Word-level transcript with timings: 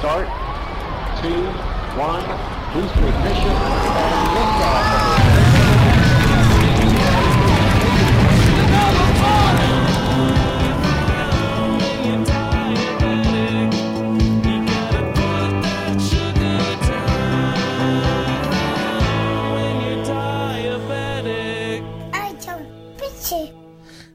Start, 0.00 0.26
2, 1.20 1.28
1, 1.28 2.24
booster 2.72 3.06
ignition, 3.06 3.52
and 3.52 4.28
liftoff. 4.34 5.10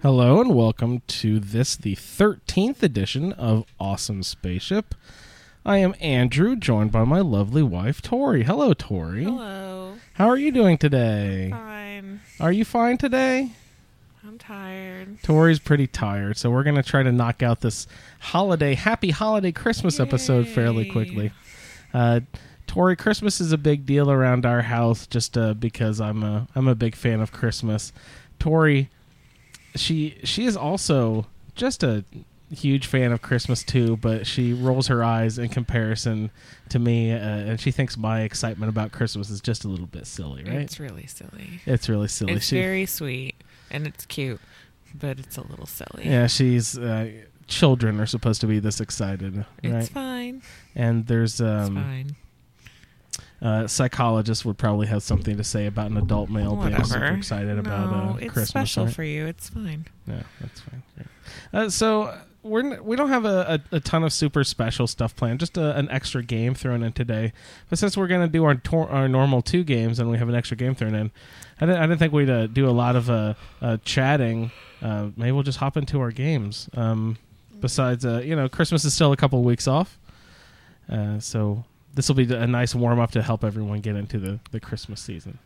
Hello 0.02 0.42
and 0.42 0.56
welcome 0.56 1.02
to 1.08 1.40
this, 1.40 1.76
the 1.76 1.96
13th 1.96 2.82
edition 2.82 3.34
of 3.34 3.66
Awesome 3.80 4.24
Spaceship. 4.24 4.96
I 5.68 5.80
am 5.80 5.96
Andrew, 6.00 6.56
joined 6.56 6.92
by 6.92 7.06
my 7.06 7.22
lovely 7.22 7.64
wife, 7.64 8.00
Tori. 8.00 8.44
Hello, 8.44 8.74
Tori. 8.74 9.24
Hello. 9.24 9.96
How 10.14 10.28
are 10.28 10.38
you 10.38 10.52
doing 10.52 10.78
today? 10.78 11.50
Fine. 11.50 12.22
Are 12.40 12.52
you 12.52 12.64
fine 12.64 13.00
today? 13.00 13.52
I'm 14.24 14.38
tired. 14.38 15.24
Tori's 15.24 15.58
pretty 15.58 15.88
tired, 15.88 16.38
so 16.38 16.52
we're 16.52 16.62
going 16.62 16.76
to 16.76 16.84
try 16.84 17.02
to 17.02 17.12
knock 17.12 17.42
out 17.42 17.62
this 17.62 17.88
holiday, 18.20 18.76
happy 18.76 19.10
holiday 19.10 19.52
Christmas 19.52 20.00
episode 20.00 20.48
fairly 20.48 20.88
quickly. 20.88 21.32
Uh, 21.96 22.20
Tori, 22.68 22.96
Christmas 22.96 23.42
is 23.42 23.52
a 23.52 23.58
big 23.58 23.88
deal 23.88 24.12
around 24.12 24.46
our 24.46 24.62
house 24.62 25.08
just 25.08 25.36
uh, 25.36 25.56
because 25.56 26.00
I'm 26.00 26.22
a 26.22 26.48
I'm 26.54 26.68
a 26.68 26.76
big 26.76 26.94
fan 26.96 27.22
of 27.22 27.32
Christmas. 27.32 27.92
Tori, 28.38 28.92
she 29.76 30.20
she 30.24 30.46
is 30.46 30.56
also 30.56 31.26
just 31.56 31.82
a 31.82 32.04
huge 32.54 32.86
fan 32.88 33.12
of 33.12 33.22
Christmas 33.22 33.64
too, 33.64 33.98
but 33.98 34.28
she 34.28 34.54
rolls 34.54 34.88
her 34.88 35.04
eyes 35.04 35.38
in 35.40 35.50
comparison 35.50 36.30
to 36.70 36.80
me, 36.80 37.12
uh, 37.12 37.18
and 37.18 37.60
she 37.60 37.72
thinks 37.72 37.98
my 37.98 38.22
excitement 38.22 38.70
about 38.70 38.92
Christmas 38.92 39.30
is 39.30 39.42
just 39.42 39.66
a 39.66 39.68
little 39.68 39.88
bit 39.88 40.06
silly, 40.08 40.44
right? 40.44 40.54
It's 40.56 40.80
really 40.80 41.08
silly. 41.08 41.62
It's 41.66 41.90
really 41.90 42.08
silly. 42.08 42.34
It's 42.34 42.48
She- 42.48 42.58
very 42.60 42.86
sweet 42.86 43.36
and 43.72 43.88
it's 43.88 44.06
cute, 44.06 44.40
but 44.94 45.18
it's 45.20 45.38
a 45.38 45.42
little 45.48 45.66
silly. 45.66 46.04
Yeah, 46.06 46.28
she's 46.28 46.78
uh, 46.78 47.12
children 47.48 48.00
are 48.00 48.06
supposed 48.06 48.42
to 48.42 48.48
be 48.48 48.60
this 48.60 48.80
excited, 48.80 49.46
It's 49.64 49.90
fine. 49.90 50.42
And 50.76 51.08
there's 51.08 51.40
It's 51.40 51.42
um, 51.42 51.76
fine. 51.76 52.16
uh, 53.42 53.68
psychologist 53.68 54.46
would 54.46 54.58
probably 54.58 54.88
have 54.88 55.04
something 55.04 55.38
to 55.38 55.44
say 55.44 55.66
about 55.66 55.92
an 55.92 55.98
adult 55.98 56.30
male 56.30 56.56
being 56.56 56.76
super 56.84 57.00
Whatever. 57.00 57.18
excited 57.18 57.56
no, 57.56 57.60
about 57.60 57.94
uh, 57.94 58.18
it's 58.18 58.34
Christmas. 58.34 58.50
special 58.50 58.86
right? 58.86 58.94
for 58.94 59.04
you. 59.04 59.26
It's 59.28 59.50
fine. 59.50 59.86
Yeah, 60.08 60.24
that's 60.42 60.62
fine. 60.62 60.84
Uh, 61.54 61.70
so 61.70 62.18
we're 62.46 62.60
n- 62.74 62.86
we 62.86 62.96
don't 62.96 63.10
have 63.10 63.26
a, 63.26 63.60
a, 63.72 63.76
a 63.78 63.80
ton 63.80 64.04
of 64.04 64.14
super 64.14 64.44
special 64.44 64.86
stuff 64.88 65.16
planned. 65.16 65.40
Just 65.40 65.58
a, 65.58 65.76
an 65.76 65.90
extra 65.90 66.24
game 66.24 66.54
thrown 66.54 66.84
in 66.84 66.94
today. 66.94 67.34
But 67.70 67.80
since 67.80 67.98
we're 67.98 68.08
gonna 68.08 68.28
do 68.28 68.46
our 68.46 68.56
tor- 68.56 68.90
our 68.90 69.08
normal 69.10 69.42
two 69.42 69.64
games 69.64 70.00
and 70.00 70.10
we 70.10 70.18
have 70.18 70.30
an 70.30 70.36
extra 70.36 70.56
game 70.56 70.76
thrown 70.76 70.94
in, 70.94 71.12
I 71.60 71.66
didn't 71.66 71.82
I 71.82 71.88
didn't 71.88 71.98
think 72.00 72.14
we'd 72.14 72.30
uh, 72.30 72.48
do 72.48 72.70
a 72.70 72.72
lot 72.72 72.96
of 72.96 73.10
uh, 73.10 73.34
uh, 73.62 73.78
chatting. 73.84 74.52
Uh, 74.82 75.10
maybe 75.18 75.32
we'll 75.32 75.44
just 75.44 75.58
hop 75.58 75.76
into 75.76 76.00
our 76.00 76.12
games. 76.12 76.70
Um, 76.76 77.18
besides, 77.60 78.06
uh, 78.06 78.22
you 78.24 78.36
know, 78.36 78.48
Christmas 78.48 78.86
is 78.86 78.94
still 78.94 79.12
a 79.12 79.18
couple 79.18 79.42
weeks 79.44 79.68
off, 79.68 79.98
uh, 80.92 81.20
so 81.20 81.64
this 81.96 82.08
will 82.08 82.16
be 82.16 82.32
a 82.32 82.46
nice 82.46 82.76
warm 82.76 83.00
up 83.00 83.12
to 83.12 83.24
help 83.24 83.44
everyone 83.44 83.80
get 83.80 83.96
into 83.96 84.20
the, 84.20 84.40
the 84.52 84.60
Christmas 84.60 85.02
season. 85.02 85.40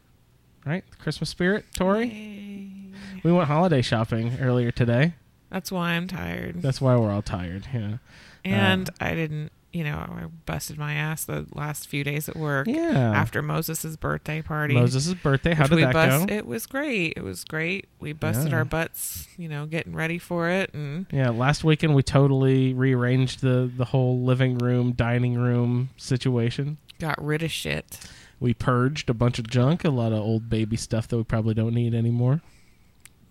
Right, 0.66 0.84
Christmas 1.00 1.30
spirit, 1.30 1.66
Tori. 1.76 2.08
Yay. 2.08 3.22
We 3.24 3.32
went 3.32 3.48
holiday 3.48 3.82
shopping 3.82 4.38
earlier 4.42 4.72
today. 4.72 5.14
That's 5.50 5.72
why 5.72 5.92
I'm 5.92 6.08
tired. 6.08 6.62
That's 6.62 6.80
why 6.82 6.96
we're 6.96 7.12
all 7.12 7.22
tired. 7.22 7.68
Yeah. 7.74 7.98
and 8.46 8.90
uh, 8.90 8.94
I 9.02 9.16
didn't, 9.16 9.52
you 9.74 9.84
know, 9.84 9.98
I 9.98 10.26
busted 10.46 10.78
my 10.78 10.94
ass 10.94 11.26
the 11.26 11.46
last 11.54 11.88
few 11.88 12.04
days 12.04 12.28
at 12.30 12.36
work 12.36 12.68
Yeah. 12.68 13.12
after 13.16 13.42
Moses' 13.42 13.96
birthday 13.98 14.42
party. 14.42 14.74
Moses' 14.76 15.14
birthday. 15.16 15.54
How 15.54 15.68
did 15.68 15.80
that 15.80 15.94
bust, 15.94 16.28
go? 16.28 16.34
It 16.34 16.46
was 16.48 16.66
great. 16.66 17.14
It 17.18 17.24
was 17.24 17.44
great. 17.44 17.88
We 18.00 18.14
busted 18.14 18.52
Yeah. 18.52 18.58
our 18.60 18.66
butts, 18.66 19.28
you 19.38 19.50
know, 19.50 19.66
getting 19.66 19.94
ready 19.96 20.18
for 20.20 20.50
it, 20.50 20.74
and 20.74 21.06
Yeah, 21.12 21.30
last 21.30 21.64
weekend 21.64 21.94
we 21.96 22.04
totally 22.04 22.74
rearranged 22.74 23.42
the 23.42 23.70
the 23.76 23.86
whole 23.86 24.22
living 24.24 24.58
room, 24.58 24.94
dining 24.94 25.36
room 25.36 25.90
situation. 25.98 26.78
got 27.00 27.24
rid 27.24 27.44
of 27.44 27.52
shit. 27.52 28.00
We 28.40 28.54
purged 28.54 29.10
a 29.10 29.14
bunch 29.14 29.38
of 29.40 29.48
junk, 29.50 29.84
a 29.84 29.90
lot 29.90 30.12
of 30.14 30.20
old 30.20 30.50
baby 30.50 30.78
stuff 30.78 31.08
that 31.10 31.18
we 31.18 31.24
probably 31.24 31.54
don't 31.54 31.74
need 31.74 31.94
anymore. 31.94 32.42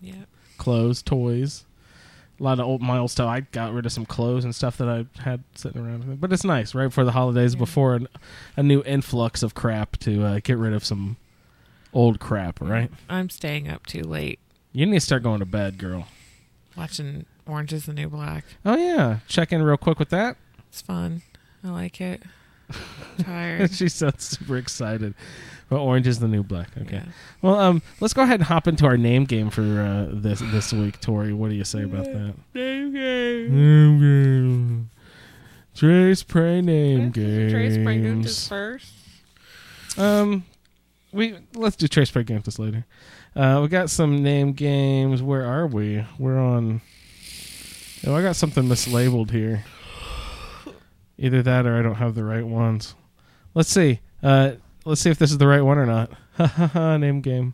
Yeah. 0.01 0.25
Clothes, 0.57 1.01
toys, 1.01 1.65
a 2.39 2.43
lot 2.43 2.59
of 2.59 2.65
old 2.65 2.81
my 2.81 2.97
old 2.97 3.11
stuff. 3.11 3.27
I 3.27 3.41
got 3.41 3.73
rid 3.73 3.85
of 3.85 3.91
some 3.91 4.05
clothes 4.05 4.43
and 4.45 4.53
stuff 4.55 4.77
that 4.77 4.87
I 4.87 5.05
had 5.21 5.43
sitting 5.55 5.81
around. 5.85 6.19
But 6.21 6.31
it's 6.31 6.43
nice, 6.43 6.73
right 6.73 6.85
before 6.87 7.03
the 7.03 7.11
holidays, 7.11 7.53
Yeah. 7.53 7.59
before 7.59 7.95
an, 7.95 8.07
a 8.57 8.63
new 8.63 8.81
influx 8.83 9.43
of 9.43 9.53
crap 9.55 9.97
to 9.99 10.23
uh, 10.23 10.39
get 10.43 10.57
rid 10.57 10.73
of 10.73 10.83
some 10.85 11.17
old 11.93 12.19
crap. 12.19 12.61
Right? 12.61 12.91
I'm 13.09 13.29
staying 13.29 13.67
up 13.67 13.85
too 13.85 14.03
late 14.03 14.39
You 14.71 14.85
need 14.85 14.93
to 14.97 14.99
start 15.01 15.23
going 15.23 15.39
to 15.39 15.45
bed, 15.45 15.77
girl. 15.77 16.07
watching 16.77 17.25
Orange 17.47 17.73
is 17.73 17.85
the 17.87 17.93
New 17.93 18.09
Black. 18.09 18.45
Oh 18.65 18.77
yeah, 18.77 19.19
check 19.27 19.51
in 19.51 19.61
real 19.63 19.77
quick 19.77 19.97
with 19.99 20.09
that. 20.09 20.37
It's 20.69 20.81
fun. 20.81 21.23
I 21.63 21.69
like 21.69 21.99
it. 21.99 22.21
Tired. 23.23 23.71
she 23.71 23.89
sounds 23.89 24.23
super 24.23 24.57
excited. 24.57 25.13
Well, 25.69 25.81
orange 25.81 26.07
is 26.07 26.19
the 26.19 26.27
new 26.27 26.43
black. 26.43 26.69
Okay. 26.77 26.95
Yeah. 26.95 27.11
Well, 27.41 27.59
um, 27.59 27.81
let's 27.99 28.13
go 28.13 28.23
ahead 28.23 28.39
and 28.39 28.43
hop 28.43 28.67
into 28.67 28.85
our 28.85 28.97
name 28.97 29.25
game 29.25 29.49
for 29.49 29.61
uh, 29.61 30.07
this 30.11 30.39
this 30.39 30.73
week, 30.73 30.99
Tori. 30.99 31.33
What 31.33 31.49
do 31.49 31.55
you 31.55 31.63
say 31.63 31.83
about 31.83 32.05
that? 32.05 32.33
Name 32.55 32.93
game. 32.93 33.55
Name 33.55 33.99
game. 33.99 34.89
Trace 35.75 36.23
pray 36.23 36.61
name 36.61 37.11
game. 37.11 37.49
Trace 37.51 37.77
Brangos 37.77 38.03
games. 38.03 38.47
first. 38.47 38.93
Um, 39.97 40.43
we 41.11 41.35
let's 41.53 41.75
do 41.75 41.87
trace 41.87 42.09
pray 42.11 42.23
games 42.23 42.45
this 42.45 42.59
later. 42.59 42.85
Uh, 43.35 43.59
we 43.61 43.67
got 43.67 43.89
some 43.89 44.23
name 44.23 44.53
games. 44.53 45.21
Where 45.21 45.45
are 45.45 45.67
we? 45.67 46.03
We're 46.17 46.39
on. 46.39 46.81
Oh, 48.07 48.15
I 48.15 48.21
got 48.21 48.35
something 48.35 48.63
mislabeled 48.63 49.29
here. 49.31 49.65
Either 51.17 51.43
that 51.43 51.65
or 51.65 51.77
I 51.77 51.81
don't 51.81 51.95
have 51.95 52.15
the 52.15 52.23
right 52.23 52.45
ones. 52.45 52.95
Let's 53.53 53.69
see. 53.69 53.99
Uh, 54.23 54.53
let's 54.89 55.01
see 55.01 55.09
if 55.09 55.17
this 55.19 55.31
is 55.31 55.37
the 55.37 55.47
right 55.47 55.61
one 55.61 55.77
or 55.77 55.85
not. 55.85 56.11
Ha 56.37 56.47
ha 56.47 56.67
ha! 56.67 56.97
Name 56.97 57.21
game. 57.21 57.53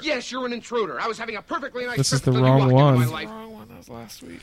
Yes, 0.00 0.32
you're 0.32 0.46
an 0.46 0.52
intruder. 0.52 1.00
I 1.00 1.06
was 1.06 1.18
having 1.18 1.36
a 1.36 1.42
perfectly 1.42 1.84
nice 1.84 1.98
This 1.98 2.12
is 2.12 2.22
the 2.22 2.32
wrong 2.32 2.72
one. 2.72 2.98
my 2.98 3.06
life. 3.06 3.28
Wrong 3.28 3.52
one. 3.52 3.68
That 3.68 3.76
was 3.78 3.88
last 3.88 4.22
week. 4.22 4.40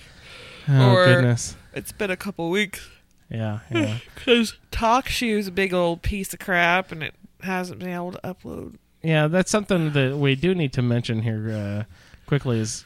Oh 0.68 0.92
Or- 0.96 1.06
goodness. 1.06 1.56
It's 1.74 1.92
been 1.92 2.12
a 2.12 2.18
couple 2.18 2.50
weeks 2.50 2.88
Yeah, 3.30 3.60
yeah. 3.72 3.98
because 4.16 4.58
TalkShoe's 4.72 5.48
a 5.48 5.52
big 5.52 5.74
old 5.74 6.02
piece 6.04 6.34
of 6.34 6.40
crap, 6.40 6.92
and 6.92 7.02
it 7.04 7.16
hasn't 7.42 7.80
been 7.80 7.90
able 7.90 8.12
to 8.12 8.20
upload. 8.24 8.76
Yeah, 9.02 9.28
that's 9.28 9.50
something 9.50 9.92
that 9.94 10.18
we 10.18 10.36
do 10.36 10.54
need 10.54 10.74
to 10.74 10.82
mention 10.82 11.22
here 11.24 11.50
uh, 11.52 11.94
quickly. 12.28 12.60
Is 12.60 12.86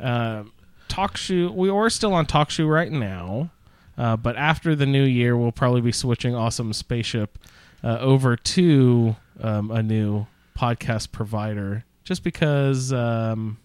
uh, 0.00 0.44
TalkShoe? 0.88 1.52
We 1.52 1.68
are 1.68 1.90
still 1.90 2.14
on 2.14 2.24
TalkShoe 2.26 2.68
right 2.70 2.90
now, 2.90 3.50
uh, 3.98 4.16
but 4.16 4.36
after 4.36 4.74
the 4.74 4.86
new 4.86 5.04
year, 5.04 5.36
we'll 5.36 5.52
probably 5.52 5.80
be 5.82 5.92
switching 5.92 6.34
Awesome 6.34 6.72
Spaceship 6.72 7.38
uh, 7.84 7.98
over 8.00 8.36
to 8.36 9.14
um, 9.40 9.70
a 9.70 9.82
new 9.82 10.26
podcast 10.58 11.12
provider. 11.12 11.84
Just 12.02 12.22
because. 12.22 12.92
Um, 12.92 13.58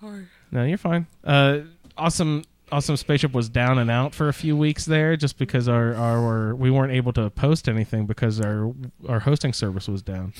Sorry. 0.00 0.26
no, 0.50 0.64
you're 0.64 0.78
fine. 0.78 1.06
Uh, 1.24 1.60
awesome. 1.96 2.42
Awesome 2.70 2.96
Spaceship 2.96 3.34
was 3.34 3.50
down 3.50 3.78
and 3.78 3.90
out 3.90 4.14
for 4.14 4.28
a 4.28 4.32
few 4.32 4.56
weeks 4.56 4.86
there, 4.86 5.14
just 5.14 5.36
because 5.36 5.68
our, 5.68 5.94
our 5.94 6.54
we 6.54 6.70
weren't 6.70 6.92
able 6.92 7.12
to 7.12 7.28
post 7.28 7.68
anything 7.68 8.06
because 8.06 8.40
our 8.40 8.72
our 9.06 9.20
hosting 9.20 9.52
service 9.52 9.88
was 9.88 10.00
down, 10.00 10.32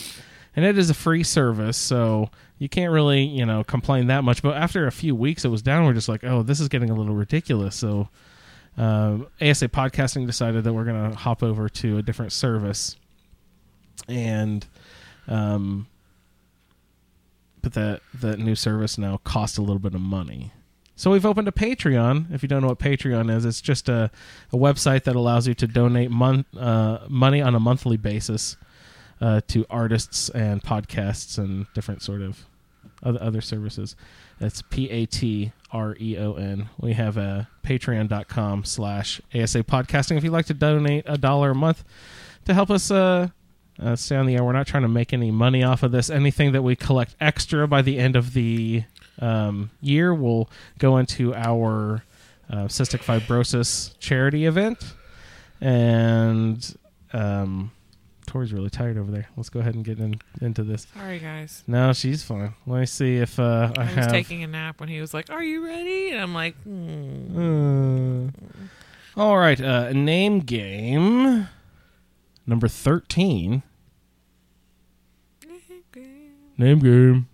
and 0.56 0.64
it 0.64 0.78
is 0.78 0.88
a 0.88 0.94
free 0.94 1.22
service, 1.22 1.76
so 1.76 2.30
you 2.58 2.70
can't 2.70 2.90
really 2.90 3.22
you 3.22 3.44
know 3.44 3.62
complain 3.62 4.06
that 4.06 4.24
much. 4.24 4.42
But 4.42 4.56
after 4.56 4.86
a 4.86 4.92
few 4.92 5.14
weeks, 5.14 5.44
it 5.44 5.48
was 5.48 5.60
down. 5.60 5.84
We're 5.84 5.92
just 5.92 6.08
like, 6.08 6.24
oh, 6.24 6.42
this 6.42 6.58
is 6.58 6.68
getting 6.68 6.88
a 6.88 6.94
little 6.94 7.14
ridiculous. 7.14 7.76
So, 7.76 8.08
ASA 9.40 9.68
Podcasting 9.68 10.26
decided 10.26 10.64
that 10.64 10.72
we're 10.72 10.84
gonna 10.84 11.14
hop 11.14 11.42
over 11.42 11.68
to 11.68 11.98
a 11.98 12.02
different 12.02 12.32
service, 12.32 12.96
and 14.08 14.66
Um, 15.28 15.86
but 17.62 17.74
that 17.74 18.00
that 18.12 18.38
new 18.38 18.54
service 18.54 18.98
now 18.98 19.18
costs 19.18 19.56
a 19.56 19.62
little 19.62 19.78
bit 19.78 19.94
of 19.94 20.00
money. 20.00 20.52
So 20.96 21.10
we've 21.10 21.24
opened 21.24 21.48
a 21.48 21.52
Patreon. 21.52 22.32
If 22.32 22.42
you 22.42 22.48
don't 22.48 22.60
know 22.62 22.68
what 22.68 22.78
Patreon 22.78 23.34
is, 23.34 23.44
it's 23.44 23.60
just 23.60 23.88
a, 23.88 24.10
a 24.52 24.56
website 24.56 25.04
that 25.04 25.16
allows 25.16 25.48
you 25.48 25.54
to 25.54 25.66
donate 25.66 26.10
uh, 26.10 26.98
money 27.08 27.40
on 27.40 27.54
a 27.54 27.60
monthly 27.60 27.96
basis 27.96 28.56
uh, 29.20 29.40
to 29.48 29.64
artists 29.70 30.28
and 30.30 30.62
podcasts 30.62 31.38
and 31.38 31.66
different 31.74 32.02
sort 32.02 32.20
of 32.20 32.46
other, 33.02 33.22
other 33.22 33.40
services. 33.40 33.96
That's 34.38 34.62
P 34.62 34.90
A 34.90 35.06
T 35.06 35.52
R 35.72 35.96
E 36.00 36.16
O 36.18 36.34
N. 36.34 36.68
We 36.78 36.92
have 36.94 37.16
a 37.16 37.48
patreon.com 37.64 38.64
slash 38.64 39.20
ASA 39.34 39.64
podcasting. 39.64 40.16
If 40.16 40.24
you'd 40.24 40.32
like 40.32 40.46
to 40.46 40.54
donate 40.54 41.04
a 41.06 41.18
dollar 41.18 41.50
a 41.50 41.54
month 41.54 41.84
to 42.44 42.54
help 42.54 42.70
us 42.70 42.90
uh, 42.90 43.28
uh, 43.80 43.96
stay 43.96 44.16
on 44.16 44.26
the 44.26 44.36
air, 44.36 44.44
we're 44.44 44.52
not 44.52 44.66
trying 44.66 44.82
to 44.82 44.88
make 44.88 45.12
any 45.12 45.30
money 45.30 45.62
off 45.62 45.82
of 45.82 45.92
this. 45.92 46.10
Anything 46.10 46.52
that 46.52 46.62
we 46.62 46.76
collect 46.76 47.14
extra 47.20 47.66
by 47.66 47.82
the 47.82 47.98
end 47.98 48.16
of 48.16 48.32
the 48.34 48.84
um, 49.18 49.70
year 49.80 50.14
will 50.14 50.50
go 50.78 50.96
into 50.96 51.34
our 51.34 52.02
uh, 52.50 52.66
cystic 52.66 53.02
fibrosis 53.02 53.98
charity 53.98 54.46
event. 54.46 54.94
And 55.60 56.76
um, 57.12 57.70
Tori's 58.26 58.52
really 58.52 58.70
tired 58.70 58.96
over 58.96 59.10
there. 59.10 59.28
Let's 59.36 59.48
go 59.48 59.60
ahead 59.60 59.74
and 59.74 59.84
get 59.84 59.98
in, 59.98 60.20
into 60.40 60.62
this. 60.62 60.86
Sorry, 60.94 61.18
guys. 61.18 61.62
No, 61.66 61.92
she's 61.92 62.22
fine. 62.22 62.54
Let 62.66 62.80
me 62.80 62.86
see 62.86 63.16
if 63.16 63.38
uh, 63.38 63.72
I, 63.76 63.80
I 63.80 63.84
was 63.84 63.94
have. 63.94 64.10
taking 64.10 64.42
a 64.42 64.46
nap 64.46 64.80
when 64.80 64.88
he 64.88 65.00
was 65.00 65.12
like, 65.12 65.30
"Are 65.30 65.42
you 65.42 65.64
ready?" 65.64 66.10
And 66.10 66.20
I'm 66.20 66.34
like, 66.34 66.54
hmm. 66.62 68.28
Uh, 69.16 69.20
all 69.20 69.36
right, 69.38 69.60
uh, 69.60 69.92
name 69.92 70.40
game 70.40 71.48
number 72.46 72.68
thirteen. 72.68 73.62
Name 75.46 75.82
game. 75.92 76.32
Name 76.56 76.78
game. 76.78 77.28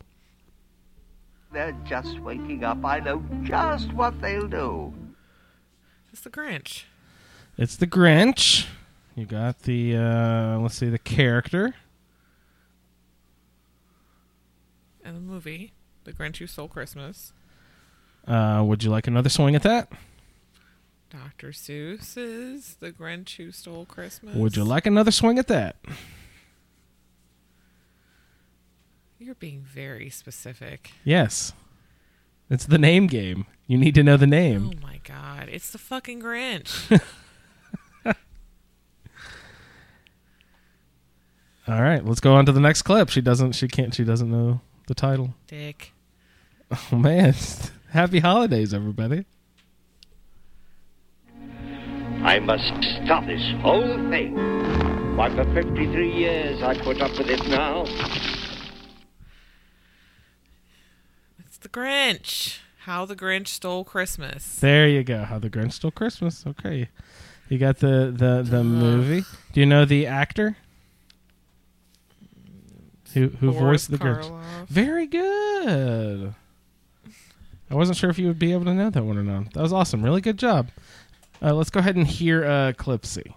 They're 1.52 1.76
just 1.84 2.18
waking 2.20 2.64
up. 2.64 2.84
I 2.84 2.98
know 3.00 3.22
just 3.42 3.92
what 3.92 4.20
they'll 4.20 4.48
do. 4.48 4.92
"It's 6.12 6.22
the 6.22 6.30
Grinch." 6.30 6.84
It's 7.56 7.74
the 7.76 7.86
Grinch. 7.88 8.66
You 9.18 9.26
got 9.26 9.62
the 9.62 9.96
uh, 9.96 10.58
let's 10.60 10.76
see 10.76 10.88
the 10.90 10.96
character. 10.96 11.74
And 15.04 15.16
the 15.16 15.20
movie, 15.20 15.72
"The 16.04 16.12
Grinch 16.12 16.36
Who 16.36 16.46
Stole 16.46 16.68
Christmas." 16.68 17.32
Uh, 18.28 18.62
would 18.64 18.84
you 18.84 18.90
like 18.90 19.08
another 19.08 19.28
swing 19.28 19.56
at 19.56 19.64
that? 19.64 19.90
Dr. 21.10 21.48
Seuss's 21.48 22.76
"The 22.78 22.92
Grinch 22.92 23.34
Who 23.38 23.50
Stole 23.50 23.86
Christmas." 23.86 24.36
Would 24.36 24.56
you 24.56 24.62
like 24.62 24.86
another 24.86 25.10
swing 25.10 25.36
at 25.40 25.48
that? 25.48 25.74
You're 29.18 29.34
being 29.34 29.62
very 29.62 30.10
specific. 30.10 30.92
Yes. 31.02 31.52
It's 32.48 32.66
the 32.66 32.78
name 32.78 33.08
game. 33.08 33.46
You 33.66 33.78
need 33.78 33.96
to 33.96 34.04
know 34.04 34.16
the 34.16 34.28
name. 34.28 34.74
Oh 34.76 34.80
my 34.86 35.00
god, 35.02 35.48
it's 35.50 35.72
the 35.72 35.78
fucking 35.78 36.22
Grinch. 36.22 37.02
All 41.68 41.82
right, 41.82 42.02
let's 42.02 42.20
go 42.20 42.34
on 42.34 42.46
to 42.46 42.52
the 42.52 42.60
next 42.60 42.82
clip. 42.82 43.10
She 43.10 43.20
doesn't. 43.20 43.52
She 43.52 43.68
can't. 43.68 43.94
She 43.94 44.02
doesn't 44.02 44.30
know 44.30 44.62
the 44.86 44.94
title. 44.94 45.34
Dick. 45.46 45.92
Oh 46.70 46.96
man! 46.96 47.34
Happy 47.90 48.20
holidays, 48.20 48.72
everybody. 48.72 49.26
I 52.22 52.38
must 52.38 52.72
stop 53.04 53.26
this 53.26 53.42
whole 53.60 53.96
thing. 54.08 54.34
Why, 55.16 55.28
for 55.34 55.44
53 55.52 56.10
years 56.10 56.62
I 56.62 56.74
put 56.80 57.02
up 57.02 57.10
with 57.18 57.28
it 57.28 57.46
now. 57.48 57.84
It's 61.38 61.58
the 61.58 61.68
Grinch. 61.68 62.60
How 62.80 63.04
the 63.04 63.14
Grinch 63.14 63.48
Stole 63.48 63.84
Christmas. 63.84 64.58
There 64.60 64.88
you 64.88 65.04
go. 65.04 65.24
How 65.24 65.38
the 65.38 65.50
Grinch 65.50 65.74
Stole 65.74 65.90
Christmas. 65.90 66.46
Okay, 66.46 66.88
you 67.50 67.58
got 67.58 67.80
the 67.80 68.10
the 68.16 68.42
the 68.42 68.64
movie. 68.64 69.24
Do 69.52 69.60
you 69.60 69.66
know 69.66 69.84
the 69.84 70.06
actor 70.06 70.56
who 73.14 73.28
who 73.28 73.52
Boris 73.52 73.86
voiced 73.86 73.90
the 73.90 73.98
Grinch? 73.98 74.24
Karloff. 74.24 74.68
Very 74.68 75.06
good. 75.06 76.34
I 77.70 77.74
wasn't 77.74 77.98
sure 77.98 78.08
if 78.08 78.18
you 78.18 78.26
would 78.28 78.38
be 78.38 78.52
able 78.52 78.64
to 78.64 78.74
know 78.74 78.90
that 78.90 79.02
one 79.02 79.18
or 79.18 79.22
not. 79.22 79.52
That 79.52 79.62
was 79.62 79.72
awesome. 79.72 80.02
Really 80.02 80.20
good 80.22 80.38
job. 80.38 80.70
Uh, 81.42 81.54
let's 81.54 81.70
go 81.70 81.80
ahead 81.80 81.96
and 81.96 82.06
hear 82.06 82.44
uh, 82.44 82.72
Clipsy. 82.72 83.34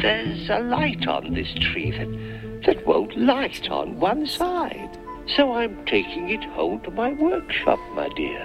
There's 0.00 0.50
a 0.50 0.60
light 0.60 1.06
on 1.06 1.34
this 1.34 1.52
tree 1.54 1.90
that, 1.90 2.66
that 2.66 2.86
won't 2.86 3.16
light 3.16 3.70
on 3.70 3.98
one 3.98 4.26
side. 4.26 4.98
So 5.36 5.54
I'm 5.54 5.84
taking 5.86 6.30
it 6.30 6.44
home 6.50 6.80
to 6.82 6.90
my 6.90 7.12
workshop, 7.12 7.78
my 7.94 8.08
dear. 8.16 8.42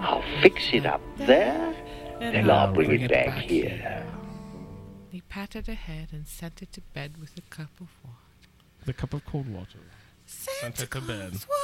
I'll 0.00 0.24
fix 0.40 0.70
it 0.72 0.86
up 0.86 1.00
there, 1.16 1.74
then 2.20 2.48
I'll 2.50 2.72
bring 2.72 3.00
it 3.00 3.10
back 3.10 3.38
here. 3.38 4.06
He 5.10 5.20
patted 5.22 5.66
her 5.66 5.74
head 5.74 6.08
and 6.12 6.28
sent 6.28 6.62
it 6.62 6.72
to 6.72 6.80
bed 6.80 7.16
with 7.18 7.36
a 7.36 7.42
cup 7.42 7.70
of 7.80 7.88
water. 8.04 8.25
The 8.86 8.92
cup 8.92 9.12
of 9.14 9.24
cold 9.26 9.48
water. 9.48 9.78
Santa 10.26 10.84
it 10.84 10.90
to 10.90 11.00
bed. 11.00 11.30
Claus, 11.30 11.46
why? 11.48 11.56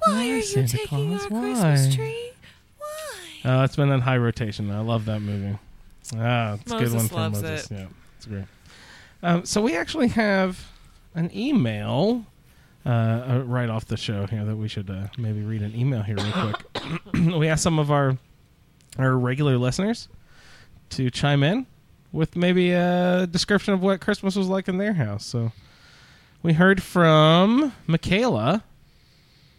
Why 0.00 0.12
Why, 0.14 0.30
are 0.30 0.36
you 0.36 0.42
Santa 0.42 0.76
taking 0.78 1.08
Claus, 1.18 1.22
our 1.24 1.28
why? 1.28 1.40
Christmas 1.52 1.94
tree? 1.94 2.30
Why? 2.78 3.50
Uh, 3.50 3.64
it's 3.64 3.76
been 3.76 3.90
on 3.90 4.00
high 4.00 4.16
rotation. 4.16 4.70
I 4.70 4.80
love 4.80 5.04
that 5.06 5.20
movie. 5.20 5.58
Ah, 6.16 6.54
it's 6.54 6.72
a 6.72 6.78
good 6.78 6.92
Moses 6.92 6.94
one 6.94 7.08
for 7.08 7.14
loves 7.16 7.42
Moses. 7.42 7.70
it. 7.70 7.74
Yeah, 7.74 7.86
it's 8.16 8.26
great. 8.26 8.44
Um, 9.22 9.44
so 9.44 9.60
we 9.60 9.76
actually 9.76 10.08
have 10.08 10.66
an 11.14 11.30
email 11.36 12.24
uh, 12.84 12.88
uh, 12.88 13.42
right 13.46 13.68
off 13.68 13.86
the 13.86 13.96
show 13.96 14.26
here 14.26 14.44
that 14.44 14.56
we 14.56 14.68
should 14.68 14.88
uh, 14.88 15.08
maybe 15.18 15.42
read 15.42 15.62
an 15.62 15.74
email 15.74 16.02
here 16.02 16.16
real 16.16 16.32
quick. 16.32 17.02
we 17.38 17.48
asked 17.48 17.62
some 17.62 17.78
of 17.78 17.90
our 17.90 18.16
our 18.98 19.16
regular 19.18 19.58
listeners 19.58 20.08
to 20.90 21.10
chime 21.10 21.42
in 21.42 21.66
with 22.12 22.36
maybe 22.36 22.72
a 22.72 23.26
description 23.30 23.74
of 23.74 23.82
what 23.82 24.00
Christmas 24.00 24.36
was 24.36 24.46
like 24.48 24.68
in 24.68 24.78
their 24.78 24.94
house. 24.94 25.24
So 25.26 25.52
we 26.46 26.52
heard 26.52 26.80
from 26.80 27.72
Michaela. 27.88 28.62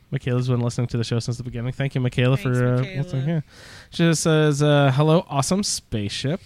Michaela's 0.10 0.48
been 0.48 0.62
listening 0.62 0.88
to 0.88 0.98
the 0.98 1.04
show 1.04 1.20
since 1.20 1.36
the 1.36 1.44
beginning. 1.44 1.74
Thank 1.74 1.96
you, 1.96 2.00
Michaela, 2.02 2.38
Thanks, 2.38 2.58
for 2.58 2.66
uh, 2.66 2.78
Michaela. 2.78 3.02
listening 3.04 3.26
here. 3.26 3.44
She 3.90 4.04
just 4.04 4.24
says, 4.24 4.64
uh, 4.64 4.94
"Hello, 4.96 5.26
awesome 5.30 5.64
spaceship. 5.64 6.40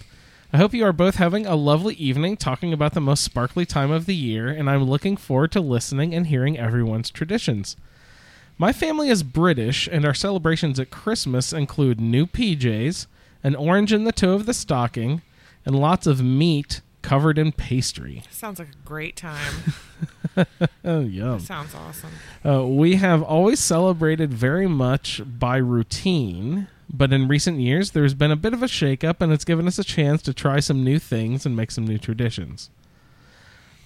I 0.52 0.56
hope 0.56 0.74
you 0.74 0.84
are 0.84 0.92
both 0.92 1.14
having 1.14 1.46
a 1.46 1.54
lovely 1.54 1.94
evening 1.94 2.36
talking 2.36 2.72
about 2.72 2.92
the 2.92 3.00
most 3.00 3.22
sparkly 3.22 3.64
time 3.64 3.92
of 3.92 4.06
the 4.06 4.16
year, 4.16 4.48
and 4.48 4.68
I'm 4.68 4.82
looking 4.82 5.16
forward 5.16 5.52
to 5.52 5.60
listening 5.60 6.12
and 6.12 6.26
hearing 6.26 6.58
everyone's 6.58 7.08
traditions. 7.10 7.76
My 8.58 8.72
family 8.72 9.10
is 9.10 9.22
British, 9.22 9.88
and 9.90 10.04
our 10.04 10.12
celebrations 10.12 10.80
at 10.80 10.90
Christmas 10.90 11.52
include 11.52 12.00
new 12.00 12.26
PJs, 12.26 13.06
an 13.44 13.54
orange 13.54 13.92
in 13.92 14.02
the 14.04 14.12
toe 14.12 14.34
of 14.34 14.46
the 14.46 14.54
stocking, 14.54 15.22
and 15.64 15.78
lots 15.78 16.08
of 16.08 16.20
meat 16.20 16.80
covered 17.00 17.38
in 17.38 17.52
pastry. 17.52 18.22
Sounds 18.30 18.58
like 18.58 18.68
a 18.68 18.86
great 18.86 19.16
time. 19.16 19.74
Oh, 20.84 21.00
yum. 21.04 21.40
Sounds 21.40 21.74
awesome. 21.74 22.10
Uh, 22.44 22.66
we 22.66 22.96
have 22.96 23.22
always 23.22 23.60
celebrated 23.60 24.32
very 24.32 24.66
much 24.66 25.20
by 25.24 25.56
routine, 25.56 26.68
but 26.92 27.12
in 27.12 27.28
recent 27.28 27.60
years 27.60 27.90
there's 27.92 28.14
been 28.14 28.30
a 28.30 28.36
bit 28.36 28.52
of 28.52 28.62
a 28.62 28.66
shakeup, 28.66 29.20
and 29.20 29.32
it's 29.32 29.44
given 29.44 29.66
us 29.66 29.78
a 29.78 29.84
chance 29.84 30.22
to 30.22 30.34
try 30.34 30.60
some 30.60 30.84
new 30.84 30.98
things 30.98 31.44
and 31.46 31.56
make 31.56 31.70
some 31.70 31.86
new 31.86 31.98
traditions. 31.98 32.70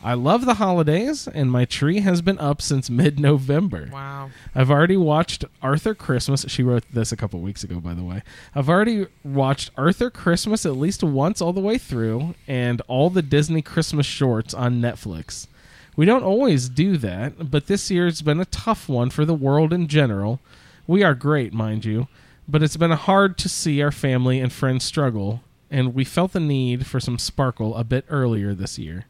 I 0.02 0.14
love 0.14 0.44
the 0.44 0.54
holidays, 0.54 1.26
and 1.26 1.50
my 1.50 1.64
tree 1.64 2.00
has 2.00 2.22
been 2.22 2.38
up 2.38 2.62
since 2.62 2.88
mid 3.02 3.18
November. 3.18 3.88
Wow. 3.92 4.30
I've 4.54 4.70
already 4.70 4.96
watched 4.96 5.44
Arthur 5.62 5.94
Christmas. 5.94 6.44
She 6.48 6.62
wrote 6.62 6.84
this 6.92 7.12
a 7.12 7.16
couple 7.16 7.40
weeks 7.40 7.64
ago, 7.64 7.80
by 7.80 7.94
the 7.94 8.04
way. 8.04 8.22
I've 8.54 8.68
already 8.68 9.06
watched 9.24 9.70
Arthur 9.76 10.10
Christmas 10.10 10.64
at 10.66 10.76
least 10.76 11.02
once 11.02 11.40
all 11.40 11.52
the 11.52 11.60
way 11.60 11.78
through, 11.78 12.34
and 12.46 12.82
all 12.82 13.10
the 13.10 13.22
Disney 13.22 13.62
Christmas 13.62 14.06
shorts 14.06 14.54
on 14.54 14.80
Netflix. 14.80 15.48
We 15.96 16.04
don't 16.04 16.22
always 16.22 16.68
do 16.68 16.98
that, 16.98 17.50
but 17.50 17.66
this 17.66 17.90
year's 17.90 18.20
been 18.20 18.38
a 18.38 18.44
tough 18.44 18.86
one 18.88 19.08
for 19.08 19.24
the 19.24 19.34
world 19.34 19.72
in 19.72 19.88
general. 19.88 20.40
We 20.86 21.02
are 21.02 21.14
great, 21.14 21.54
mind 21.54 21.86
you, 21.86 22.06
but 22.46 22.62
it's 22.62 22.76
been 22.76 22.90
hard 22.90 23.38
to 23.38 23.48
see 23.48 23.82
our 23.82 23.90
family 23.90 24.38
and 24.38 24.52
friends 24.52 24.84
struggle, 24.84 25.40
and 25.70 25.94
we 25.94 26.04
felt 26.04 26.32
the 26.32 26.40
need 26.40 26.86
for 26.86 27.00
some 27.00 27.18
sparkle 27.18 27.74
a 27.74 27.82
bit 27.82 28.04
earlier 28.10 28.54
this 28.54 28.78
year. 28.78 29.06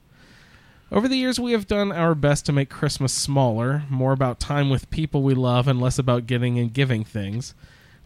Over 0.93 1.09
the 1.09 1.16
years, 1.16 1.40
we 1.40 1.50
have 1.50 1.66
done 1.66 1.90
our 1.90 2.14
best 2.14 2.47
to 2.47 2.52
make 2.52 2.71
Christmas 2.71 3.12
smaller, 3.12 3.83
more 3.90 4.12
about 4.12 4.38
time 4.38 4.71
with 4.71 4.88
people 4.90 5.23
we 5.23 5.35
love, 5.35 5.66
and 5.66 5.81
less 5.81 5.99
about 5.99 6.28
getting 6.28 6.57
and 6.61 6.73
giving 6.73 7.02
things. 7.02 7.55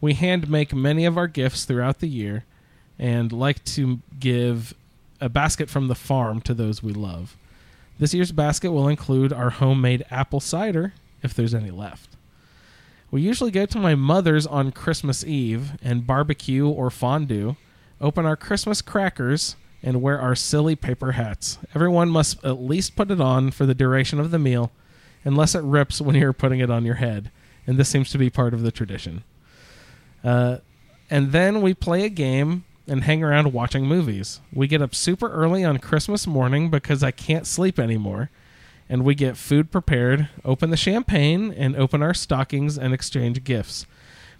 We 0.00 0.14
hand 0.14 0.48
make 0.48 0.74
many 0.74 1.04
of 1.04 1.18
our 1.18 1.26
gifts 1.26 1.66
throughout 1.66 1.98
the 1.98 2.08
year 2.08 2.46
and 2.98 3.30
like 3.32 3.62
to 3.64 4.00
give 4.18 4.72
a 5.20 5.28
basket 5.28 5.68
from 5.68 5.88
the 5.88 5.94
farm 5.94 6.40
to 6.40 6.54
those 6.54 6.82
we 6.82 6.94
love. 6.94 7.36
This 8.00 8.14
year's 8.14 8.32
basket 8.32 8.72
will 8.72 8.88
include 8.88 9.30
our 9.30 9.50
homemade 9.50 10.06
apple 10.10 10.40
cider, 10.40 10.94
if 11.22 11.34
there's 11.34 11.54
any 11.54 11.70
left. 11.70 12.16
We 13.10 13.20
usually 13.20 13.50
go 13.50 13.66
to 13.66 13.78
my 13.78 13.94
mother's 13.94 14.46
on 14.46 14.72
Christmas 14.72 15.22
Eve 15.22 15.72
and 15.82 16.06
barbecue 16.06 16.66
or 16.66 16.88
fondue, 16.88 17.56
open 18.00 18.24
our 18.24 18.36
Christmas 18.36 18.80
crackers, 18.80 19.54
and 19.82 20.00
wear 20.00 20.18
our 20.18 20.34
silly 20.34 20.74
paper 20.74 21.12
hats. 21.12 21.58
Everyone 21.74 22.08
must 22.08 22.42
at 22.42 22.62
least 22.62 22.96
put 22.96 23.10
it 23.10 23.20
on 23.20 23.50
for 23.50 23.66
the 23.66 23.74
duration 23.74 24.18
of 24.18 24.30
the 24.30 24.38
meal, 24.38 24.72
unless 25.22 25.54
it 25.54 25.62
rips 25.62 26.00
when 26.00 26.16
you're 26.16 26.32
putting 26.32 26.60
it 26.60 26.70
on 26.70 26.86
your 26.86 26.94
head. 26.94 27.30
And 27.66 27.76
this 27.76 27.90
seems 27.90 28.10
to 28.12 28.18
be 28.18 28.30
part 28.30 28.54
of 28.54 28.62
the 28.62 28.72
tradition. 28.72 29.24
Uh, 30.24 30.58
and 31.10 31.32
then 31.32 31.60
we 31.60 31.74
play 31.74 32.06
a 32.06 32.08
game 32.08 32.64
and 32.90 33.04
hang 33.04 33.22
around 33.22 33.52
watching 33.52 33.86
movies. 33.86 34.40
We 34.52 34.66
get 34.66 34.82
up 34.82 34.96
super 34.96 35.30
early 35.30 35.64
on 35.64 35.78
Christmas 35.78 36.26
morning 36.26 36.70
because 36.70 37.04
I 37.04 37.12
can't 37.12 37.46
sleep 37.46 37.78
anymore. 37.78 38.30
And 38.88 39.04
we 39.04 39.14
get 39.14 39.36
food 39.36 39.70
prepared, 39.70 40.28
open 40.44 40.70
the 40.70 40.76
champagne, 40.76 41.52
and 41.52 41.76
open 41.76 42.02
our 42.02 42.12
stockings 42.12 42.76
and 42.76 42.92
exchange 42.92 43.44
gifts. 43.44 43.86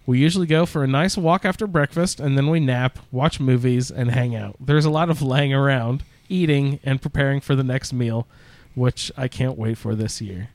We 0.05 0.19
usually 0.19 0.47
go 0.47 0.65
for 0.65 0.83
a 0.83 0.87
nice 0.87 1.17
walk 1.17 1.45
after 1.45 1.65
breakfast, 1.65 2.19
and 2.19 2.37
then 2.37 2.49
we 2.49 2.59
nap, 2.59 2.99
watch 3.11 3.39
movies, 3.39 3.89
and 3.89 4.11
hang 4.11 4.35
out. 4.35 4.57
There's 4.59 4.83
a 4.83 4.89
lot 4.89 5.09
of 5.09 5.21
laying 5.21 5.53
around, 5.53 6.03
eating, 6.27 6.81
and 6.83 7.01
preparing 7.01 7.39
for 7.39 7.55
the 7.55 7.63
next 7.63 7.93
meal, 7.93 8.27
which 8.75 9.09
I 9.15 9.29
can't 9.29 9.57
wait 9.57 9.77
for 9.77 9.95
this 9.95 10.19
year. 10.19 10.49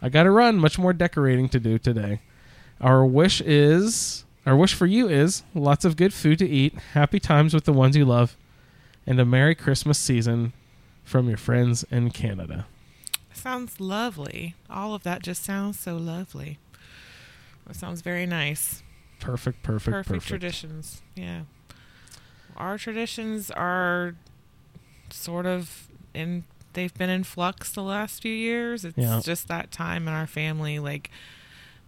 I 0.00 0.08
got 0.08 0.22
to 0.22 0.30
run, 0.30 0.56
much 0.56 0.78
more 0.78 0.94
decorating 0.94 1.50
to 1.50 1.60
do 1.60 1.78
today. 1.78 2.22
Our 2.80 3.04
wish 3.04 3.42
is, 3.42 4.23
our 4.46 4.56
wish 4.56 4.74
for 4.74 4.86
you 4.86 5.08
is 5.08 5.42
lots 5.54 5.84
of 5.84 5.96
good 5.96 6.12
food 6.12 6.38
to 6.40 6.48
eat, 6.48 6.74
happy 6.92 7.18
times 7.20 7.54
with 7.54 7.64
the 7.64 7.72
ones 7.72 7.96
you 7.96 8.04
love, 8.04 8.36
and 9.06 9.18
a 9.20 9.24
Merry 9.24 9.54
Christmas 9.54 9.98
season 9.98 10.52
from 11.04 11.28
your 11.28 11.36
friends 11.38 11.84
in 11.90 12.10
Canada. 12.10 12.66
Sounds 13.32 13.80
lovely. 13.80 14.54
All 14.70 14.94
of 14.94 15.02
that 15.02 15.22
just 15.22 15.42
sounds 15.44 15.78
so 15.78 15.96
lovely. 15.96 16.58
It 17.68 17.76
sounds 17.76 18.00
very 18.02 18.26
nice. 18.26 18.82
Perfect, 19.20 19.62
perfect, 19.62 19.92
perfect, 19.92 20.08
perfect. 20.08 20.26
traditions. 20.28 21.02
Yeah. 21.14 21.42
Our 22.56 22.78
traditions 22.78 23.50
are 23.50 24.14
sort 25.10 25.46
of 25.46 25.88
in 26.12 26.44
they've 26.74 26.94
been 26.94 27.10
in 27.10 27.22
flux 27.24 27.70
the 27.72 27.82
last 27.82 28.20
few 28.22 28.34
years. 28.34 28.84
It's 28.84 28.98
Yeah. 28.98 29.20
just 29.22 29.46
that 29.48 29.70
time 29.70 30.08
in 30.08 30.14
our 30.14 30.26
family 30.26 30.78
like 30.78 31.10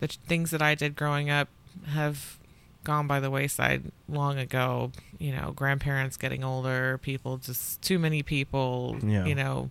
the 0.01 0.07
things 0.09 0.51
that 0.53 0.63
I 0.63 0.75
did 0.75 0.95
growing 0.97 1.29
up 1.29 1.49
have 1.89 2.39
gone 2.87 3.07
by 3.07 3.21
the 3.21 3.31
wayside 3.31 3.83
long 4.09 4.39
ago. 4.39 4.93
You 5.19 5.33
know, 5.33 5.53
grandparents 5.55 6.17
getting 6.17 6.43
older, 6.45 6.99
people 6.99 7.37
just 7.37 7.83
too 7.83 7.99
many 7.99 8.23
people, 8.23 8.97
Yeah. 9.03 9.27
you 9.27 9.35
know, 9.35 9.71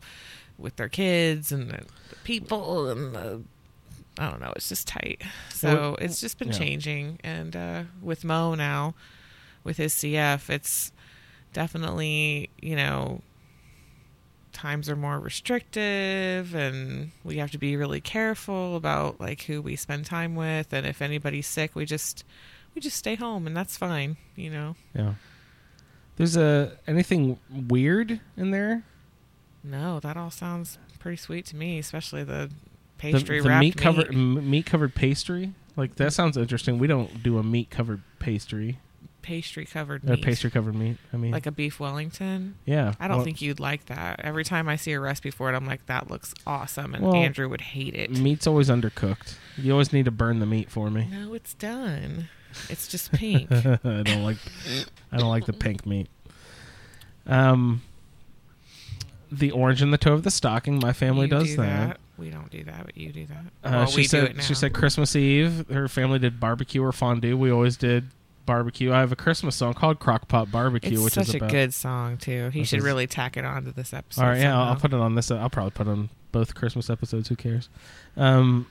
with 0.57 0.75
their 0.75 0.89
kids 0.89 1.51
and 1.51 1.72
the 1.72 1.86
people 2.24 2.89
and 2.89 3.15
the 3.15 3.41
I 4.17 4.29
don't 4.29 4.39
know, 4.39 4.53
it's 4.55 4.69
just 4.69 4.88
tight. 4.88 5.22
So 5.50 5.95
it's 6.00 6.22
just 6.22 6.38
been 6.38 6.50
yeah. 6.50 6.57
changing 6.60 7.19
and 7.24 7.55
uh 7.55 7.84
with 8.01 8.24
Mo 8.24 8.53
now 8.55 8.93
with 9.63 9.77
his 9.77 9.93
CF, 9.93 10.50
it's 10.50 10.91
definitely, 11.53 12.50
you 12.62 12.75
know, 12.75 13.22
times 14.53 14.89
are 14.89 14.95
more 14.95 15.19
restrictive 15.19 16.53
and 16.55 17.12
we 17.24 17.38
have 17.38 17.51
to 17.51 17.57
be 17.57 17.75
really 17.75 18.00
careful 18.00 18.75
about 18.77 19.19
like 19.19 19.41
who 19.43 19.62
we 19.62 19.75
spend 19.75 20.05
time 20.05 20.36
with 20.36 20.72
and 20.72 20.86
if 20.86 21.01
anybody's 21.01 21.48
sick, 21.48 21.75
we 21.75 21.86
just 21.86 22.24
we 22.75 22.82
just 22.82 22.98
stay 22.98 23.15
home 23.15 23.48
and 23.48 23.55
that's 23.58 23.77
fine, 23.77 24.17
you 24.36 24.50
know. 24.51 24.75
Yeah. 24.94 25.13
There's 26.17 26.38
a 26.38 26.77
anything 26.88 27.39
weird 27.50 28.20
in 28.38 28.51
there? 28.51 28.84
No, 29.63 30.00
that 30.01 30.15
all 30.17 30.32
sounds 30.32 30.77
pretty 31.00 31.17
sweet 31.17 31.46
to 31.48 31.55
me, 31.55 31.79
especially 31.79 32.24
the 32.24 32.50
The, 32.50 33.12
pastry 33.12 33.41
the 33.41 33.50
wrapped 33.50 33.60
meat 33.62 33.77
covered 33.77 34.10
meat. 34.10 34.15
m- 34.38 34.50
meat 34.50 34.65
covered 34.65 34.94
pastry. 34.96 35.53
Like 35.75 35.96
that 35.96 36.13
sounds 36.13 36.38
interesting. 36.38 36.77
We 36.79 36.88
don't 36.88 37.22
do 37.24 37.38
a 37.38 37.44
meat 37.44 37.70
covered 37.70 38.01
pastry 38.20 38.79
pastry 39.22 39.65
covered 39.65 40.08
or 40.08 40.13
meat. 40.13 40.24
pastry 40.24 40.51
covered 40.51 40.75
meat. 40.75 40.98
I 41.12 41.17
mean, 41.17 41.32
like 41.32 41.48
a 41.48 41.51
beef 41.51 41.79
Wellington. 41.79 42.55
yeah. 42.63 42.94
I 43.00 43.08
don't 43.08 43.17
Well, 43.17 43.25
think 43.25 43.41
you'd 43.41 43.60
like 43.60 43.86
that. 43.88 44.20
Every 44.20 44.44
time 44.46 44.70
I 44.70 44.75
see 44.75 44.91
a 44.91 45.00
recipe 45.00 45.32
for 45.32 45.51
it, 45.51 45.55
I'm 45.55 45.65
like, 45.65 45.84
that 45.88 46.12
looks 46.12 46.36
awesome, 46.46 46.94
and 46.94 47.03
Well, 47.03 47.15
Andrew 47.15 47.50
would 47.50 47.62
hate 47.62 47.96
it. 47.96 48.12
meat's 48.12 48.46
always 48.46 48.70
undercooked. 48.70 49.34
You 49.58 49.72
always 49.72 49.91
need 49.91 50.05
to 50.05 50.12
burn 50.12 50.38
the 50.39 50.46
meat 50.46 50.70
for 50.70 50.91
me. 50.91 51.08
No, 51.12 51.34
it's 51.34 51.55
done. 51.55 52.29
It's 52.70 52.88
just 52.88 53.12
pink. 53.12 53.52
I 53.52 53.78
don't 54.04 54.24
like 54.24 54.38
I 55.12 55.18
don't 55.18 55.30
like 55.30 55.46
the 55.46 55.54
pink 55.54 55.86
meat. 55.86 56.08
Um 57.28 57.82
the 59.32 59.52
orange 59.52 59.82
in 59.82 59.92
the 59.92 59.98
toe 59.98 60.14
of 60.14 60.24
the 60.24 60.32
stocking, 60.32 60.80
my 60.80 60.94
family 60.94 61.24
You 61.24 61.32
does 61.32 61.48
do 61.48 61.58
that. 61.58 62.00
We 62.18 62.30
don't 62.30 62.50
do 62.50 62.64
that, 62.64 62.86
but 62.86 62.96
you 62.96 63.12
do 63.12 63.26
that. 63.26 63.38
Uh, 63.64 63.72
well, 63.72 63.86
she 63.88 64.06
said 64.06 64.42
she 64.44 64.54
said 64.54 64.74
Christmas 64.74 65.16
Eve 65.16 65.68
her 65.70 65.88
family 65.88 66.20
did 66.20 66.40
barbecue 66.40 66.84
or 66.84 66.92
fondue. 66.92 67.38
We 67.38 67.52
always 67.52 67.76
did 67.78 68.06
barbecue. 68.46 68.94
I 68.94 69.00
have 69.00 69.12
a 69.12 69.16
Christmas 69.16 69.56
song 69.56 69.74
called 69.74 70.00
Crockpot 70.00 70.52
Barbecue, 70.52 70.94
it's 70.94 71.04
which 71.04 71.14
such 71.14 71.26
is 71.28 71.32
such 71.34 71.42
a 71.42 71.48
good 71.48 71.74
song 71.74 72.18
too. 72.18 72.50
He 72.50 72.64
should 72.64 72.80
is- 72.80 72.86
really 72.86 73.08
tack 73.08 73.38
it 73.38 73.44
on 73.44 73.66
to 73.66 73.72
this 73.72 73.94
episode. 73.94 74.22
All 74.22 74.28
right, 74.30 74.40
yeah, 74.40 74.56
I'll, 74.58 74.70
I'll 74.70 74.76
put 74.76 74.94
it 74.94 75.00
on 75.00 75.16
this. 75.16 75.32
I'll 75.32 75.50
probably 75.50 75.72
put 75.72 75.88
on 75.88 76.10
both 76.32 76.56
Christmas 76.56 76.90
episodes. 76.90 77.28
Who 77.28 77.36
cares? 77.36 77.70
Um, 78.16 78.68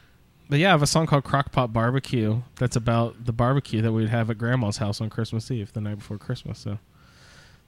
but 0.49 0.59
yeah, 0.59 0.69
I 0.69 0.71
have 0.73 0.83
a 0.83 0.87
song 0.87 1.07
called 1.07 1.25
Crockpot 1.25 1.73
Barbecue 1.73 2.43
that's 2.57 2.77
about 2.77 3.25
the 3.25 3.33
barbecue 3.33 3.81
that 3.83 3.93
we'd 3.93 4.09
have 4.11 4.31
at 4.31 4.39
Grandma's 4.39 4.77
house 4.77 5.01
on 5.01 5.11
Christmas 5.11 5.51
Eve, 5.51 5.73
the 5.73 5.81
night 5.81 5.99
before 5.99 6.19
Christmas. 6.19 6.59
So 6.59 6.79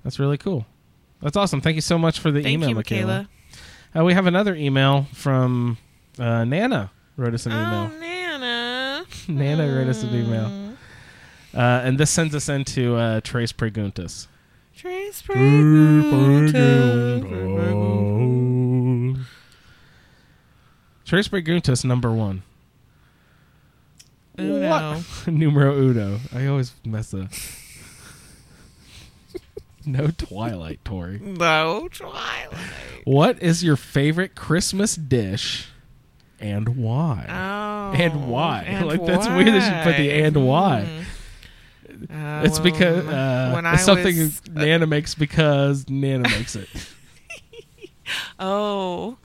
that's 0.04 0.18
really 0.18 0.38
cool. 0.38 0.66
That's 1.22 1.36
awesome. 1.36 1.60
Thank 1.60 1.76
you 1.76 1.80
so 1.80 1.98
much 1.98 2.18
for 2.18 2.30
the 2.30 2.42
Thank 2.42 2.54
email, 2.54 2.68
you, 2.70 2.74
Michaela. 2.74 3.28
Uh, 3.96 4.04
we 4.04 4.12
have 4.12 4.26
another 4.26 4.54
email 4.54 5.06
from 5.14 5.78
uh, 6.18 6.44
Nana. 6.44 6.90
Wrote 7.16 7.32
us 7.34 7.46
an 7.46 7.52
email. 7.52 7.90
Oh. 7.92 7.98
Nana. 7.98 9.06
Nana 9.28 9.74
wrote 9.74 9.88
us 9.88 10.02
an 10.02 10.14
email. 10.14 10.74
Uh, 11.54 11.80
and 11.84 11.98
this 11.98 12.10
sends 12.10 12.34
us 12.34 12.50
into 12.50 12.96
uh, 12.96 13.20
Tres 13.24 13.52
Preguntas. 13.52 14.26
Tres 14.76 15.22
Pregunta. 15.22 16.52
Tres 21.06 21.28
Preguntas, 21.28 21.84
number 21.84 22.12
one. 22.12 22.42
Uno. 24.38 24.96
What? 24.98 25.26
Numero 25.32 25.74
uno. 25.76 26.20
I 26.34 26.46
always 26.46 26.72
mess 26.84 27.14
up. 27.14 27.28
no 29.86 30.08
Twilight, 30.16 30.84
Tori. 30.84 31.18
No 31.18 31.88
Twilight. 31.92 32.48
What 33.04 33.42
is 33.42 33.62
your 33.64 33.76
favorite 33.76 34.34
Christmas 34.34 34.96
dish 34.96 35.68
and 36.40 36.76
why? 36.76 37.24
Oh. 37.28 37.96
And 37.96 38.28
why? 38.30 38.64
and 38.66 38.86
Like, 38.86 39.04
that's 39.06 39.26
weird 39.28 39.48
that 39.48 39.62
she 39.62 39.84
put 39.90 39.96
the 39.96 40.10
and 40.10 40.46
why. 40.46 40.84
Hmm. 40.84 41.02
Uh, 42.14 42.42
it's 42.44 42.58
because 42.58 43.06
uh, 43.06 43.52
when 43.54 43.64
it's 43.64 43.82
I 43.82 43.84
something 43.84 44.18
was- 44.18 44.42
Nana 44.50 44.86
makes 44.86 45.14
because 45.14 45.88
Nana 45.88 46.28
makes 46.28 46.56
it. 46.56 46.68
Oh. 48.38 49.18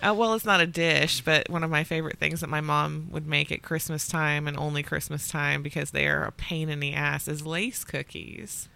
Uh, 0.00 0.14
well, 0.16 0.34
it's 0.34 0.44
not 0.44 0.60
a 0.60 0.66
dish, 0.66 1.22
but 1.22 1.50
one 1.50 1.64
of 1.64 1.70
my 1.70 1.82
favorite 1.84 2.18
things 2.18 2.40
that 2.40 2.48
my 2.48 2.60
mom 2.60 3.08
would 3.10 3.26
make 3.26 3.50
at 3.50 3.62
Christmas 3.62 4.06
time 4.06 4.46
and 4.46 4.56
only 4.56 4.82
Christmas 4.82 5.26
time 5.28 5.62
because 5.62 5.90
they 5.90 6.06
are 6.06 6.24
a 6.24 6.32
pain 6.32 6.68
in 6.68 6.78
the 6.80 6.92
ass 6.94 7.26
is 7.26 7.44
lace 7.44 7.82
cookies. 7.84 8.68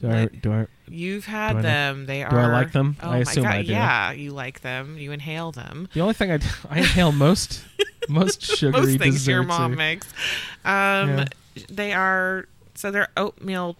Do 0.00 0.10
I? 0.10 0.26
Do 0.26 0.52
I? 0.52 0.66
You've 0.88 1.24
Do 1.26 1.30
had 1.30 1.56
I 1.58 1.62
them. 1.62 2.06
They 2.06 2.24
are. 2.24 2.30
do 2.30 2.36
I 2.36 2.46
like 2.46 2.72
them? 2.72 2.96
Oh 3.02 3.10
I 3.10 3.18
assume 3.18 3.44
god! 3.44 3.54
I 3.54 3.62
do. 3.62 3.70
Yeah, 3.72 4.12
you 4.12 4.32
like 4.32 4.60
them. 4.60 4.98
You 4.98 5.12
inhale 5.12 5.52
them. 5.52 5.88
The 5.94 6.00
only 6.00 6.14
thing 6.14 6.30
I 6.30 6.38
do, 6.38 6.48
I 6.68 6.78
inhale 6.78 7.12
most 7.12 7.64
most 8.08 8.42
sugary 8.42 8.72
Most 8.82 8.98
things 8.98 9.14
desserts. 9.14 9.26
your 9.28 9.42
mom 9.44 9.72
are- 9.72 9.76
makes. 9.76 10.08
Um, 10.64 11.08
Yeah. 11.18 11.24
They 11.70 11.92
are 11.92 12.48
so 12.74 12.90
they're 12.90 13.08
oatmeal 13.16 13.76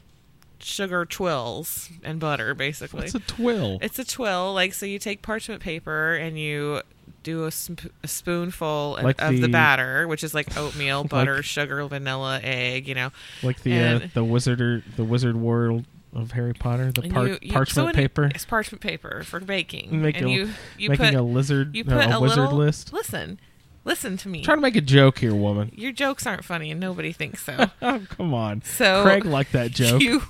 sugar 0.64 1.04
twills 1.04 1.90
and 2.02 2.18
butter, 2.18 2.54
basically. 2.54 3.02
What's 3.02 3.14
a 3.14 3.20
twill? 3.20 3.78
It's 3.82 3.98
a 3.98 4.04
twill, 4.04 4.54
like 4.54 4.74
so. 4.74 4.86
You 4.86 4.98
take 4.98 5.22
parchment 5.22 5.60
paper 5.60 6.14
and 6.14 6.38
you 6.38 6.80
do 7.22 7.44
a, 7.44 7.50
sp- 7.52 7.92
a 8.02 8.08
spoonful 8.08 8.98
Like 9.02 9.20
of 9.20 9.32
the, 9.32 9.40
the- 9.42 9.48
batter, 9.48 10.06
which 10.08 10.24
is 10.24 10.34
like 10.34 10.56
oatmeal, 10.56 11.04
butter, 11.08 11.36
Like- 11.36 11.44
sugar, 11.44 11.84
vanilla, 11.86 12.40
egg. 12.42 12.88
You 12.88 12.94
know, 12.94 13.10
like 13.42 13.62
the 13.62 13.78
uh, 13.78 14.00
the 14.14 14.24
wizard 14.24 14.60
or 14.60 14.82
the 14.96 15.04
wizard 15.04 15.36
world 15.36 15.84
of 16.14 16.30
Harry 16.32 16.54
Potter. 16.54 16.92
The 16.92 17.02
par- 17.08 17.26
you- 17.28 17.38
you- 17.42 17.52
parchment 17.52 17.90
so 17.90 17.92
paper. 17.94 18.30
It's 18.34 18.44
parchment 18.44 18.80
paper 18.82 19.22
for 19.24 19.40
baking. 19.40 20.00
Make 20.02 20.16
and 20.16 20.26
a- 20.26 20.30
you 20.30 20.50
you 20.78 20.90
making 20.90 21.06
put 21.06 21.14
a 21.14 21.22
lizard, 21.22 21.74
you 21.76 21.84
put 21.84 21.94
a, 21.94 22.16
a, 22.16 22.20
wizard 22.20 22.38
little 22.44 22.58
list. 22.58 22.92
Listen, 22.92 23.38
listen 23.84 24.16
to 24.18 24.28
me. 24.28 24.42
Trying 24.42 24.58
to 24.58 24.62
make 24.62 24.76
a 24.76 24.80
joke 24.80 25.18
here, 25.18 25.34
woman. 25.34 25.72
Your 25.74 25.92
jokes 25.92 26.26
aren't 26.26 26.44
funny, 26.44 26.70
and 26.70 26.80
nobody 26.80 27.12
thinks 27.12 27.44
so. 27.44 27.70
Oh, 27.82 28.00
come 28.08 28.32
on. 28.34 28.62
So 28.62 29.02
Craig 29.02 29.24
liked 29.24 29.52
that 29.52 29.70
joke. 29.72 30.00
You 30.02 30.22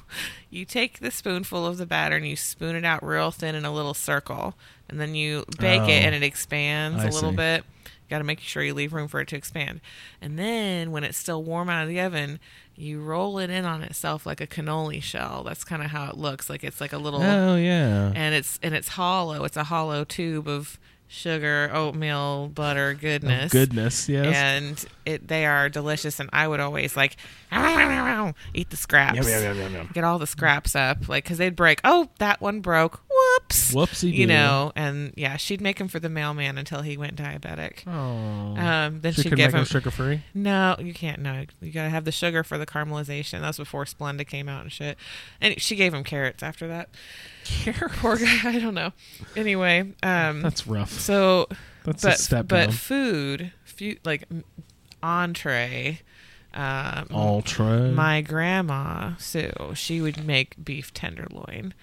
you 0.50 0.64
take 0.64 1.00
the 1.00 1.10
spoonful 1.10 1.66
of 1.66 1.78
the 1.78 1.86
batter 1.86 2.16
and 2.16 2.26
you 2.26 2.36
spoon 2.36 2.76
it 2.76 2.84
out 2.84 3.04
real 3.04 3.30
thin 3.30 3.54
in 3.54 3.64
a 3.64 3.72
little 3.72 3.94
circle, 3.94 4.54
and 4.88 5.00
then 5.00 5.14
you 5.14 5.44
bake 5.58 5.82
Oh, 5.82 5.84
it 5.88 6.04
and 6.04 6.14
it 6.14 6.22
expands 6.22 7.02
I 7.04 7.08
a 7.08 7.10
little 7.10 7.30
see. 7.30 7.36
bit. 7.36 7.64
Got 8.10 8.18
to 8.18 8.24
make 8.24 8.38
sure 8.40 8.62
you 8.62 8.74
leave 8.74 8.92
room 8.92 9.08
for 9.08 9.20
it 9.20 9.28
to 9.28 9.36
expand, 9.36 9.80
and 10.20 10.38
then 10.38 10.90
when 10.90 11.04
it's 11.04 11.16
still 11.16 11.42
warm 11.42 11.70
out 11.70 11.82
of 11.84 11.88
the 11.88 12.00
oven, 12.00 12.38
you 12.76 13.00
roll 13.00 13.38
it 13.38 13.48
in 13.48 13.64
on 13.64 13.82
itself 13.82 14.26
like 14.26 14.42
a 14.42 14.46
cannoli 14.46 15.02
shell. 15.02 15.42
That's 15.42 15.64
kind 15.64 15.82
of 15.82 15.90
how 15.90 16.10
it 16.10 16.16
looks. 16.18 16.50
Like 16.50 16.62
it's 16.64 16.82
like 16.82 16.92
a 16.92 16.98
little, 16.98 17.22
oh 17.22 17.56
yeah. 17.56 18.12
and 18.14 18.34
it's 18.34 18.58
and 18.62 18.74
it's 18.74 18.88
hollow. 18.88 19.44
It's 19.44 19.56
a 19.56 19.64
hollow 19.64 20.04
tube 20.04 20.46
of 20.46 20.78
sugar, 21.08 21.70
oatmeal, 21.72 22.48
butter, 22.48 22.94
oh, 22.96 23.00
goodness, 23.00 23.46
Of 23.46 23.50
goodness, 23.52 24.08
yes. 24.08 24.34
and 24.34 24.84
it 25.04 25.28
they 25.28 25.46
are 25.46 25.68
delicious. 25.68 26.18
And 26.20 26.28
I 26.32 26.48
would 26.48 26.60
always 26.60 26.96
like 26.96 27.16
eat 28.54 28.70
the 28.70 28.76
scraps 28.76 29.16
yum, 29.28 29.56
yum, 29.56 29.72
yum. 29.72 29.90
get 29.92 30.04
all 30.04 30.18
the 30.18 30.26
scraps 30.26 30.74
up, 30.74 31.08
like 31.08 31.24
because 31.24 31.38
they'd 31.38 31.56
break. 31.56 31.80
Oh, 31.84 32.08
that 32.18 32.40
one 32.40 32.60
broke. 32.60 33.00
Whoops. 33.40 33.72
whoops, 33.72 34.02
Whoopsie 34.04 34.12
you 34.14 34.26
know. 34.26 34.72
And 34.76 35.12
yeah, 35.16 35.36
she'd 35.36 35.60
make 35.60 35.78
him 35.80 35.88
for 35.88 35.98
the 36.00 36.08
mailman 36.08 36.58
until 36.58 36.82
he 36.82 36.96
went 36.96 37.16
diabetic. 37.16 37.86
Oh. 37.86 38.56
Um, 38.60 39.00
then 39.00 39.12
she 39.12 39.22
she'd 39.22 39.28
could 39.30 39.36
give 39.36 39.46
make 39.46 39.52
them 39.52 39.60
him 39.60 39.64
sugar 39.66 39.90
free. 39.90 40.22
no, 40.34 40.76
you 40.78 40.94
can't. 40.94 41.20
No, 41.20 41.44
you 41.60 41.72
gotta 41.72 41.90
have 41.90 42.04
the 42.04 42.12
sugar 42.12 42.42
for 42.44 42.58
the 42.58 42.66
caramelization. 42.66 43.40
That's 43.40 43.58
before 43.58 43.84
Splenda 43.84 44.26
came 44.26 44.48
out 44.48 44.62
and 44.62 44.72
shit. 44.72 44.96
And 45.40 45.60
she 45.60 45.76
gave 45.76 45.92
him 45.94 46.04
carrots 46.04 46.42
after 46.42 46.68
that. 46.68 46.88
Carrots. 47.44 47.94
Poor 47.98 48.16
guy. 48.16 48.40
I 48.44 48.58
don't 48.58 48.74
know. 48.74 48.92
Anyway, 49.36 49.92
um, 50.02 50.42
That's 50.42 50.66
rough. 50.66 50.90
so 50.92 51.48
That's 51.84 52.04
a 52.04 52.08
but 52.08 52.18
step 52.18 52.48
but 52.48 52.64
down. 52.66 52.72
food, 52.72 53.52
fu- 53.64 53.96
like 54.04 54.24
entree. 55.02 56.00
Um, 56.52 57.08
Ultra. 57.10 57.88
my 57.90 58.20
grandma 58.20 59.14
Sue, 59.18 59.50
she 59.74 60.00
would 60.00 60.24
make 60.24 60.62
beef 60.64 60.94
tenderloin. 60.94 61.74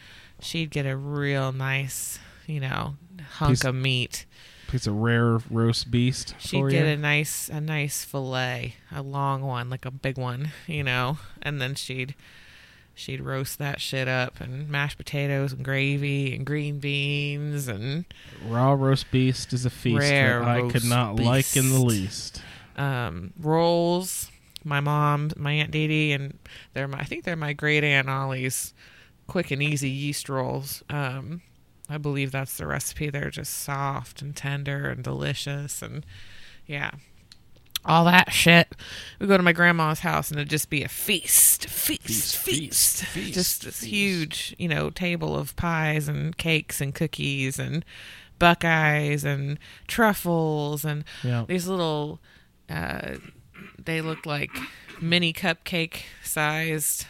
She'd 0.41 0.71
get 0.71 0.85
a 0.85 0.95
real 0.97 1.51
nice, 1.51 2.19
you 2.47 2.59
know, 2.59 2.95
hunk 3.33 3.51
Piece- 3.51 3.63
of 3.65 3.75
meat. 3.75 4.25
piece 4.67 4.87
of 4.87 4.95
rare 4.95 5.39
roast 5.49 5.91
beast. 5.91 6.33
She'd 6.39 6.57
for 6.59 6.69
get 6.69 6.85
you. 6.85 6.93
a 6.93 6.97
nice 6.97 7.49
a 7.49 7.59
nice 7.61 8.03
fillet, 8.05 8.75
a 8.91 9.01
long 9.01 9.41
one, 9.41 9.69
like 9.69 9.85
a 9.85 9.91
big 9.91 10.17
one, 10.17 10.51
you 10.67 10.83
know, 10.83 11.17
and 11.41 11.61
then 11.61 11.75
she'd 11.75 12.15
she'd 12.93 13.21
roast 13.21 13.57
that 13.59 13.79
shit 13.81 14.07
up 14.07 14.39
and 14.41 14.69
mashed 14.69 14.97
potatoes 14.97 15.53
and 15.53 15.63
gravy 15.63 16.35
and 16.35 16.45
green 16.45 16.79
beans 16.79 17.67
and 17.67 18.05
raw 18.47 18.73
roast 18.73 19.09
beast 19.11 19.53
is 19.53 19.65
a 19.65 19.69
feast 19.69 20.01
that 20.01 20.41
I 20.43 20.69
could 20.69 20.83
not 20.85 21.15
like 21.17 21.55
in 21.55 21.69
the 21.69 21.79
least. 21.79 22.41
um, 22.77 23.33
rolls. 23.39 24.29
My 24.63 24.79
mom, 24.79 25.31
my 25.37 25.53
aunt 25.53 25.71
Dee 25.71 25.87
Dee, 25.87 26.11
and 26.11 26.37
they're 26.73 26.87
my 26.87 26.99
I 26.99 27.03
think 27.05 27.23
they're 27.23 27.35
my 27.35 27.53
great 27.53 27.83
aunt 27.83 28.07
Ollie's 28.09 28.73
quick 29.31 29.49
and 29.51 29.63
easy 29.63 29.89
yeast 29.89 30.27
rolls. 30.27 30.83
Um, 30.89 31.41
I 31.89 31.97
believe 31.97 32.31
that's 32.31 32.57
the 32.57 32.67
recipe. 32.67 33.09
They're 33.09 33.29
just 33.29 33.53
soft 33.53 34.21
and 34.21 34.35
tender 34.35 34.89
and 34.89 35.03
delicious, 35.03 35.81
and 35.81 36.05
yeah, 36.65 36.91
all 37.85 38.05
that 38.05 38.31
shit. 38.33 38.75
We 39.19 39.27
go 39.27 39.37
to 39.37 39.43
my 39.43 39.53
grandma's 39.53 39.99
house, 40.01 40.29
and 40.31 40.39
it'd 40.39 40.49
just 40.49 40.69
be 40.69 40.83
a 40.83 40.87
feast, 40.89 41.65
feast, 41.67 42.35
feast, 42.37 43.03
feast. 43.05 43.33
just 43.33 43.63
this 43.63 43.81
huge, 43.83 44.55
you 44.59 44.67
know, 44.67 44.89
table 44.89 45.35
of 45.35 45.55
pies 45.55 46.07
and 46.07 46.37
cakes 46.37 46.81
and 46.81 46.93
cookies 46.93 47.57
and 47.59 47.83
buckeyes 48.39 49.23
and 49.23 49.59
truffles 49.87 50.83
and 50.83 51.03
Yeah. 51.23 51.45
these 51.47 51.67
little 51.67 52.19
uh, 52.69 53.15
they 53.83 54.01
looked 54.01 54.25
like 54.25 54.49
mini 54.99 55.31
cupcake 55.33 56.01
sized 56.23 57.05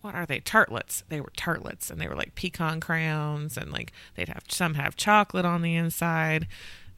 what 0.00 0.14
are 0.14 0.26
they 0.26 0.40
tartlets 0.40 1.02
they 1.08 1.20
were 1.20 1.32
tartlets 1.36 1.90
and 1.90 2.00
they 2.00 2.06
were 2.08 2.14
like 2.16 2.34
pecan 2.34 2.80
crowns 2.80 3.56
and 3.56 3.72
like 3.72 3.92
they'd 4.14 4.28
have 4.28 4.44
some 4.48 4.74
have 4.74 4.94
chocolate 4.96 5.44
on 5.44 5.60
the 5.62 5.74
inside 5.74 6.42
it 6.42 6.48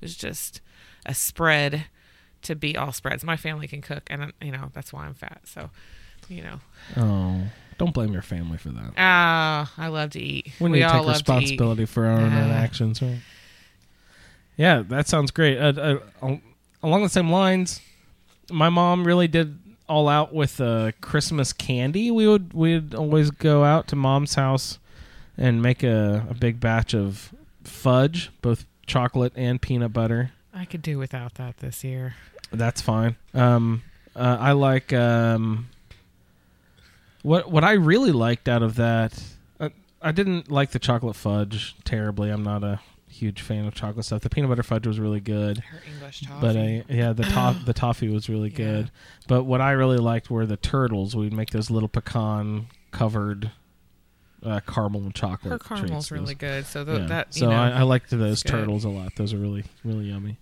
was 0.02 0.16
just 0.16 0.60
a 1.06 1.14
spread 1.14 1.86
to 2.42 2.54
be 2.54 2.76
all 2.76 2.92
spreads 2.92 3.24
my 3.24 3.36
family 3.36 3.66
can 3.66 3.80
cook 3.80 4.02
and 4.10 4.32
you 4.42 4.50
know 4.52 4.70
that's 4.74 4.92
why 4.92 5.04
i'm 5.06 5.14
fat 5.14 5.40
so 5.44 5.70
you 6.28 6.42
know 6.42 6.60
Oh, 6.96 7.42
don't 7.78 7.92
blame 7.94 8.12
your 8.12 8.22
family 8.22 8.58
for 8.58 8.68
that. 8.70 8.92
ah 8.98 9.72
i 9.78 9.86
love 9.88 10.10
to 10.10 10.20
eat 10.20 10.52
We 10.60 10.68
need 10.70 10.82
to 10.82 10.88
take 10.90 11.06
responsibility 11.06 11.86
for 11.86 12.04
our 12.06 12.20
own 12.20 12.32
Ah. 12.32 12.52
actions, 12.52 13.00
right? 13.02 13.20
Yeah, 14.56 14.82
that 14.88 15.08
sounds 15.08 15.30
great. 15.30 15.56
Uh, 15.58 15.98
uh, 16.22 16.36
along 16.82 17.02
the 17.02 17.08
same 17.08 17.30
lines, 17.30 17.80
my 18.50 18.68
mom 18.68 19.06
really 19.06 19.26
did 19.28 19.58
all 19.90 20.08
out 20.08 20.32
with 20.32 20.60
uh, 20.60 20.92
Christmas 21.00 21.52
candy. 21.52 22.10
We 22.12 22.28
would 22.28 22.54
we'd 22.54 22.94
always 22.94 23.30
go 23.32 23.64
out 23.64 23.88
to 23.88 23.96
mom's 23.96 24.36
house 24.36 24.78
and 25.36 25.60
make 25.60 25.82
a, 25.82 26.26
a 26.30 26.34
big 26.34 26.60
batch 26.60 26.94
of 26.94 27.34
fudge, 27.64 28.30
both 28.40 28.66
chocolate 28.86 29.32
and 29.36 29.60
peanut 29.60 29.92
butter. 29.92 30.32
i 30.54 30.64
could 30.64 30.82
do 30.82 30.98
without 30.98 31.34
that 31.34 31.58
this 31.58 31.84
year 31.84 32.14
That's 32.52 32.80
fine. 32.80 33.16
Um, 33.34 33.82
uh, 34.16 34.36
I 34.40 34.52
like 34.52 34.92
um, 34.92 35.68
what 37.22 37.50
what 37.50 37.64
I 37.64 37.72
really 37.72 38.12
liked 38.12 38.48
out 38.48 38.62
of 38.62 38.76
that. 38.76 39.20
Uh, 39.58 39.70
I 40.00 40.12
didn't 40.12 40.50
like 40.50 40.70
the 40.70 40.78
chocolate 40.78 41.16
fudge 41.16 41.74
terribly. 41.84 42.30
I'm 42.30 42.44
not 42.44 42.62
a 42.62 42.80
huge 43.10 43.42
fan 43.42 43.66
of 43.66 43.74
chocolate 43.74 44.04
stuff. 44.06 44.22
The 44.22 44.30
peanut 44.30 44.48
butter 44.48 44.62
fudge 44.62 44.86
was 44.86 44.98
really 45.00 45.20
good, 45.20 45.58
her 45.58 45.82
english 45.92 46.20
toffee 46.20 46.40
but 46.40 46.56
I, 46.56 46.84
yeah, 46.88 47.12
the 47.12 47.22
the 47.64 47.72
toffee 47.74 48.08
was 48.08 48.28
really 48.28 48.50
Yeah. 48.50 48.56
good. 48.56 48.90
But 49.28 49.44
what 49.44 49.60
I 49.60 49.72
really 49.72 49.98
liked 49.98 50.30
were 50.30 50.46
the 50.46 50.56
turtles. 50.56 51.14
We'd 51.16 51.32
make 51.32 51.50
those 51.50 51.70
little 51.70 51.88
pecan 51.88 52.66
covered 52.92 53.50
uh, 54.42 54.60
caramel 54.66 55.02
and 55.02 55.14
chocolate. 55.14 55.52
her 55.52 55.58
caramel's 55.58 56.08
treats. 56.08 56.10
really 56.12 56.34
good 56.34 56.64
so 56.66 56.84
th- 56.84 57.00
Yeah. 57.00 57.06
that 57.06 57.26
you 57.36 57.40
so 57.40 57.50
know, 57.50 57.56
I, 57.56 57.70
I 57.70 57.82
liked 57.82 58.08
those 58.10 58.42
good. 58.42 58.50
turtles 58.52 58.84
a 58.84 58.88
lot. 58.88 59.14
Those 59.16 59.32
are 59.34 59.38
really 59.38 59.64
really 59.84 60.06
yummy. 60.06 60.38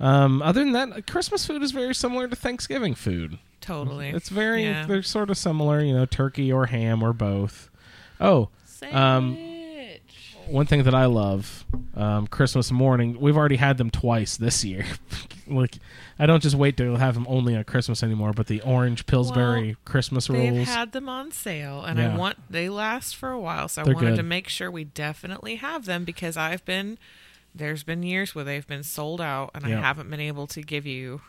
Um, 0.00 0.40
other 0.42 0.60
than 0.64 0.72
that, 0.72 1.06
Christmas 1.06 1.46
food 1.46 1.62
is 1.62 1.72
very 1.72 1.94
similar 1.94 2.26
to 2.26 2.34
Thanksgiving 2.34 2.94
food. 2.94 3.38
totally 3.60 4.08
It's 4.08 4.30
very 4.30 4.64
Yeah. 4.64 4.86
they're 4.86 5.02
sort 5.02 5.28
of 5.30 5.36
similar, 5.38 5.80
you 5.82 5.92
know, 5.94 6.06
turkey 6.06 6.50
or 6.50 6.66
ham 6.66 7.02
or 7.02 7.12
both. 7.12 7.68
Oh, 8.20 8.48
um, 8.92 9.36
one 10.50 10.66
thing 10.66 10.82
that 10.84 10.94
I 10.94 11.06
love, 11.06 11.64
um, 11.94 12.26
Christmas 12.26 12.70
morning. 12.72 13.18
We've 13.20 13.36
already 13.36 13.56
had 13.56 13.78
them 13.78 13.90
twice 13.90 14.36
this 14.36 14.64
year. 14.64 14.84
like, 15.46 15.76
I 16.18 16.26
don't 16.26 16.42
just 16.42 16.56
wait 16.56 16.76
to 16.78 16.96
have 16.96 17.14
them 17.14 17.26
only 17.28 17.56
on 17.56 17.64
Christmas 17.64 18.02
anymore. 18.02 18.32
But 18.32 18.46
the 18.46 18.60
orange 18.62 19.06
Pillsbury 19.06 19.66
Well, 19.68 19.74
Christmas 19.84 20.28
rolls. 20.28 20.50
They've 20.50 20.66
had 20.66 20.92
them 20.92 21.08
on 21.08 21.32
sale, 21.32 21.82
and 21.84 21.98
Yeah. 21.98 22.14
I 22.14 22.16
want 22.16 22.38
they 22.50 22.68
last 22.68 23.16
for 23.16 23.30
a 23.30 23.38
while, 23.40 23.68
so 23.68 23.82
I 23.82 23.84
They're 23.84 23.94
wanted 23.94 24.10
good. 24.10 24.16
to 24.16 24.22
make 24.22 24.48
sure 24.48 24.70
we 24.70 24.84
definitely 24.84 25.56
have 25.56 25.84
them 25.86 26.04
because 26.04 26.36
I've 26.36 26.64
been 26.64 26.98
there's 27.54 27.82
been 27.82 28.02
years 28.04 28.32
where 28.34 28.44
they've 28.44 28.66
been 28.66 28.84
sold 28.84 29.20
out, 29.20 29.50
and 29.54 29.66
Yeah. 29.66 29.78
I 29.78 29.82
haven't 29.82 30.08
been 30.10 30.20
able 30.20 30.46
to 30.48 30.62
give 30.62 30.86
you 30.86 31.20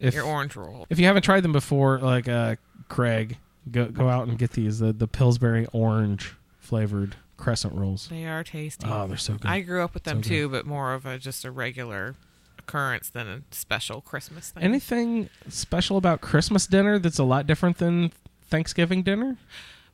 if 0.00 0.14
your 0.14 0.24
orange 0.24 0.56
roll. 0.56 0.86
if 0.90 0.98
you 0.98 1.06
haven't 1.06 1.22
tried 1.22 1.42
them 1.42 1.52
before, 1.52 1.98
like 1.98 2.26
uh, 2.28 2.56
Craig, 2.88 3.36
go 3.70 3.86
go 3.86 4.08
out 4.08 4.26
and 4.28 4.36
get 4.38 4.52
these 4.52 4.78
the 4.80 4.92
the 4.92 5.06
Pillsbury 5.06 5.66
orange 5.72 6.34
flavored 6.58 7.16
crescent 7.40 7.74
rolls. 7.74 8.06
They 8.08 8.26
are 8.26 8.44
tasty. 8.44 8.86
Oh, 8.88 9.06
they're 9.08 9.16
so 9.16 9.34
good. 9.34 9.50
I 9.50 9.60
grew 9.60 9.82
up 9.82 9.94
with 9.94 10.04
them 10.04 10.22
So 10.22 10.28
too, 10.28 10.48
but 10.48 10.66
more 10.66 10.92
of 10.94 11.06
a 11.06 11.18
just 11.18 11.44
a 11.44 11.50
regular 11.50 12.14
occurrence 12.58 13.08
than 13.10 13.26
a 13.26 13.42
special 13.50 14.00
Christmas 14.00 14.50
thing. 14.50 14.62
Anything 14.62 15.28
special 15.48 15.96
about 15.96 16.20
Christmas 16.20 16.66
dinner 16.66 16.98
that's 16.98 17.18
a 17.18 17.24
lot 17.24 17.46
different 17.46 17.78
than 17.78 18.12
Thanksgiving 18.48 19.02
dinner 19.02 19.38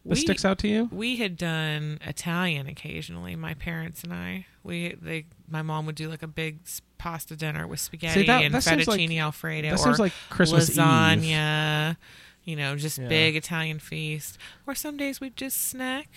that 0.05 0.11
We- 0.11 0.17
sticks 0.17 0.45
out 0.45 0.59
to 0.59 0.69
you? 0.69 0.89
We 0.93 1.17
had 1.17 1.37
done 1.37 1.99
Italian 2.03 2.67
occasionally. 2.67 3.37
My 3.37 3.55
parents 3.55 4.03
and 4.03 4.13
I. 4.13 4.47
We 4.63 4.95
they 5.01 5.27
my 5.49 5.63
mom 5.63 5.87
would 5.87 5.95
do 5.95 6.09
like 6.09 6.23
a 6.23 6.27
big 6.27 6.59
pasta 6.99 7.37
dinner 7.37 7.67
with 7.67 7.79
spaghetti 7.81 8.27
that- 8.27 8.43
and 8.43 8.53
that 8.55 8.63
seems 8.65 8.89
like- 8.89 8.99
fettuccine 9.01 9.19
alfredo. 9.21 9.69
that 9.71 9.75
or 9.75 9.83
seems 9.83 9.99
like 9.99 10.13
Christmas 10.29 10.71
Eve. 10.71 10.77
lasagna. 10.77 11.97
You 12.45 12.55
know, 12.57 12.77
just 12.77 12.99
Yeah. 12.99 13.09
big 13.09 13.37
Italian 13.37 13.79
feast. 13.79 14.39
Or 14.67 14.75
some 14.75 14.97
days 14.97 15.21
we'd 15.21 15.37
just 15.37 15.61
snack. 15.69 16.09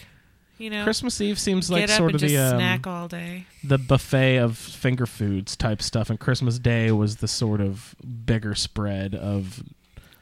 You 0.60 0.70
know, 0.70 0.84
Christmas 0.84 1.20
Eve 1.22 1.40
seems 1.40 1.72
like 1.72 1.88
sort 1.90 2.12
and 2.12 2.16
of 2.16 2.22
just 2.22 2.34
the 2.34 2.38
um, 2.38 2.58
snack 2.58 2.86
all 2.86 3.08
day. 3.08 3.46
the 3.64 3.78
buffet 3.80 4.38
of 4.38 4.58
finger 4.58 5.06
foods 5.08 5.56
type 5.56 5.82
stuff, 5.82 6.10
and 6.10 6.20
Christmas 6.20 6.60
Day 6.60 6.92
was 6.92 7.16
the 7.18 7.28
sort 7.28 7.62
of 7.62 7.96
bigger 8.26 8.54
spread 8.54 9.16
of 9.16 9.64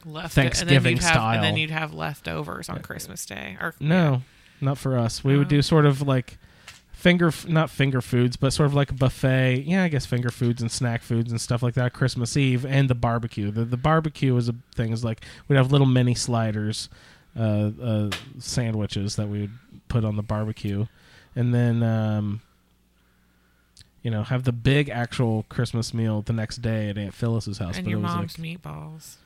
Left 0.04 0.36
and 0.38 0.44
then 0.46 0.52
Thanksgiving 0.52 0.96
have, 0.98 1.04
style. 1.12 1.34
and 1.34 1.42
then 1.44 1.56
you'd 1.56 1.70
have 1.70 1.92
leftovers 1.92 2.68
on 2.68 2.80
Christmas 2.82 3.26
Day. 3.26 3.56
Or 3.60 3.74
no, 3.80 4.22
not 4.60 4.78
for 4.78 4.96
us. 4.96 5.22
We 5.24 5.36
would 5.36 5.48
Oh. 5.48 5.50
do 5.50 5.60
sort 5.60 5.84
of 5.84 6.00
like 6.02 6.38
finger, 6.92 7.32
not 7.48 7.68
finger 7.68 8.00
foods, 8.00 8.36
but 8.36 8.52
sort 8.52 8.66
of 8.68 8.74
like 8.74 8.90
a 8.92 8.94
buffet. 8.94 9.64
Yeah, 9.66 9.82
I 9.82 9.88
guess 9.88 10.06
finger 10.06 10.30
foods 10.30 10.62
and 10.62 10.70
snack 10.70 11.02
foods 11.02 11.30
and 11.32 11.40
stuff 11.40 11.62
like 11.64 11.74
that. 11.74 11.92
Christmas 11.92 12.36
Eve 12.36 12.64
and 12.64 12.88
the 12.88 12.94
barbecue. 12.94 13.50
The 13.50 13.64
the 13.64 13.76
barbecue 13.76 14.36
is 14.36 14.48
a 14.48 14.54
thing. 14.74 14.92
Is 14.92 15.04
like 15.04 15.24
we'd 15.48 15.56
have 15.56 15.72
little 15.72 15.86
mini 15.86 16.14
sliders, 16.14 16.88
uh, 17.38 17.70
uh, 17.82 18.10
sandwiches 18.38 19.16
that 19.16 19.28
we 19.28 19.40
would 19.42 19.58
put 19.88 20.04
on 20.04 20.16
the 20.16 20.22
barbecue, 20.22 20.86
and 21.34 21.54
then. 21.54 21.82
Um, 21.82 22.40
you 24.00 24.12
know, 24.12 24.22
have 24.22 24.44
the 24.44 24.52
big 24.52 24.88
actual 24.88 25.44
Christmas 25.48 25.92
meal 25.92 26.22
the 26.22 26.32
next 26.32 26.58
day 26.58 26.88
at 26.88 26.96
Aunt 26.96 27.12
Phyllis's 27.12 27.58
house. 27.58 27.76
and 27.76 27.84
but 27.84 27.90
your 27.90 27.98
it 27.98 28.02
was 28.04 28.12
mom's 28.14 28.38
like, 28.38 28.48
meatballs. 28.62 29.16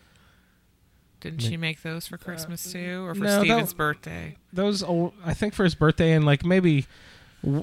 Didn't 1.20 1.42
Ma- 1.42 1.48
she 1.50 1.56
make 1.58 1.82
those 1.82 2.06
for 2.08 2.16
Christmas 2.16 2.72
too, 2.72 3.04
or 3.04 3.14
for 3.14 3.20
no, 3.20 3.36
that- 3.38 3.44
Steven's 3.44 3.74
birthday? 3.74 4.36
those 4.52 4.82
old, 4.82 5.12
I 5.24 5.34
think 5.34 5.52
for 5.54 5.62
his 5.64 5.74
birthday 5.74 6.12
and 6.12 6.24
like 6.24 6.44
maybe 6.44 6.86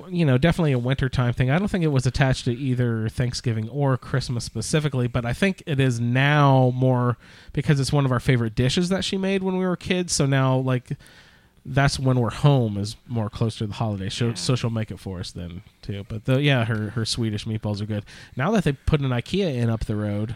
you 0.10 0.24
know 0.26 0.38
definitely 0.38 0.72
a 0.72 0.78
wintertime 0.80 1.34
thing. 1.34 1.50
I 1.50 1.58
don't 1.58 1.68
think 1.68 1.84
it 1.84 1.88
was 1.88 2.06
attached 2.06 2.46
to 2.46 2.54
either 2.54 3.10
Thanksgiving 3.10 3.68
or 3.70 3.98
Christmas 3.98 4.46
specifically, 4.46 5.08
but 5.08 5.26
I 5.26 5.34
think 5.34 5.64
it 5.66 5.80
is 5.80 6.00
now 6.00 6.72
more 6.76 7.18
because 7.54 7.80
it's 7.80 7.92
one 7.92 8.06
of 8.06 8.12
our 8.12 8.20
favorite 8.20 8.56
dishes 8.56 8.90
that 8.90 9.04
she 9.04 9.18
made 9.18 9.42
when 9.42 9.58
we 9.58 9.66
were 9.66 9.76
kids. 9.76 10.14
So 10.14 10.26
now 10.26 10.56
like 10.58 10.92
that's 11.72 12.00
when 12.00 12.20
we're 12.20 12.32
home 12.32 12.78
is 12.78 12.96
more 13.08 13.30
close 13.30 13.58
to 13.58 13.68
the 13.68 13.74
holiday. 13.74 14.10
So, 14.10 14.30
Yeah. 14.30 14.34
so 14.34 14.56
she'll 14.56 14.70
make 14.70 14.92
it 14.92 15.00
for 15.00 15.20
us 15.20 15.32
then 15.32 15.62
too. 15.82 16.06
But 16.10 16.26
the, 16.26 16.42
yeah, 16.42 16.66
her 16.66 16.90
her 16.92 17.06
Swedish 17.06 17.46
meatballs 17.46 17.82
are 17.82 17.86
good. 17.86 18.04
Now 18.36 18.52
that 18.52 18.64
they 18.64 18.74
put 18.74 19.02
an 19.02 19.10
IKEA 19.12 19.56
in 19.56 19.70
up 19.70 19.86
the 19.86 19.96
road, 19.96 20.36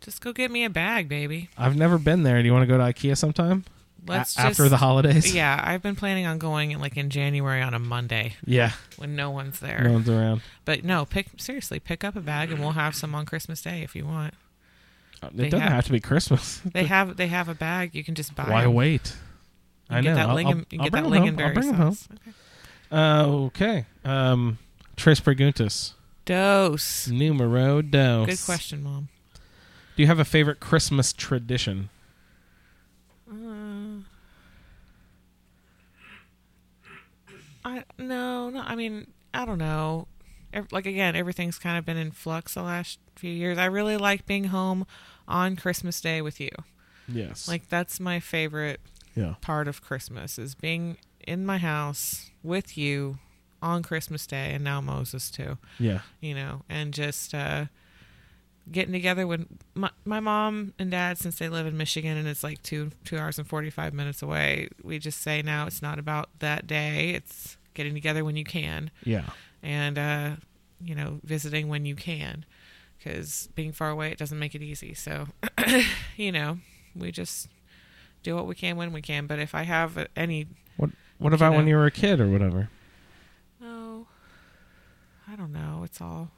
Just 0.00 0.20
go 0.20 0.32
get 0.32 0.50
me 0.50 0.64
a 0.64 0.70
bag, 0.70 1.08
baby. 1.08 1.48
I've 1.56 1.76
never 1.76 1.96
been 1.98 2.22
there. 2.22 2.40
Do 2.42 2.46
you 2.46 2.52
want 2.52 2.62
to 2.62 2.66
go 2.66 2.76
to 2.78 2.84
IKEA 2.84 3.16
sometime? 3.16 3.64
let's 4.06 4.36
A- 4.36 4.42
after 4.42 4.68
the 4.68 4.76
holidays. 4.76 5.34
Yeah, 5.34 5.58
I've 5.64 5.80
been 5.80 5.96
planning 5.96 6.26
on 6.26 6.36
going 6.36 6.78
like 6.78 6.98
in 6.98 7.08
January 7.08 7.62
on 7.62 7.72
a 7.72 7.78
Monday 7.78 8.34
Yeah. 8.44 8.72
when 8.98 9.16
no 9.16 9.30
one's 9.30 9.60
there. 9.60 9.82
No 9.82 9.92
one's 9.94 10.10
around. 10.10 10.42
But 10.66 10.84
no, 10.84 11.06
pick 11.06 11.28
seriously, 11.38 11.80
pick 11.80 12.04
up 12.04 12.14
a 12.14 12.20
bag 12.20 12.50
and 12.50 12.60
we'll 12.60 12.72
have 12.72 12.94
some 12.94 13.14
on 13.14 13.24
Christmas 13.24 13.62
Day 13.62 13.80
if 13.82 13.96
you 13.96 14.04
want. 14.04 14.34
Uh, 15.22 15.28
it 15.28 15.36
They 15.38 15.44
doesn't 15.48 15.60
have- 15.62 15.72
have, 15.72 15.86
to 15.86 15.92
be 15.92 16.00
Christmas. 16.00 16.60
They 16.66 16.84
have 16.96 17.16
they 17.16 17.28
have 17.28 17.48
a 17.48 17.54
bag 17.54 17.94
you 17.94 18.04
can 18.04 18.14
just 18.14 18.34
buy. 18.34 18.44
Why 18.50 18.64
'em. 18.64 18.74
wait? 18.74 19.16
I 19.90 20.00
get 20.00 20.10
know. 20.10 20.14
That 20.16 20.28
I'll- 20.28 20.34
lingen, 20.34 20.66
I'll- 20.72 20.80
I'll 20.80 20.84
get 20.84 20.92
that 20.92 20.98
'em 20.98 21.04
home. 21.04 21.12
I'll 21.14 21.20
lingonberry 21.32 21.74
home. 21.76 21.94
sauce. 21.94 22.08
Okay. 22.12 22.32
Uh, 22.92 23.26
okay. 23.46 23.86
Um, 24.04 24.58
Tres 24.96 25.20
Preguntas. 25.20 25.94
Dose. 26.24 27.08
Numero 27.08 27.82
dos. 27.82 28.26
Good 28.26 28.40
question, 28.44 28.82
Mom. 28.82 29.08
Do 29.96 30.02
you 30.02 30.06
have 30.06 30.18
a 30.18 30.24
favorite 30.24 30.58
Christmas 30.60 31.12
tradition? 31.12 31.90
Uh, 33.30 34.00
I 37.64 37.84
no, 37.98 38.50
no. 38.50 38.60
I 38.60 38.74
mean, 38.74 39.06
I 39.32 39.44
don't 39.44 39.58
know. 39.58 40.08
Like 40.70 40.86
again, 40.86 41.16
everything's 41.16 41.58
kind 41.58 41.76
of 41.78 41.84
been 41.84 41.96
in 41.96 42.12
flux 42.12 42.54
the 42.54 42.62
last 42.62 42.98
few 43.16 43.30
years. 43.30 43.58
I 43.58 43.64
really 43.66 43.96
like 43.96 44.26
being 44.26 44.44
home 44.44 44.86
on 45.26 45.56
Christmas 45.56 46.00
Day 46.00 46.22
with 46.22 46.40
you. 46.40 46.50
Yes. 47.08 47.48
Like 47.48 47.68
that's 47.68 47.98
my 47.98 48.20
favorite 48.20 48.80
yeah. 49.14 49.34
part 49.40 49.68
of 49.68 49.82
Christmas 49.82 50.38
is 50.38 50.54
being 50.54 50.96
in 51.26 51.44
my 51.46 51.58
house 51.58 52.30
with 52.42 52.76
you 52.76 53.18
on 53.62 53.82
Christmas 53.82 54.26
Day, 54.26 54.52
and 54.52 54.62
now 54.62 54.80
Moses 54.80 55.30
too. 55.30 55.56
Yeah. 55.78 56.00
You 56.20 56.34
know, 56.34 56.62
and 56.68 56.92
just 56.92 57.34
uh, 57.34 57.66
getting 58.70 58.92
together 58.92 59.26
when 59.26 59.46
my 59.74 59.90
my 60.04 60.20
mom 60.20 60.74
and 60.78 60.90
dad, 60.90 61.18
since 61.18 61.38
they 61.38 61.48
live 61.48 61.66
in 61.66 61.76
Michigan 61.76 62.16
and 62.16 62.28
it's 62.28 62.42
like 62.44 62.62
two 62.62 62.90
two 63.04 63.18
hours 63.18 63.38
and 63.38 63.46
forty 63.48 63.70
five 63.70 63.92
minutes 63.94 64.22
away, 64.22 64.68
we 64.82 64.98
just 64.98 65.20
say 65.22 65.42
now 65.42 65.66
it's 65.66 65.80
not 65.82 65.98
about 65.98 66.28
that 66.40 66.66
day. 66.66 67.10
It's 67.10 67.56
getting 67.74 67.94
together 67.94 68.24
when 68.24 68.36
you 68.36 68.44
can, 68.44 68.90
Yeah. 69.04 69.30
and 69.62 69.98
uh, 69.98 70.30
you 70.82 70.94
know, 70.94 71.20
visiting 71.24 71.68
when 71.68 71.86
you 71.86 71.96
can, 71.96 72.44
because 72.98 73.48
being 73.54 73.72
far 73.72 73.90
away 73.90 74.10
it 74.12 74.18
doesn't 74.18 74.38
make 74.38 74.54
it 74.54 74.62
easy. 74.62 74.94
So, 74.94 75.28
you 76.16 76.30
know, 76.32 76.58
we 76.94 77.10
just 77.10 77.48
do 78.24 78.34
what 78.34 78.46
we 78.46 78.56
can 78.56 78.76
when 78.76 78.92
we 78.92 79.00
can. 79.00 79.28
But 79.28 79.38
if 79.38 79.54
I 79.54 79.62
have 79.62 80.08
any 80.16 80.48
What 80.76 80.90
What 81.18 81.32
about 81.32 81.52
know. 81.52 81.58
when 81.58 81.68
you 81.68 81.76
were 81.76 81.86
a 81.86 81.92
kid 81.92 82.20
or 82.20 82.28
whatever? 82.28 82.68
Oh, 83.62 84.06
I 85.28 85.36
don't 85.36 85.52
know. 85.52 85.82
It's 85.84 86.00
all. 86.00 86.30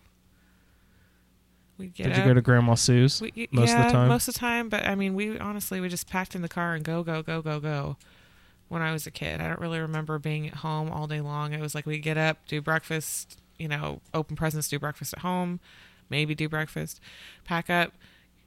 We 1.78 1.88
get 1.88 2.08
Did 2.08 2.16
you 2.18 2.24
go 2.24 2.34
to 2.34 2.40
Grandma 2.40 2.74
Sue's 2.74 3.20
we, 3.20 3.48
most 3.50 3.68
yeah, 3.68 3.80
of 3.80 3.86
the 3.86 3.92
time? 3.92 4.08
Most 4.08 4.28
of 4.28 4.34
the 4.34 4.40
time, 4.40 4.68
but 4.68 4.86
I 4.86 4.94
mean, 4.94 5.14
we 5.14 5.38
honestly 5.38 5.80
we 5.80 5.88
just 5.88 6.08
packed 6.08 6.34
in 6.34 6.42
the 6.42 6.48
car 6.48 6.74
and 6.74 6.84
go, 6.84 7.02
go, 7.02 7.22
go, 7.22 7.42
go, 7.42 7.60
go. 7.60 7.96
When 8.68 8.82
I 8.82 8.92
was 8.92 9.06
a 9.06 9.10
kid, 9.10 9.40
I 9.40 9.46
don't 9.46 9.60
really 9.60 9.78
remember 9.78 10.18
being 10.18 10.48
at 10.48 10.54
home 10.54 10.90
all 10.90 11.06
day 11.06 11.20
long. 11.20 11.52
It 11.52 11.60
was 11.60 11.74
like 11.74 11.86
we 11.86 11.98
get 11.98 12.16
up, 12.16 12.38
do 12.48 12.60
breakfast, 12.60 13.38
you 13.58 13.68
know, 13.68 14.00
open 14.12 14.36
presents, 14.36 14.68
do 14.68 14.78
breakfast 14.78 15.12
at 15.12 15.20
home, 15.20 15.60
maybe 16.10 16.34
do 16.34 16.48
breakfast, 16.48 17.00
pack 17.44 17.70
up, 17.70 17.92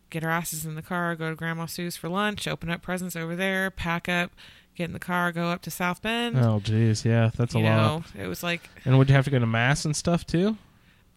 get 0.09 0.23
our 0.23 0.29
asses 0.29 0.65
in 0.65 0.75
the 0.75 0.81
car, 0.81 1.15
go 1.15 1.29
to 1.29 1.35
Grandma 1.35 1.65
Sue's 1.65 1.95
for 1.97 2.09
lunch, 2.09 2.47
open 2.47 2.69
up 2.69 2.81
presents 2.81 3.15
over 3.15 3.35
there, 3.35 3.69
pack 3.71 4.09
up, 4.09 4.31
get 4.75 4.85
in 4.85 4.93
the 4.93 4.99
car, 4.99 5.31
go 5.31 5.47
up 5.47 5.61
to 5.63 5.71
South 5.71 6.01
Bend. 6.01 6.37
oh, 6.37 6.59
jeez. 6.63 7.05
Yeah, 7.05 7.31
that's 7.35 7.55
a 7.55 7.59
you 7.59 7.65
lot. 7.65 8.03
it 8.17 8.27
was 8.27 8.43
like 8.43 8.69
And 8.85 8.97
would 8.97 9.09
you 9.09 9.15
have 9.15 9.25
to 9.25 9.31
go 9.31 9.39
to 9.39 9.45
mass 9.45 9.85
and 9.85 9.95
stuff 9.95 10.25
too? 10.25 10.57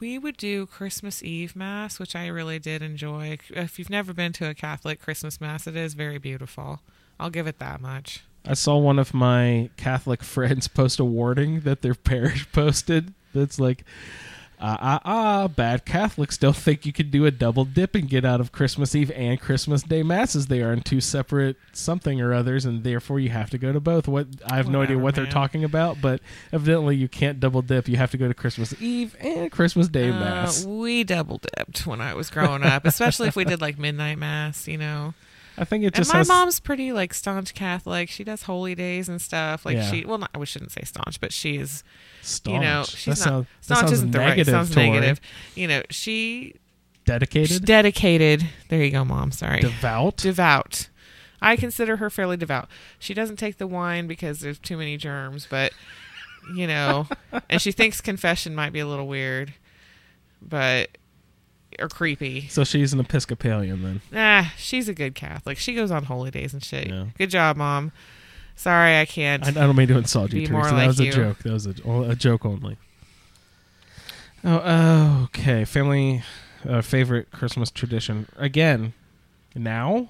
We 0.01 0.19
would 0.19 0.37
do 0.37 0.67
Christmas 0.67 1.23
Eve 1.23 1.55
Mass, 1.55 2.01
which 2.01 2.17
I 2.17 2.27
really 2.27 2.59
did 2.59 2.83
enjoy. 2.83 3.39
If 3.51 3.79
you've 3.79 3.89
never 3.89 4.13
been 4.13 4.33
to 4.33 4.49
a 4.49 4.55
Catholic 4.55 5.01
Christmas 5.01 5.41
Mass, 5.41 5.69
it 5.69 5.77
is 5.77 5.95
very 5.95 6.19
beautiful. 6.19 6.81
I'll 7.21 7.31
give 7.31 7.47
it 7.47 7.61
that 7.61 7.81
much. 7.81 8.25
I 8.45 8.55
saw 8.55 8.77
one 8.79 8.99
of 8.99 9.15
my 9.15 9.71
Catholic 9.77 10.23
friends 10.25 10.67
post 10.67 10.99
a 10.99 11.05
warning 11.05 11.61
that 11.61 11.83
their 11.83 11.95
parish 11.95 12.51
posted 12.53 13.15
that's 13.33 13.61
like, 13.61 13.85
ah, 14.63 14.79
ah, 14.81 15.01
ah, 15.05 15.49
bad 15.49 15.85
Catholics 15.85 16.39
don't 16.39 16.57
think 16.57 16.87
you 16.87 16.93
can 16.93 17.11
do 17.11 17.27
a 17.27 17.31
double 17.31 17.65
dip 17.65 17.95
and 17.95 18.09
get 18.09 18.25
out 18.25 18.41
of 18.41 18.53
Christmas 18.53 18.95
Eve 18.95 19.11
and 19.11 19.41
Christmas 19.41 19.83
Day 19.83 20.03
masses. 20.03 20.47
They 20.47 20.63
are 20.63 20.73
in 20.73 20.81
two 20.83 21.01
separate 21.01 21.57
something 21.73 22.21
or 22.21 22.33
others, 22.33 22.65
and 22.65 22.85
therefore 22.85 23.19
you 23.21 23.31
have 23.31 23.51
to 23.51 23.59
go 23.59 23.73
to 23.73 23.81
both. 23.81 24.07
What 24.09 24.29
I 24.51 24.57
have 24.57 24.69
no 24.69 24.81
idea 24.83 24.97
Whatever, 24.97 25.03
what 25.03 25.15
they're 25.17 25.27
talking 25.27 25.65
about, 25.65 26.01
but 26.01 26.21
evidently 26.53 26.97
you 26.97 27.09
can't 27.09 27.41
double 27.41 27.61
dip. 27.63 27.89
You 27.89 27.97
have 27.97 28.13
to 28.13 28.17
go 28.19 28.29
to 28.29 28.35
Christmas 28.35 28.75
Eve 28.81 29.17
and 29.21 29.51
Christmas 29.51 29.89
Day 29.89 30.11
Uh, 30.11 30.21
mass. 30.21 30.65
we 30.65 31.05
double 31.05 31.41
dipped 31.57 31.87
when 31.87 32.01
I 32.01 32.15
was 32.15 32.31
growing 32.31 32.63
up, 32.63 32.87
especially 32.87 33.29
if 33.29 33.37
we 33.37 33.45
did 33.45 33.61
like 33.61 33.79
midnight 33.79 34.19
mass, 34.19 34.69
you 34.69 34.79
know. 34.79 35.15
I 35.59 35.65
think 35.65 35.85
it 35.85 35.95
just. 35.95 36.11
And 36.11 36.15
my 36.15 36.19
has. 36.19 36.29
mom's 36.29 36.61
pretty 36.61 36.93
like 36.93 37.13
staunch 37.15 37.55
Catholic. 37.55 38.09
She 38.09 38.25
does 38.25 38.43
holy 38.43 38.75
days 38.75 39.09
and 39.09 39.21
stuff. 39.21 39.65
Like 39.67 39.77
Yeah. 39.77 39.91
she, 39.91 40.05
well, 40.05 40.19
not, 40.19 40.37
we 40.39 40.47
shouldn't 40.47 40.73
say 40.73 40.83
staunch, 40.85 41.21
but 41.21 41.33
she 41.33 41.57
is. 41.57 41.85
staunch. 42.23 42.55
You 42.55 42.61
know, 42.61 42.81
that 42.83 42.89
she's 42.89 43.07
not. 43.07 43.19
sounds, 43.19 43.47
that 43.47 43.65
staunch 43.65 43.81
sounds 43.81 43.93
isn't 43.93 44.11
the 44.13 44.19
right. 44.19 44.29
negative. 44.29 44.53
Sounds 44.53 44.77
negative. 44.77 45.21
You 45.55 45.69
know, 45.69 45.83
she 45.91 46.55
Dedicated, 47.05 47.49
she's 47.49 47.61
dedicated. 47.61 48.49
There 48.69 48.83
you 48.83 48.91
go, 48.93 49.05
mom. 49.05 49.33
Sorry. 49.33 49.61
devout. 49.61 50.17
devout. 50.19 50.89
I 51.41 51.57
consider 51.57 51.97
her 51.97 52.09
fairly 52.11 52.37
devout. 52.37 52.69
She 53.01 53.13
doesn't 53.15 53.37
take 53.37 53.59
the 53.59 53.67
wine 53.67 54.07
because 54.07 54.39
there's 54.41 54.61
too 54.61 54.77
many 54.77 54.97
germs, 54.97 55.47
but 55.51 55.73
you 56.55 56.67
know, 56.69 57.09
and 57.51 57.61
she 57.61 57.73
thinks 57.73 58.01
confession 58.01 58.55
might 58.55 58.73
be 58.73 58.79
a 58.79 58.87
little 58.87 59.09
weird, 59.09 59.53
but 60.41 60.97
or 61.79 61.89
creepy. 61.89 62.49
so 62.49 62.65
she's 62.65 62.93
an 62.93 63.01
Episcopalian 63.01 63.83
then. 63.83 64.01
Nah, 64.11 64.45
she's 64.57 64.89
a 64.89 64.95
good 64.95 65.15
Catholic. 65.15 65.59
She 65.59 65.75
goes 65.75 65.91
on 65.91 66.05
holy 66.05 66.31
days 66.31 66.53
and 66.53 66.63
shit. 66.65 66.89
Yeah. 66.89 67.07
Good 67.19 67.31
job, 67.31 67.57
mom. 67.57 67.93
Sorry, 68.57 68.99
I 69.01 69.07
can't. 69.07 69.45
I, 69.45 69.49
I 69.49 69.53
don't 69.53 69.77
mean 69.77 69.89
to 69.89 69.99
insult 69.99 70.33
you, 70.33 70.41
Teresa. 70.47 70.53
more 70.53 70.65
That 70.65 70.73
like 70.75 70.87
was 70.89 71.01
a 71.01 71.05
you. 71.07 71.13
joke. 71.13 71.39
That 71.39 71.53
was 71.53 71.67
a, 71.67 71.75
oh, 71.85 72.03
a 72.05 72.15
joke 72.15 72.45
only. 72.45 72.77
Oh, 74.45 75.23
okay. 75.25 75.65
Family 75.65 76.23
uh, 76.69 76.83
favorite 76.83 77.31
Christmas 77.31 77.71
tradition. 77.71 78.27
Again, 78.37 78.93
now, 79.55 80.09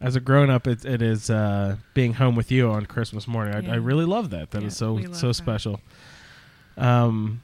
as 0.00 0.16
a 0.16 0.20
grown 0.20 0.50
up, 0.50 0.66
it, 0.66 0.84
it 0.84 1.00
is 1.02 1.30
uh, 1.30 1.76
being 1.94 2.14
home 2.14 2.36
with 2.36 2.50
you 2.52 2.70
on 2.70 2.86
Christmas 2.86 3.26
morning. 3.26 3.54
I, 3.54 3.60
Yeah. 3.60 3.72
I 3.72 3.76
really 3.76 4.04
love 4.04 4.30
that. 4.30 4.50
That 4.52 4.62
is 4.62 4.74
Yeah, 4.80 4.86
so 5.06 5.12
so 5.12 5.26
that. 5.28 5.34
special. 5.34 5.80
Um, 6.76 7.40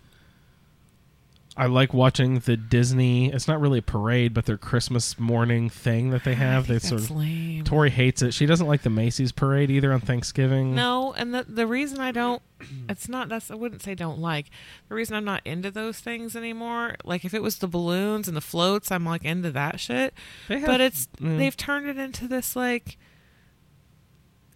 I 1.56 1.66
like 1.66 1.94
watching 1.94 2.40
the 2.40 2.56
Disney. 2.56 3.32
It's 3.32 3.46
not 3.46 3.60
really 3.60 3.78
a 3.78 3.82
parade, 3.82 4.34
but 4.34 4.44
their 4.44 4.56
Christmas 4.56 5.18
morning 5.20 5.70
thing 5.70 6.10
that 6.10 6.24
they 6.24 6.32
I 6.32 6.34
have. 6.34 6.66
They 6.66 6.80
sort 6.80 7.02
of. 7.02 7.10
lame. 7.12 7.64
Tori 7.64 7.90
hates 7.90 8.22
it. 8.22 8.34
She 8.34 8.44
doesn't 8.46 8.66
like 8.66 8.82
the 8.82 8.90
Macy's 8.90 9.30
parade 9.30 9.70
either 9.70 9.92
on 9.92 10.00
Thanksgiving. 10.00 10.74
No, 10.74 11.14
and 11.16 11.32
the 11.32 11.44
the 11.44 11.66
reason 11.66 12.00
I 12.00 12.10
don't 12.10 12.42
it's 12.88 13.08
not 13.08 13.28
that's 13.28 13.50
I 13.50 13.54
wouldn't 13.54 13.82
say 13.82 13.94
don't 13.94 14.18
like. 14.18 14.50
The 14.88 14.96
reason 14.96 15.16
I'm 15.16 15.24
not 15.24 15.42
into 15.44 15.70
those 15.70 16.00
things 16.00 16.34
anymore, 16.34 16.96
like 17.04 17.24
if 17.24 17.34
it 17.34 17.42
was 17.42 17.58
the 17.58 17.68
balloons 17.68 18.26
and 18.26 18.36
the 18.36 18.40
floats, 18.40 18.90
I'm 18.90 19.04
like 19.04 19.24
into 19.24 19.52
that 19.52 19.78
shit. 19.78 20.12
They 20.48 20.58
have- 20.58 20.66
but 20.66 20.80
it's 20.80 21.08
mm. 21.20 21.38
they've 21.38 21.56
turned 21.56 21.86
it 21.86 21.98
into 21.98 22.26
this 22.26 22.56
like 22.56 22.98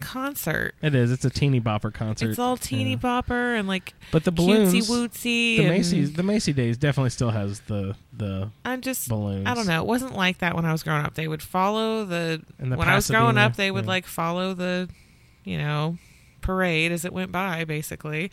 concert. 0.00 0.74
It 0.82 0.94
is. 0.94 1.10
It's 1.10 1.24
a 1.24 1.30
teeny 1.30 1.60
bopper 1.60 1.92
concert. 1.92 2.30
It's 2.30 2.38
all 2.38 2.56
teeny 2.56 2.92
Yeah. 2.92 2.96
bopper 2.96 3.58
and 3.58 3.66
like 3.68 3.94
But 4.12 4.24
the 4.24 4.32
balloons, 4.32 4.72
cutesy 4.72 4.88
wootsy. 4.88 5.56
the 5.58 5.68
Macy's, 5.68 6.12
the 6.14 6.22
Macy 6.22 6.52
Days 6.52 6.76
definitely 6.76 7.10
still 7.10 7.30
has 7.30 7.60
the 7.60 7.94
the 8.16 8.50
I'm 8.64 8.80
just 8.80 9.08
balloons. 9.08 9.46
I 9.46 9.54
don't 9.54 9.66
know. 9.66 9.80
It 9.82 9.86
wasn't 9.86 10.14
like 10.16 10.38
that 10.38 10.54
when 10.54 10.64
I 10.64 10.72
was 10.72 10.82
growing 10.82 11.04
up. 11.04 11.14
They 11.14 11.28
would 11.28 11.42
follow 11.42 12.04
the, 12.04 12.42
And 12.58 12.72
the 12.72 12.76
when 12.76 12.88
I 12.88 12.94
was 12.94 13.10
growing 13.10 13.38
up. 13.38 13.56
They 13.56 13.70
would 13.70 13.84
yeah. 13.84 13.88
like 13.90 14.06
follow 14.06 14.54
the, 14.54 14.88
you 15.44 15.58
know, 15.58 15.98
parade 16.40 16.92
as 16.92 17.04
it 17.04 17.12
went 17.12 17.30
by, 17.32 17.64
basically. 17.64 18.30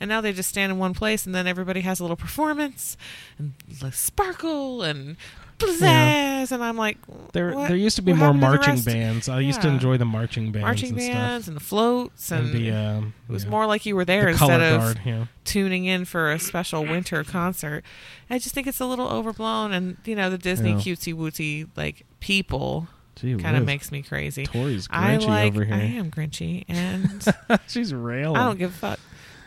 And 0.00 0.08
now 0.08 0.20
they 0.20 0.32
just 0.32 0.48
stand 0.48 0.70
in 0.70 0.78
one 0.78 0.94
place, 0.94 1.26
and 1.26 1.34
then 1.34 1.46
everybody 1.48 1.80
has 1.80 1.98
a 1.98 2.04
little 2.04 2.16
performance 2.16 2.96
and 3.36 3.52
sparkle 3.92 4.82
and 4.82 5.16
pizzazz. 5.58 6.52
And 6.52 6.62
I'm 6.64 6.76
like, 6.76 6.96
There, 7.32 7.52
what- 7.52 7.68
there 7.68 7.76
used 7.76 7.96
to 7.96 8.02
be 8.02 8.12
what 8.12 8.18
more 8.18 8.28
the 8.28 8.34
marching 8.34 8.80
bands. 8.80 9.28
I 9.28 9.40
used 9.40 9.60
to 9.62 9.68
enjoy 9.68 9.96
the 9.98 10.04
marching 10.04 10.52
bands, 10.52 10.62
marching 10.64 10.88
and 10.90 10.96
bands 10.98 11.48
and 11.48 11.56
the 11.56 11.60
floats 11.60 12.30
and, 12.32 12.46
And 12.46 12.54
the 12.54 12.70
um, 12.70 13.14
it 13.28 13.32
was 13.32 13.44
yeah. 13.44 13.50
more 13.50 13.66
like 13.66 13.84
you 13.84 13.94
were 13.96 14.04
the 14.04 14.12
there 14.12 14.32
color 14.34 14.54
instead 14.54 14.72
of 14.74 14.80
guard. 14.80 15.00
Yeah, 15.04 15.24
tuning 15.44 15.84
in 15.84 16.04
for 16.04 16.30
a 16.32 16.38
special 16.38 16.82
winter 16.84 17.24
concert. 17.24 17.84
I 18.30 18.38
just 18.38 18.54
think 18.54 18.66
it's 18.66 18.80
a 18.80 18.86
little 18.86 19.08
overblown, 19.08 19.72
and 19.72 19.96
you 20.04 20.14
know 20.14 20.30
the 20.30 20.38
Disney 20.38 20.70
Yeah. 20.70 20.76
cutesy 20.78 21.14
wootsy 21.14 21.68
like 21.76 22.06
people 22.20 22.88
kind 23.20 23.56
of 23.56 23.64
makes 23.66 23.90
me 23.90 24.00
crazy. 24.02 24.46
Tori's 24.46 24.86
I 24.90 25.16
like 25.16 25.52
over 25.52 25.64
here. 25.64 25.74
I 25.74 25.78
am 25.80 26.10
grinchy, 26.10 26.64
and 26.68 27.24
She's 27.68 27.92
railing. 27.92 28.36
I 28.36 28.44
don't 28.44 28.58
give 28.58 28.70
a 28.70 28.74
fuck. 28.74 29.00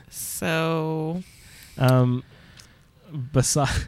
So 0.09 1.23
Um, 1.77 2.23
besides, 3.31 3.87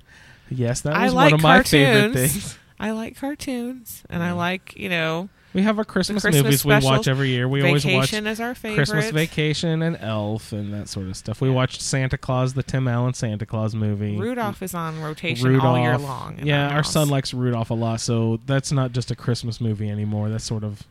yes, 0.49 0.81
that 0.81 0.93
I 0.93 1.05
was 1.05 1.13
like 1.13 1.31
one 1.31 1.33
of 1.35 1.41
my 1.41 1.63
favorite 1.63 2.13
things. 2.13 2.57
I 2.79 2.91
like 2.91 3.17
cartoons, 3.17 4.03
and 4.09 4.21
I 4.21 4.33
like 4.33 4.75
you 4.75 4.89
know 4.89 5.29
We 5.53 5.61
have 5.61 5.77
our 5.77 5.85
Christmas, 5.85 6.23
Christmas 6.23 6.43
movies 6.43 6.65
we 6.65 6.79
watch 6.79 7.07
every 7.07 7.29
year. 7.29 7.47
We 7.47 7.63
always 7.63 7.85
watch 7.85 8.11
is 8.11 8.39
our 8.39 8.55
favorite. 8.55 8.75
Christmas 8.75 9.11
Vacation 9.11 9.81
and 9.81 9.97
Elf 10.01 10.51
and 10.51 10.73
that 10.73 10.89
sort 10.89 11.07
of 11.07 11.15
stuff. 11.15 11.39
We 11.39 11.49
watched 11.49 11.81
Santa 11.81 12.17
Claus, 12.17 12.55
the 12.55 12.63
Tim 12.63 12.87
Allen 12.87 13.13
Santa 13.13 13.45
Claus 13.45 13.73
movie. 13.75 14.17
Rudolph 14.17 14.61
is 14.61 14.73
on 14.73 15.01
rotation 15.01 15.59
all 15.59 15.79
year 15.79 15.97
long. 15.97 16.39
Yeah, 16.43 16.75
our 16.75 16.83
son 16.83 17.09
likes 17.09 17.33
Rudolph 17.33 17.69
a 17.69 17.75
lot, 17.75 18.01
so 18.01 18.39
that's 18.45 18.71
not 18.71 18.91
just 18.91 19.11
a 19.11 19.15
Christmas 19.15 19.61
movie 19.61 19.89
anymore. 19.89 20.29
That's 20.29 20.43
sort 20.43 20.63
of 20.63 20.83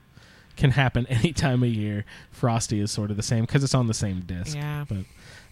can 0.57 0.71
happen 0.71 1.07
any 1.11 1.33
time 1.33 1.63
of 1.63 1.69
year. 1.69 2.05
Frosty 2.31 2.81
is 2.81 2.91
sort 2.91 3.11
of 3.11 3.17
the 3.17 3.23
same 3.23 3.45
because 3.45 3.65
it's 3.65 3.75
on 3.75 3.87
the 3.87 3.95
same 3.95 4.21
disc. 4.21 4.57
Yeah. 4.57 4.85
But 4.89 5.05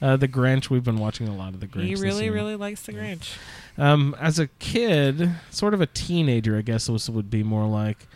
uh, 0.02 0.16
the 0.16 0.28
Grinch, 0.28 0.70
we've 0.70 0.84
been 0.84 0.98
watching 0.98 1.28
a 1.28 1.34
lot 1.34 1.54
of 1.54 1.60
the 1.60 1.66
Grinch. 1.66 1.84
he 1.84 1.94
really, 1.94 2.30
really 2.30 2.56
likes 2.56 2.82
the 2.82 2.92
Grinch. 2.92 3.36
Um, 3.78 4.16
as 4.20 4.38
a 4.38 4.46
kid, 4.46 5.30
sort 5.50 5.74
of 5.74 5.80
a 5.80 5.86
teenager, 5.86 6.56
I 6.56 6.62
guess 6.62 6.86
this 6.86 7.08
would 7.08 7.30
be 7.30 7.42
more 7.42 7.66
like. 7.66 8.06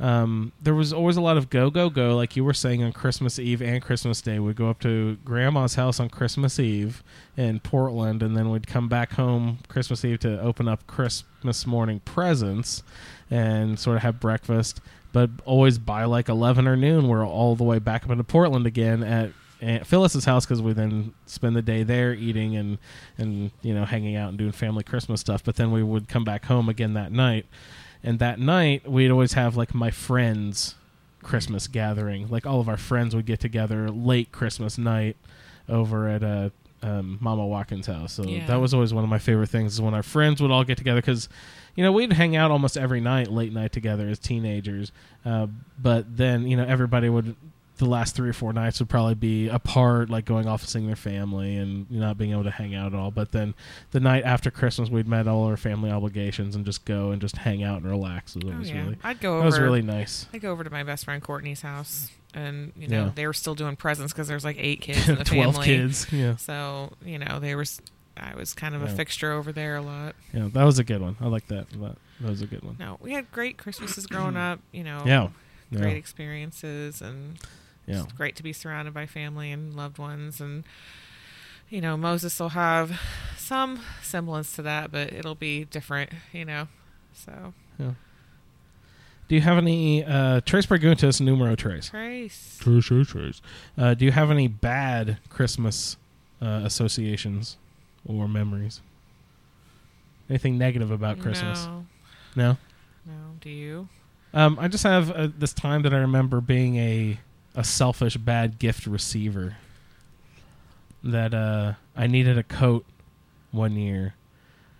Um, 0.00 0.50
there 0.60 0.74
was 0.74 0.92
always 0.92 1.16
a 1.16 1.20
lot 1.20 1.36
of 1.36 1.50
go 1.50 1.70
go 1.70 1.88
go, 1.88 2.16
like 2.16 2.34
you 2.34 2.44
were 2.44 2.52
saying 2.52 2.82
on 2.82 2.92
Christmas 2.92 3.38
Eve 3.38 3.62
and 3.62 3.80
Christmas 3.80 4.20
Day. 4.20 4.40
We'd 4.40 4.56
go 4.56 4.68
up 4.68 4.80
to 4.80 5.16
Grandma's 5.24 5.76
house 5.76 6.00
on 6.00 6.08
Christmas 6.08 6.58
Eve 6.58 7.00
in 7.36 7.60
Portland, 7.60 8.20
and 8.20 8.36
then 8.36 8.50
we'd 8.50 8.66
come 8.66 8.88
back 8.88 9.12
home 9.12 9.58
Christmas 9.68 10.04
Eve 10.04 10.18
to 10.20 10.40
open 10.40 10.66
up 10.66 10.84
Christmas 10.88 11.64
morning 11.64 12.00
presents 12.00 12.82
and 13.30 13.78
sort 13.78 13.96
of 13.96 14.02
have 14.02 14.18
breakfast. 14.18 14.80
But 15.12 15.30
always 15.44 15.78
by 15.78 16.06
like 16.06 16.28
eleven 16.28 16.66
or 16.66 16.76
noon, 16.76 17.06
we're 17.06 17.24
all 17.24 17.54
the 17.54 17.62
way 17.62 17.78
back 17.78 18.04
up 18.04 18.10
into 18.10 18.24
Portland 18.24 18.66
again 18.66 19.04
at 19.04 19.30
Aunt 19.64 19.86
Phyllis's 19.86 20.24
house 20.24 20.44
because 20.44 20.60
we 20.62 20.72
then 20.72 21.14
spend 21.26 21.56
the 21.56 21.62
day 21.62 21.82
there 21.82 22.12
eating 22.14 22.56
and 22.56 22.78
and 23.18 23.50
you 23.62 23.74
know 23.74 23.84
hanging 23.84 24.16
out 24.16 24.28
and 24.28 24.38
doing 24.38 24.52
family 24.52 24.84
Christmas 24.84 25.20
stuff. 25.20 25.42
But 25.42 25.56
then 25.56 25.70
we 25.72 25.82
would 25.82 26.08
come 26.08 26.24
back 26.24 26.44
home 26.44 26.68
again 26.68 26.94
that 26.94 27.10
night, 27.12 27.46
and 28.02 28.18
that 28.18 28.38
night 28.38 28.88
we'd 28.88 29.10
always 29.10 29.32
have 29.32 29.56
like 29.56 29.74
my 29.74 29.90
friends' 29.90 30.74
Christmas 31.22 31.66
gathering. 31.66 32.28
Like 32.28 32.46
all 32.46 32.60
of 32.60 32.68
our 32.68 32.76
friends 32.76 33.14
would 33.16 33.26
get 33.26 33.40
together 33.40 33.90
late 33.90 34.30
Christmas 34.32 34.76
night 34.78 35.16
over 35.68 36.08
at 36.08 36.22
uh, 36.22 36.50
um, 36.82 37.16
Mama 37.20 37.46
Watkins' 37.46 37.86
house. 37.86 38.12
So 38.12 38.24
Yeah. 38.24 38.46
that 38.46 38.56
was 38.60 38.74
always 38.74 38.92
one 38.92 39.04
of 39.04 39.10
my 39.10 39.18
favorite 39.18 39.48
things 39.48 39.72
is 39.74 39.80
when 39.80 39.94
our 39.94 40.02
friends 40.02 40.42
would 40.42 40.50
all 40.50 40.64
get 40.64 40.76
together 40.76 41.00
because 41.00 41.28
you 41.74 41.82
know 41.82 41.90
we'd 41.92 42.12
hang 42.12 42.36
out 42.36 42.50
almost 42.50 42.76
every 42.76 43.00
night 43.00 43.32
late 43.32 43.52
night 43.52 43.72
together 43.72 44.06
as 44.08 44.18
teenagers 44.18 44.92
uh, 45.24 45.46
but 45.80 46.16
then 46.16 46.46
you 46.46 46.56
know 46.56 46.64
everybody 46.64 47.08
would 47.08 47.34
the 47.78 47.84
last 47.86 48.14
three 48.14 48.28
or 48.28 48.32
four 48.32 48.52
nights 48.52 48.78
would 48.78 48.88
probably 48.88 49.14
be 49.16 49.48
apart 49.48 50.08
like 50.08 50.24
going 50.24 50.46
off 50.46 50.60
and 50.62 50.68
seeing 50.68 50.86
their 50.86 50.94
family 50.94 51.56
and 51.56 51.90
not 51.90 52.16
being 52.16 52.30
able 52.30 52.44
to 52.44 52.50
hang 52.50 52.74
out 52.74 52.92
at 52.94 52.98
all 52.98 53.10
but 53.10 53.32
then 53.32 53.52
the 53.90 53.98
night 53.98 54.22
after 54.24 54.48
christmas 54.50 54.88
we'd 54.90 55.08
met 55.08 55.26
all 55.26 55.44
our 55.46 55.56
family 55.56 55.90
obligations 55.90 56.54
and 56.54 56.64
just 56.64 56.84
go 56.84 57.10
and 57.10 57.20
just 57.20 57.36
hang 57.38 57.64
out 57.64 57.82
and 57.82 57.90
relax 57.90 58.36
it 58.36 58.44
oh, 58.46 58.56
was 58.58 58.70
Oh, 58.70 58.72
yeah. 58.74 58.82
really 58.84 58.98
I'd 59.02 59.20
go 59.20 59.32
that 59.32 59.38
over. 59.38 59.46
was 59.46 59.58
really 59.58 59.82
nice 59.82 60.26
I'd 60.32 60.40
go 60.40 60.52
over 60.52 60.62
to 60.62 60.70
my 60.70 60.84
best 60.84 61.04
friend 61.04 61.20
Courtney's 61.22 61.62
house, 61.62 62.10
and 62.32 62.72
you 62.76 62.86
know 62.86 63.06
Yeah. 63.06 63.10
they 63.14 63.26
were 63.26 63.32
still 63.32 63.56
doing 63.56 63.74
presents 63.74 64.12
because 64.12 64.28
there's 64.28 64.44
like 64.44 64.56
eight 64.60 64.80
kids 64.80 65.08
in 65.08 65.16
the 65.16 65.24
12 65.24 65.54
family. 65.54 65.66
kids 65.66 66.06
yeah 66.12 66.36
So 66.36 66.92
you 67.04 67.18
know 67.18 67.40
they 67.40 67.54
were. 67.56 67.64
I 68.16 68.36
was 68.36 68.54
kind 68.54 68.76
of 68.76 68.82
a 68.82 68.88
fixture 68.88 69.32
over 69.32 69.50
there 69.50 69.74
a 69.74 69.82
lot. 69.82 70.14
yeah 70.32 70.48
that 70.52 70.62
was 70.62 70.78
a 70.78 70.84
good 70.84 71.00
one 71.00 71.16
i 71.20 71.26
like 71.26 71.48
that 71.48 71.68
that, 71.70 71.96
that 72.20 72.30
was 72.30 72.40
a 72.42 72.46
good 72.46 72.62
one 72.62 72.76
No, 72.78 72.98
we 73.00 73.10
had 73.12 73.32
great 73.32 73.56
Christmases 73.58 74.06
growing 74.06 74.36
up. 74.48 74.60
You 74.70 74.84
know, 74.84 75.02
yeah 75.04 75.28
great 75.76 75.96
experiences, 75.96 77.02
and 77.02 77.36
yeah. 77.86 78.02
it's 78.02 78.12
great 78.12 78.36
to 78.36 78.42
be 78.42 78.52
surrounded 78.52 78.94
by 78.94 79.06
family 79.06 79.50
and 79.50 79.74
loved 79.74 79.98
ones. 79.98 80.40
And 80.40 80.64
you 81.70 81.80
know, 81.80 81.96
Moses 81.96 82.38
will 82.38 82.50
have 82.50 83.00
some 83.36 83.80
semblance 84.02 84.54
to 84.56 84.62
that, 84.62 84.92
but 84.92 85.12
it'll 85.12 85.34
be 85.34 85.64
different. 85.64 86.10
You 86.32 86.44
know, 86.44 86.68
so 87.12 87.54
do 89.26 89.34
you 89.34 89.40
have 89.40 89.56
any 89.58 90.04
uh 90.04 90.40
tres 90.44 90.66
preguntas 90.66 91.20
numero 91.20 91.54
trace 91.56 91.88
Trace. 91.88 92.58
Trace, 92.60 92.84
trace, 92.84 93.06
trace. 93.08 93.42
Uh, 93.78 93.94
do 93.94 94.04
you 94.04 94.12
have 94.12 94.30
any 94.30 94.48
bad 94.48 95.18
Christmas 95.30 95.96
uh, 96.42 96.60
associations 96.64 97.56
or 98.06 98.28
memories? 98.28 98.80
Anything 100.28 100.58
negative 100.58 100.90
about 100.90 101.18
Christmas? 101.20 101.66
No, 101.66 101.86
No. 102.36 102.56
no. 103.06 103.12
Do 103.40 103.50
you? 103.50 103.88
Um, 104.32 104.58
I 104.60 104.68
just 104.68 104.84
have 104.84 105.10
uh, 105.10 105.28
this 105.38 105.52
time 105.52 105.82
that 105.82 105.94
I 105.94 105.98
remember 105.98 106.40
being 106.40 106.76
a 106.76 107.18
a 107.54 107.64
selfish 107.64 108.16
bad 108.16 108.58
gift 108.58 108.86
receiver. 108.86 109.56
That 111.02 111.34
uh, 111.34 111.74
I 111.94 112.06
needed 112.06 112.38
a 112.38 112.42
coat 112.42 112.84
one 113.50 113.76
year. 113.76 114.14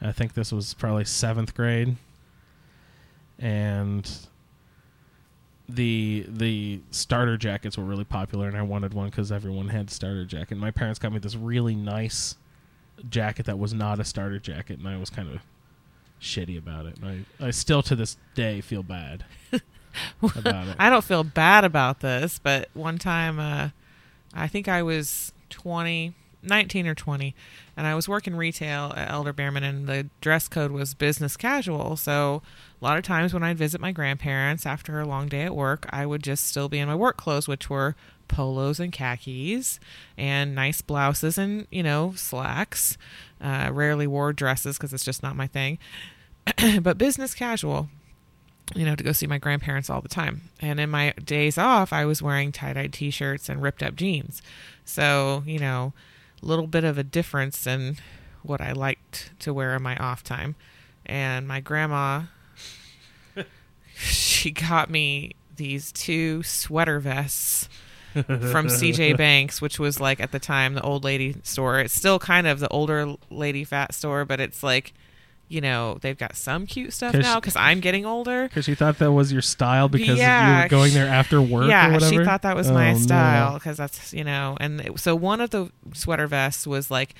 I 0.01 0.13
think 0.13 0.35
this 0.35 0.53
was 0.53 0.75
probably 0.75 1.05
seventh 1.05 1.55
grade, 1.55 1.97
and 3.39 4.11
the 5.69 6.27
the 6.29 6.81
starter 6.91 7.37
jackets 7.37 7.79
were 7.79 7.85
really 7.85 8.05
popular, 8.05 8.49
and 8.49 8.57
I 8.57 8.63
wanted 8.63 8.95
one 8.95 9.11
because 9.11 9.33
everyone 9.33 9.69
had 9.69 9.91
starter 9.91 10.25
jacket. 10.25 10.57
My 10.57 10.71
parents 10.71 10.99
got 10.99 11.13
me 11.13 11.19
this 11.19 11.37
really 11.37 11.75
nice 11.75 12.37
jacket 13.09 13.47
that 13.47 13.59
was 13.59 13.73
not 13.73 14.01
a 14.01 14.05
starter 14.05 14.39
jacket, 14.39 14.79
and 14.79 14.89
I 14.89 14.97
was 14.97 15.11
kind 15.11 15.29
of 15.29 15.41
shitty 16.21 16.59
about 16.59 16.87
it. 16.87 16.99
And 17.01 17.27
I 17.41 17.47
I 17.47 17.51
still 17.51 17.83
to 17.83 17.97
this 17.97 18.17
day 18.35 18.61
feel 18.61 18.83
bad 18.83 19.25
about 20.23 20.69
it. 20.69 20.77
I 20.79 20.91
don't 20.91 21.05
feel 21.05 21.25
bad 21.25 21.65
about 21.65 22.01
this, 22.01 22.39
but 22.43 22.69
one 22.75 22.99
time, 22.99 23.39
uh, 23.39 23.71
I 24.35 24.49
think 24.49 24.69
I 24.69 24.83
was 24.83 25.33
20, 25.51 26.15
19 26.43 26.87
or 26.87 26.95
20, 26.95 27.35
and 27.77 27.87
I 27.87 27.95
was 27.95 28.09
working 28.09 28.37
retail 28.37 28.93
at 28.97 29.11
Elder-Beerman, 29.11 29.63
and 29.63 29.87
the 29.87 30.09
dress 30.21 30.49
code 30.49 30.71
was 30.71 30.95
business 30.95 31.37
casual. 31.37 31.97
So 31.97 32.43
a 32.81 32.85
lot 32.85 32.99
of 32.99 33.05
times 33.05 33.33
when 33.33 33.43
I'd 33.43 33.59
visit 33.59 33.81
my 33.81 33.93
grandparents 33.93 34.67
after 34.67 35.01
a 35.01 35.07
long 35.07 35.29
day 35.29 35.43
at 35.43 35.55
work, 35.55 35.87
I 35.91 36.07
would 36.07 36.23
just 36.23 36.45
still 36.45 36.69
be 36.69 36.79
in 36.79 36.89
my 36.89 36.95
work 36.95 37.17
clothes, 37.17 37.49
which 37.49 37.71
were 37.71 37.97
polos 38.29 38.81
and 38.81 38.93
khakis 38.93 39.79
and 40.17 40.55
nice 40.55 40.81
blouses 40.81 41.39
and, 41.39 41.67
you 41.71 41.83
know, 41.83 42.13
slacks. 42.17 42.97
Uh, 43.41 43.69
rarely 43.73 44.07
wore 44.07 44.33
dresses 44.33 44.79
because 44.79 44.93
it's 44.93 45.05
just 45.05 45.23
not 45.23 45.37
my 45.37 45.47
thing. 45.47 45.79
but 46.83 46.99
business 46.99 47.35
casual 47.35 47.89
you 48.75 48.85
know, 48.85 48.95
to 48.95 49.05
go 49.05 49.13
see 49.13 49.27
my 49.27 49.39
grandparents 49.39 49.91
all 49.91 50.01
the 50.01 50.09
time. 50.09 50.43
And 50.61 50.81
in 50.81 50.91
my 50.91 51.13
days 51.23 51.59
off, 51.59 51.93
I 51.93 52.05
was 52.05 52.23
wearing 52.23 52.53
tie 52.53 52.73
dye 52.73 52.87
t 52.87 53.11
shirts 53.11 53.49
and 53.49 53.63
ripped 53.63 53.83
up 53.83 53.95
jeans. 53.95 54.41
So, 54.85 55.43
you 55.47 55.59
know, 55.59 55.93
a 56.43 56.47
little 56.47 56.67
bit 56.67 56.85
of 56.85 56.99
a 56.99 57.05
difference 57.05 57.67
in 57.67 57.99
what 58.43 58.61
I 58.61 58.73
liked 58.73 59.33
to 59.41 59.53
wear 59.53 59.75
in 59.75 59.83
my 59.83 59.97
off 59.97 60.23
time. 60.23 60.55
And 61.07 61.47
my 61.47 61.61
grandma, 61.61 62.23
she 63.95 64.51
got 64.51 64.91
me 64.91 65.33
these 65.57 65.93
two 65.93 66.43
sweater 66.43 66.99
vests 66.99 67.69
from 68.13 68.67
CJ 68.69 69.17
Banks, 69.19 69.61
which 69.61 69.79
was 69.79 70.01
like 70.01 70.21
at 70.21 70.33
the 70.33 70.39
time 70.39 70.75
the 70.75 70.83
old 70.83 71.05
lady 71.05 71.37
store. 71.43 71.81
It's 71.81 71.95
still 71.95 72.19
kind 72.19 72.47
of 72.47 72.61
the 72.61 72.69
older 72.69 73.15
lady 73.31 73.65
fat 73.65 73.95
store, 73.95 74.25
but 74.25 74.41
it's 74.41 74.63
like, 74.63 74.95
you 75.49 75.61
know, 75.61 75.99
they've 76.01 76.17
got 76.17 76.37
some 76.37 76.67
cute 76.67 76.93
stuff 76.93 77.15
now 77.15 77.39
because 77.39 77.55
I'm 77.55 77.81
getting 77.81 78.07
older. 78.07 78.45
Because 78.49 78.67
you 78.67 78.75
thought 78.75 78.99
that 78.99 79.13
was 79.13 79.31
your 79.33 79.43
style 79.43 79.89
because 79.89 80.19
you 80.19 80.25
were 80.25 80.67
going 80.69 80.95
there 80.95 81.07
after 81.07 81.41
work 81.43 81.69
yeah, 81.69 81.89
or 81.91 81.93
whatever? 81.93 82.13
she 82.13 82.25
thought 82.25 82.43
that 82.43 82.57
was 82.57 82.71
Oh, 82.71 82.75
my 82.75 82.95
style 82.95 83.55
because 83.55 83.77
that's 83.77 84.13
you 84.15 84.25
know, 84.25 84.57
and 84.61 84.81
it- 84.81 84.99
so 84.99 85.15
one 85.15 85.41
of 85.41 85.51
the 85.51 85.71
sweater 85.93 86.27
vests 86.27 86.67
was 86.67 86.91
like, 86.91 87.15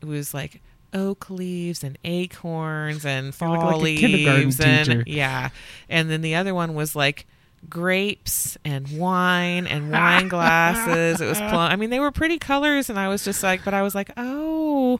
it 0.00 0.06
was 0.06 0.32
like 0.34 0.62
oak 0.92 1.28
leaves 1.28 1.82
and 1.84 1.98
acorns 2.04 3.04
and 3.04 3.34
fall 3.34 3.78
like 3.78 3.82
leaves 3.82 4.60
and 4.60 4.86
teacher. 4.86 5.04
yeah, 5.06 5.50
and 5.88 6.10
then 6.10 6.22
the 6.22 6.34
other 6.34 6.54
one 6.54 6.74
was 6.74 6.96
like 6.96 7.26
grapes 7.68 8.56
and 8.64 8.88
wine 8.98 9.66
and 9.66 9.90
wine 9.92 10.28
glasses. 10.28 11.20
It 11.20 11.26
was 11.26 11.38
plum. 11.38 11.70
I 11.70 11.76
mean, 11.76 11.90
they 11.90 12.00
were 12.00 12.10
pretty 12.10 12.38
colors, 12.38 12.88
and 12.90 12.98
I 12.98 13.08
was 13.08 13.24
just 13.24 13.42
like, 13.42 13.64
but 13.64 13.74
I 13.74 13.82
was 13.82 13.94
like, 13.94 14.10
oh. 14.16 14.98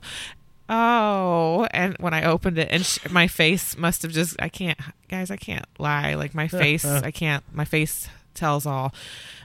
Oh, 0.68 1.66
and 1.72 1.96
when 1.98 2.14
I 2.14 2.24
opened 2.24 2.58
it, 2.58 2.68
and 2.70 2.84
sh- 2.86 2.98
my 3.10 3.26
face 3.26 3.76
must 3.76 4.02
have 4.02 4.12
just—I 4.12 4.48
can't, 4.48 4.78
guys, 5.08 5.30
I 5.30 5.36
can't 5.36 5.66
lie. 5.78 6.14
Like 6.14 6.34
my 6.34 6.48
face, 6.62 6.84
I 6.84 7.10
can't. 7.10 7.44
My 7.52 7.64
face 7.66 8.08
tells 8.32 8.64
all. 8.64 8.94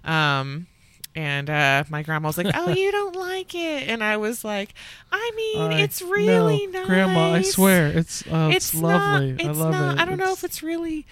Um, 0.05 0.67
and 1.15 1.49
uh, 1.49 1.83
my 1.89 2.03
grandma 2.03 2.29
was 2.29 2.37
like, 2.37 2.47
"Oh, 2.53 2.69
you 2.69 2.91
don't 2.91 3.15
like 3.15 3.53
it," 3.53 3.89
and 3.89 4.01
I 4.01 4.15
was 4.17 4.45
like, 4.45 4.73
"I 5.11 5.31
mean, 5.35 5.73
I- 5.73 5.81
it's 5.81 6.01
really 6.01 6.67
no, 6.67 6.79
nice, 6.79 6.87
Grandma, 6.87 7.33
I 7.33 7.41
swear, 7.41 7.87
it's 7.87 8.23
oh, 8.31 8.49
it's, 8.49 8.73
it's 8.73 8.75
lovely. 8.81 9.33
Not, 9.33 9.45
I 9.45 9.51
love 9.51 9.71
not, 9.71 9.95
it. 9.97 10.01
I 10.01 10.05
don't 10.05 10.17
know 10.19 10.31
if 10.31 10.43
it's 10.43 10.63
really. 10.63 11.05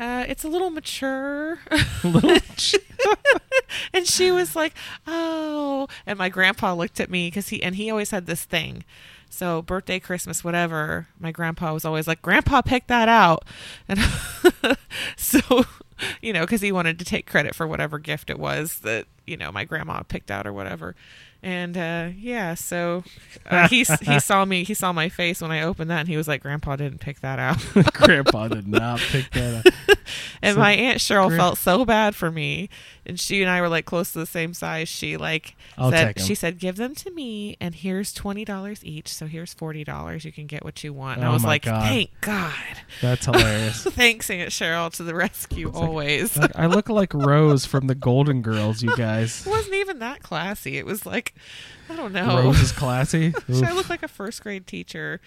Uh, 0.00 0.24
it's 0.28 0.44
a 0.44 0.48
little 0.48 0.70
mature. 0.70 1.58
little. 2.04 2.36
and 3.92 4.06
she 4.06 4.30
was 4.30 4.56
like, 4.56 4.74
"Oh," 5.06 5.88
and 6.06 6.18
my 6.18 6.28
grandpa 6.28 6.72
looked 6.74 6.98
at 7.00 7.10
me 7.10 7.28
because 7.28 7.48
he 7.50 7.62
and 7.62 7.76
he 7.76 7.90
always 7.90 8.10
had 8.10 8.26
this 8.26 8.44
thing. 8.44 8.84
So 9.30 9.62
birthday, 9.62 10.00
Christmas, 10.00 10.42
whatever, 10.42 11.08
my 11.18 11.30
grandpa 11.32 11.72
was 11.72 11.84
always 11.84 12.06
like, 12.08 12.22
"Grandpa 12.22 12.62
picked 12.62 12.88
that 12.88 13.08
out," 13.08 13.44
and 13.88 14.00
so 15.16 15.64
you 16.22 16.32
know, 16.32 16.40
because 16.42 16.60
he 16.60 16.72
wanted 16.72 16.98
to 16.98 17.04
take 17.04 17.26
credit 17.26 17.54
for 17.54 17.66
whatever 17.66 17.98
gift 17.98 18.30
it 18.30 18.38
was 18.38 18.80
that 18.80 19.06
you 19.28 19.36
know 19.36 19.52
my 19.52 19.64
grandma 19.64 20.00
picked 20.02 20.30
out 20.30 20.46
or 20.46 20.52
whatever. 20.52 20.94
And 21.40 21.76
uh, 21.76 22.08
yeah, 22.18 22.54
so 22.54 23.04
uh, 23.48 23.68
he 23.68 23.84
he 24.02 24.18
saw 24.18 24.44
me, 24.44 24.64
he 24.64 24.74
saw 24.74 24.92
my 24.92 25.08
face 25.08 25.40
when 25.40 25.52
I 25.52 25.62
opened 25.62 25.88
that, 25.88 26.00
and 26.00 26.08
he 26.08 26.16
was 26.16 26.26
like, 26.26 26.42
"Grandpa 26.42 26.74
didn't 26.74 26.98
pick 26.98 27.20
that 27.20 27.38
out." 27.38 27.64
Grandpa 27.92 28.48
did 28.48 28.66
not 28.66 28.98
pick 28.98 29.30
that 29.30 29.64
up. 29.66 29.72
And 30.40 30.54
So 30.54 30.60
my 30.60 30.72
aunt 30.72 30.98
Cheryl 31.00 31.28
great. 31.28 31.36
felt 31.36 31.58
so 31.58 31.84
bad 31.84 32.14
for 32.14 32.30
me, 32.30 32.70
and 33.04 33.20
she 33.20 33.42
and 33.42 33.50
I 33.50 33.60
were 33.60 33.68
like 33.68 33.84
close 33.84 34.12
to 34.12 34.18
the 34.20 34.24
same 34.26 34.54
size. 34.54 34.88
She 34.88 35.16
like 35.18 35.54
I'll 35.76 35.90
said 35.90 36.18
she 36.20 36.34
said, 36.34 36.58
"Give 36.58 36.76
them 36.76 36.94
to 36.94 37.10
me, 37.10 37.56
and 37.60 37.74
here's 37.74 38.12
twenty 38.14 38.44
dollars 38.44 38.82
each. 38.84 39.12
So 39.12 39.26
here's 39.26 39.52
forty 39.52 39.84
dollars. 39.84 40.24
You 40.24 40.32
can 40.32 40.46
get 40.46 40.64
what 40.64 40.82
you 40.82 40.92
want." 40.94 41.18
And 41.18 41.26
I 41.26 41.30
Oh 41.30 41.34
was 41.34 41.44
like, 41.44 41.62
God. 41.64 41.82
"Thank 41.82 42.10
God." 42.22 42.54
That's 43.02 43.26
hilarious. 43.26 43.82
Thanks, 43.84 44.30
Aunt 44.30 44.48
Cheryl, 44.50 44.90
to 44.94 45.02
the 45.02 45.14
rescue 45.14 45.70
always. 45.74 46.36
Like, 46.36 46.56
I 46.56 46.66
look 46.66 46.88
like 46.88 47.12
Rose 47.12 47.66
from 47.66 47.86
the 47.88 47.94
Golden 47.96 48.40
Girls, 48.40 48.82
you 48.82 48.96
guys. 48.96 49.17
It 49.20 49.46
wasn't 49.46 49.74
even 49.74 49.98
that 50.00 50.22
classy. 50.22 50.78
It 50.78 50.86
was 50.86 51.04
like, 51.06 51.34
I 51.90 51.96
don't 51.96 52.12
know. 52.12 52.36
Rose 52.42 52.60
is 52.60 52.72
classy. 52.78 53.32
Should 53.46 53.64
I 53.64 53.72
look 53.72 53.88
like 53.88 54.02
a 54.02 54.08
first 54.08 54.42
grade 54.42 54.66
teacher 54.66 55.20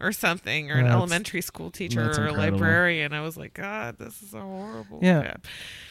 or 0.00 0.12
something, 0.12 0.70
or 0.70 0.74
an 0.74 0.84
That's- 0.84 0.96
elementary 0.96 1.40
school 1.40 1.70
teacher, 1.70 2.04
that's 2.04 2.18
or 2.18 2.24
a 2.26 2.28
incredible. 2.30 2.58
librarian? 2.58 3.12
I 3.12 3.20
was 3.20 3.36
like, 3.36 3.54
God, 3.54 3.96
this 3.98 4.22
is 4.22 4.30
so 4.30 4.40
horrible. 4.40 4.98
Yeah. 5.02 5.34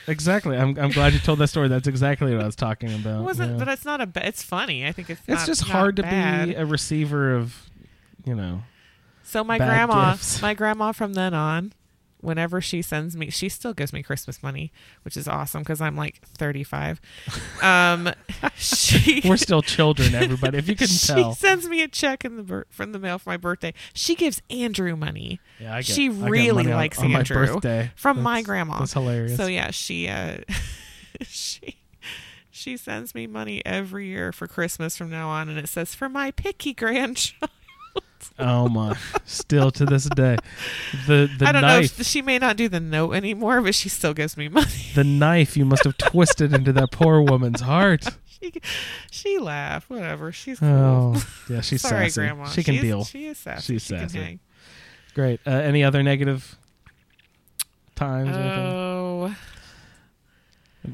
Exactly. 0.08 0.58
I'm, 0.58 0.78
I'm 0.78 0.92
glad 0.92 1.14
you 1.14 1.20
told 1.20 1.40
that 1.40 1.48
story. 1.48 1.68
That's 1.68 1.88
exactly 1.88 2.34
what 2.34 2.42
I 2.42 2.46
was 2.46 2.56
talking 2.56 2.94
about. 2.96 3.22
It 3.22 3.24
wasn't, 3.24 3.52
yeah. 3.54 3.58
but 3.60 3.68
it's 3.70 3.86
not 3.86 4.02
a. 4.02 4.06
Ba- 4.06 4.28
it's 4.28 4.44
funny. 4.44 4.86
I 4.86 4.92
think 4.92 5.10
it's. 5.10 5.22
it's 5.22 5.28
not- 5.30 5.48
just 5.48 5.62
not 5.68 5.72
hard 5.72 5.96
to 5.98 6.04
bad. 6.04 6.50
be 6.50 6.56
a 6.56 6.66
receiver 6.66 7.36
of, 7.36 7.70
you 8.26 8.36
know. 8.36 8.64
So 9.24 9.44
my 9.44 9.58
bad 9.58 9.68
grandma, 9.70 10.12
gifts. 10.12 10.42
my 10.42 10.54
grandma 10.54 10.92
from 10.92 11.14
then 11.14 11.34
on, 11.34 11.74
whenever 12.24 12.62
she 12.62 12.82
sends 12.82 13.16
me, 13.16 13.30
she 13.30 13.50
still 13.50 13.74
gives 13.74 13.94
me 13.94 14.02
Christmas 14.02 14.42
money, 14.42 14.72
which 15.04 15.16
is 15.18 15.28
awesome 15.28 15.62
because 15.62 15.82
I'm 15.82 15.96
like 15.96 16.22
35. 16.38 17.00
Um, 17.62 18.12
she 18.56 19.22
We're 19.26 19.38
still 19.38 19.62
children, 19.62 20.16
everybody. 20.16 20.58
If 20.58 20.68
you 20.70 20.76
couldn't 20.76 20.94
she 20.96 21.08
tell. 21.14 21.36
sends 21.36 21.68
me 21.68 21.84
a 21.84 21.88
check 21.88 22.26
in 22.26 22.38
the 22.38 22.44
bir- 22.44 22.66
from 22.70 22.92
the 22.94 23.00
mail 23.00 23.20
for 23.20 23.30
my 23.30 23.38
birthday. 23.38 23.74
She 23.94 24.16
gives 24.16 24.42
Andrew 24.50 24.96
money. 24.96 25.40
Yeah, 25.60 25.74
I 25.76 25.78
get, 25.78 25.86
she 25.86 26.08
I 26.08 26.12
really 26.30 26.66
on- 26.66 26.78
likes 26.78 27.00
on 27.00 27.12
my 27.12 27.20
Andrew 27.20 27.46
birthday. 27.48 27.92
from 27.96 28.22
my 28.22 28.42
grandma. 28.42 28.80
That's 28.80 28.94
hilarious. 28.94 29.38
So 29.38 29.46
yeah, 29.48 29.72
she 29.72 30.08
uh, 30.08 30.38
she 31.22 31.78
she 32.50 32.78
sends 32.78 33.14
me 33.16 33.28
money 33.28 33.62
every 33.66 34.08
year 34.08 34.32
for 34.32 34.48
Christmas 34.48 34.98
from 34.98 35.10
now 35.10 35.30
on, 35.30 35.50
and 35.50 35.58
it 35.60 35.68
says 35.68 35.94
for 35.96 36.08
my 36.10 36.32
picky 36.32 36.74
grandchild. 36.74 37.52
Oh 38.40 38.68
my! 38.70 38.98
Still 39.26 39.72
to 39.72 39.86
this 39.86 40.06
day, 40.06 40.38
the 41.08 41.30
the 41.38 41.48
I 41.48 41.52
don't 41.52 41.62
knife, 41.62 41.98
know. 41.98 42.02
If 42.02 42.08
she 42.08 42.22
may 42.22 42.40
not 42.40 42.58
do 42.58 42.68
the 42.70 42.80
note 42.80 43.14
anymore, 43.14 43.62
but 43.62 43.76
she 43.76 43.90
still 43.90 44.14
gives 44.14 44.38
me 44.38 44.48
money. 44.50 44.68
the 44.96 45.04
knife 45.04 45.56
you 45.58 45.66
must 45.66 45.84
have 45.84 45.98
twisted 45.98 46.54
into 46.54 46.74
that 46.74 46.92
poor 46.92 47.22
woman's 47.22 47.62
heart. 47.62 48.06
she 48.26 48.54
she 49.12 49.38
laughed. 49.40 49.90
Whatever. 49.90 50.32
She's 50.32 50.60
cool. 50.60 50.70
Oh, 50.70 51.28
yeah, 51.50 51.62
she's 51.62 51.82
Sorry, 51.82 52.10
sassy. 52.10 52.22
Grandma. 52.22 52.46
She 52.46 52.64
can 52.64 52.76
is, 52.76 52.82
deal. 52.82 53.04
She 53.06 53.26
is 53.28 53.38
sassy. 53.38 53.74
She's 53.74 53.82
she 53.84 53.94
sassy. 53.96 54.18
Can 54.18 54.26
hang. 54.26 54.40
Great. 55.14 55.40
Uh, 55.46 55.52
any 55.52 55.84
other 55.84 56.02
negative 56.04 56.58
times? 57.96 58.30
or 58.30 58.40
anything? 58.40 59.36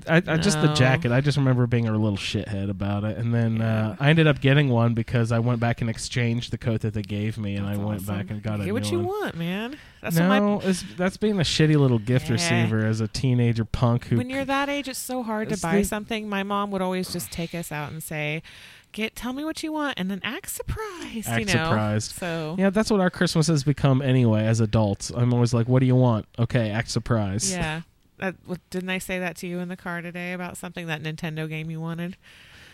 I, 0.08 0.18
I 0.18 0.38
just 0.38 0.62
the 0.62 0.68
No. 0.68 0.76
jacket. 0.76 1.12
I 1.12 1.20
just 1.20 1.38
remember 1.38 1.66
being 1.66 1.88
a 1.88 1.92
little 1.92 2.16
shithead 2.18 2.70
about 2.70 3.04
it, 3.04 3.18
and 3.18 3.34
then 3.34 3.60
uh, 3.62 3.96
I 4.00 4.10
ended 4.12 4.28
up 4.28 4.40
getting 4.40 4.70
one 4.70 4.94
because 4.94 5.32
I 5.32 5.40
went 5.40 5.60
back 5.60 5.82
and 5.82 5.90
exchanged 5.90 6.52
the 6.52 6.60
coat 6.60 6.82
that 6.82 6.94
they 6.94 7.02
gave 7.02 7.38
me, 7.40 7.56
and 7.56 7.66
I 7.66 7.76
went 7.76 8.06
back 8.06 8.30
and 8.30 8.42
got 8.44 8.56
a 8.56 8.58
Get 8.60 8.66
new 8.68 8.74
what 8.74 8.92
you 8.92 8.98
one. 9.00 9.08
want, 9.08 9.36
man. 9.36 9.78
That's 10.02 10.18
what 10.20 10.28
my 10.28 10.40
no, 10.40 10.60
it's, 10.64 10.84
that's 10.96 11.18
being 11.18 11.40
a 11.40 11.44
shitty 11.44 11.76
little 11.76 11.98
gift 12.00 12.28
Yeah. 12.28 12.34
receiver 12.34 12.86
as 12.86 13.02
a 13.02 13.08
teenager 13.08 13.66
punk 13.66 14.06
who. 14.06 14.18
when 14.18 14.30
you're 14.30 14.46
that 14.46 14.70
age, 14.70 14.88
it's 14.88 15.00
so 15.00 15.24
hard 15.24 15.50
to 15.50 15.54
It's 15.54 15.62
buy 15.64 15.78
the- 15.78 15.84
something. 15.84 16.30
My 16.30 16.44
mom 16.44 16.70
would 16.72 16.82
always 16.84 17.12
just 17.12 17.32
take 17.32 17.56
us 17.56 17.72
out 17.72 17.92
and 17.92 18.04
say, 18.04 18.44
"Get, 18.92 19.16
tell 19.16 19.34
me 19.34 19.44
what 19.44 19.64
you 19.64 19.72
want," 19.74 19.96
and 20.00 20.10
then 20.12 20.22
act 20.24 20.50
surprised. 20.52 21.28
Act 21.28 21.40
you 21.40 21.46
know? 21.48 21.52
surprised. 21.66 22.12
So 22.12 22.56
yeah, 22.60 22.70
that's 22.70 22.92
what 22.92 23.00
our 23.00 23.10
Christmas 23.10 23.48
has 23.48 23.64
become 23.64 24.04
anyway. 24.04 24.46
As 24.46 24.60
adults, 24.60 25.10
I'm 25.10 25.34
always 25.34 25.52
like, 25.54 25.68
"What 25.68 25.80
do 25.80 25.88
you 25.88 25.96
want?" 25.96 26.28
Okay, 26.38 26.70
act 26.70 26.90
surprised. 26.92 27.52
yeah. 27.54 27.82
That, 28.20 28.36
didn't 28.70 28.90
I 28.90 28.98
say 29.00 29.20
that 29.20 29.36
to 29.38 29.48
you 29.48 29.60
in 29.60 29.70
the 29.70 29.78
car 29.78 30.02
today 30.02 30.34
about 30.34 30.58
something 30.58 30.88
that 30.88 31.02
Nintendo 31.04 31.48
game 31.50 31.70
you 31.72 31.80
wanted? 31.82 32.18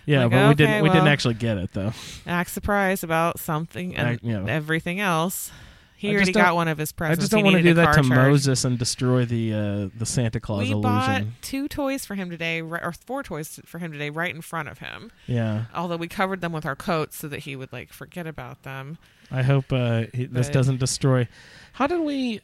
yeah, 0.05 0.23
Like, 0.23 0.31
but 0.31 0.47
we 0.49 0.55
didn't. 0.55 0.83
We 0.83 0.89
didn't 0.89 1.07
actually 1.07 1.33
get 1.35 1.57
it 1.57 1.71
though. 1.73 1.93
Act 2.27 2.49
surprised 2.51 3.03
about 3.03 3.39
something 3.39 3.95
and 3.95 4.19
you 4.21 4.33
know. 4.39 4.45
everything 4.45 4.99
else. 4.99 5.51
He 5.97 6.13
already 6.13 6.33
got 6.33 6.55
one 6.55 6.67
of 6.67 6.77
his 6.77 6.91
presents. 6.91 7.19
I 7.19 7.21
just 7.21 7.31
don't 7.31 7.43
want 7.45 7.55
to 7.55 7.63
do 7.63 7.73
that 7.75 7.93
to 7.93 8.01
charge. 8.01 8.09
Moses 8.09 8.65
and 8.65 8.77
destroy 8.77 9.23
the 9.25 9.53
uh, 9.53 9.89
the 9.97 10.05
Santa 10.05 10.39
Claus 10.41 10.59
We 10.59 10.71
illusion. 10.71 10.81
bought 10.81 11.23
two 11.41 11.67
toys 11.69 12.05
for 12.05 12.15
him 12.15 12.29
today, 12.29 12.61
or 12.61 12.91
four 13.05 13.23
toys 13.23 13.59
for 13.65 13.79
him 13.79 13.91
today, 13.93 14.09
right 14.09 14.35
in 14.35 14.41
front 14.41 14.67
of 14.67 14.79
him. 14.79 15.09
Yeah, 15.25 15.65
Although 15.73 15.97
we 15.97 16.07
covered 16.09 16.41
them 16.41 16.51
with 16.51 16.65
our 16.65 16.75
coats 16.75 17.15
so 17.17 17.27
that 17.29 17.39
he 17.39 17.55
would 17.55 17.71
like 17.71 17.93
forget 17.93 18.27
about 18.27 18.63
them. 18.63 18.97
I 19.31 19.41
hope 19.41 19.71
uh, 19.71 20.03
he, 20.13 20.25
this 20.25 20.49
doesn't 20.49 20.79
destroy. 20.79 21.27
How 21.73 21.87
did 21.87 22.01
we 22.01 22.41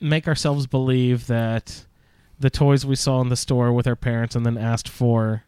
make 0.00 0.28
ourselves 0.28 0.66
believe 0.66 1.26
that 1.28 1.86
the 2.38 2.50
toys 2.50 2.84
we 2.84 2.96
saw 2.96 3.20
in 3.20 3.28
the 3.28 3.36
store 3.36 3.72
with 3.72 3.86
our 3.86 3.96
parents 3.96 4.34
and 4.34 4.44
then 4.44 4.58
asked 4.58 4.88
for 4.88 5.44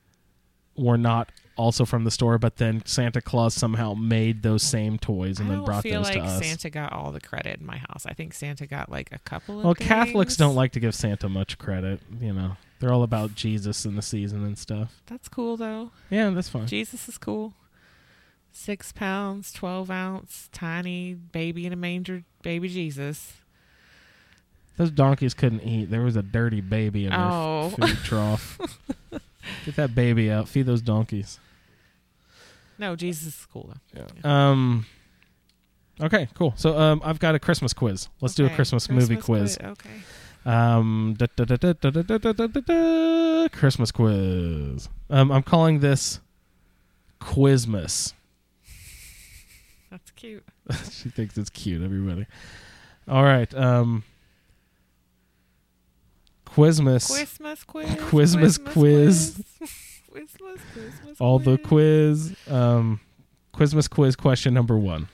were 0.76 0.98
not 0.98 1.30
also 1.56 1.84
from 1.84 2.04
the 2.04 2.10
store, 2.10 2.38
but 2.38 2.56
then 2.56 2.82
Santa 2.84 3.20
Claus 3.20 3.54
somehow 3.54 3.94
made 3.94 4.42
those 4.42 4.62
same 4.62 4.98
toys 4.98 5.40
and 5.40 5.50
I 5.50 5.54
then 5.54 5.64
brought 5.64 5.84
those 5.84 6.04
like 6.04 6.14
to 6.14 6.20
us? 6.20 6.26
I 6.26 6.28
feel 6.28 6.36
like 6.36 6.44
Santa 6.44 6.70
got 6.70 6.92
all 6.92 7.12
the 7.12 7.20
credit 7.20 7.60
in 7.60 7.66
my 7.66 7.78
house. 7.78 8.04
I 8.06 8.12
think 8.12 8.34
Santa 8.34 8.66
got 8.66 8.90
like 8.90 9.08
a 9.12 9.18
couple 9.20 9.58
of. 9.58 9.64
well, 9.64 9.74
Catholics 9.74 10.36
don't 10.36 10.54
like 10.54 10.72
to 10.72 10.80
give 10.80 10.94
Santa 10.94 11.28
much 11.28 11.58
credit. 11.58 12.00
You 12.20 12.32
know, 12.32 12.56
they're 12.78 12.92
all 12.92 13.02
about 13.02 13.34
Jesus 13.34 13.84
and 13.84 13.96
the 13.96 14.02
season 14.02 14.44
and 14.44 14.58
stuff. 14.58 15.00
That's 15.06 15.28
cool 15.28 15.56
though. 15.56 15.90
Yeah, 16.10 16.30
that's 16.30 16.48
fine. 16.48 16.66
Jesus 16.66 17.08
is 17.08 17.18
cool. 17.18 17.54
Six 18.52 18.92
pounds, 18.92 19.52
twelve 19.52 19.90
ounce, 19.90 20.48
tiny 20.52 21.14
baby 21.14 21.66
in 21.66 21.72
a 21.72 21.76
manger, 21.76 22.24
baby 22.42 22.68
Jesus. 22.68 23.34
Those 24.76 24.90
donkeys 24.90 25.34
couldn't 25.34 25.62
eat. 25.62 25.90
There 25.90 26.02
was 26.02 26.16
a 26.16 26.22
dirty 26.22 26.60
baby 26.60 27.06
in 27.06 27.10
their 27.10 27.70
food 27.70 27.98
trough. 28.04 28.58
Get 29.64 29.76
that 29.76 29.94
baby 29.94 30.30
out. 30.30 30.48
Feed 30.48 30.66
those 30.66 30.82
donkeys. 30.82 31.38
No, 32.78 32.94
Jesus 32.94 33.28
is 33.28 33.46
cool 33.50 33.72
though. 33.94 34.06
Yeah. 34.22 34.48
Um. 34.50 34.86
Okay, 36.00 36.28
cool. 36.34 36.52
So 36.56 36.78
um, 36.78 37.00
I've 37.02 37.18
got 37.18 37.34
a 37.34 37.38
Christmas 37.38 37.72
quiz. 37.72 38.08
Let's 38.20 38.38
okay. 38.38 38.48
do 38.48 38.52
a 38.52 38.54
Christmas, 38.54 38.86
Christmas 38.86 39.08
movie 39.08 39.20
quiz. 39.20 39.56
quiz. 39.56 39.70
Okay. 39.72 39.90
Christmas 43.52 43.90
quiz. 43.90 44.88
Um, 45.08 45.32
I'm 45.32 45.42
calling 45.42 45.80
this 45.80 46.20
Quizmas. 47.20 48.12
That's 49.90 50.10
cute. 50.10 50.44
she 50.90 51.08
thinks 51.08 51.38
it's 51.38 51.50
cute. 51.50 51.82
Everybody. 51.82 52.26
All 53.08 53.24
right. 53.24 53.52
Um. 53.54 54.04
Quizmas. 56.56 57.10
Christmas 57.12 57.64
quiz. 57.66 57.88
Quizmas 57.96 58.58
quiz. 58.72 59.42
Quizmas, 60.10 60.58
Quizmas 60.74 61.16
All 61.20 61.38
the 61.38 61.58
quiz. 61.58 62.34
quiz. 62.46 62.52
Um, 62.54 63.00
Quizmas 63.52 63.90
quiz 63.90 64.16
question 64.16 64.54
number 64.54 64.78
one. 64.78 65.08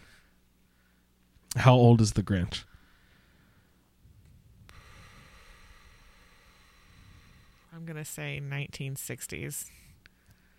How 1.57 1.75
old 1.75 2.01
is 2.01 2.13
the 2.13 2.23
Grinch? 2.23 2.63
I'm 7.75 7.85
gonna 7.85 8.05
say 8.05 8.41
1960s. 8.43 9.67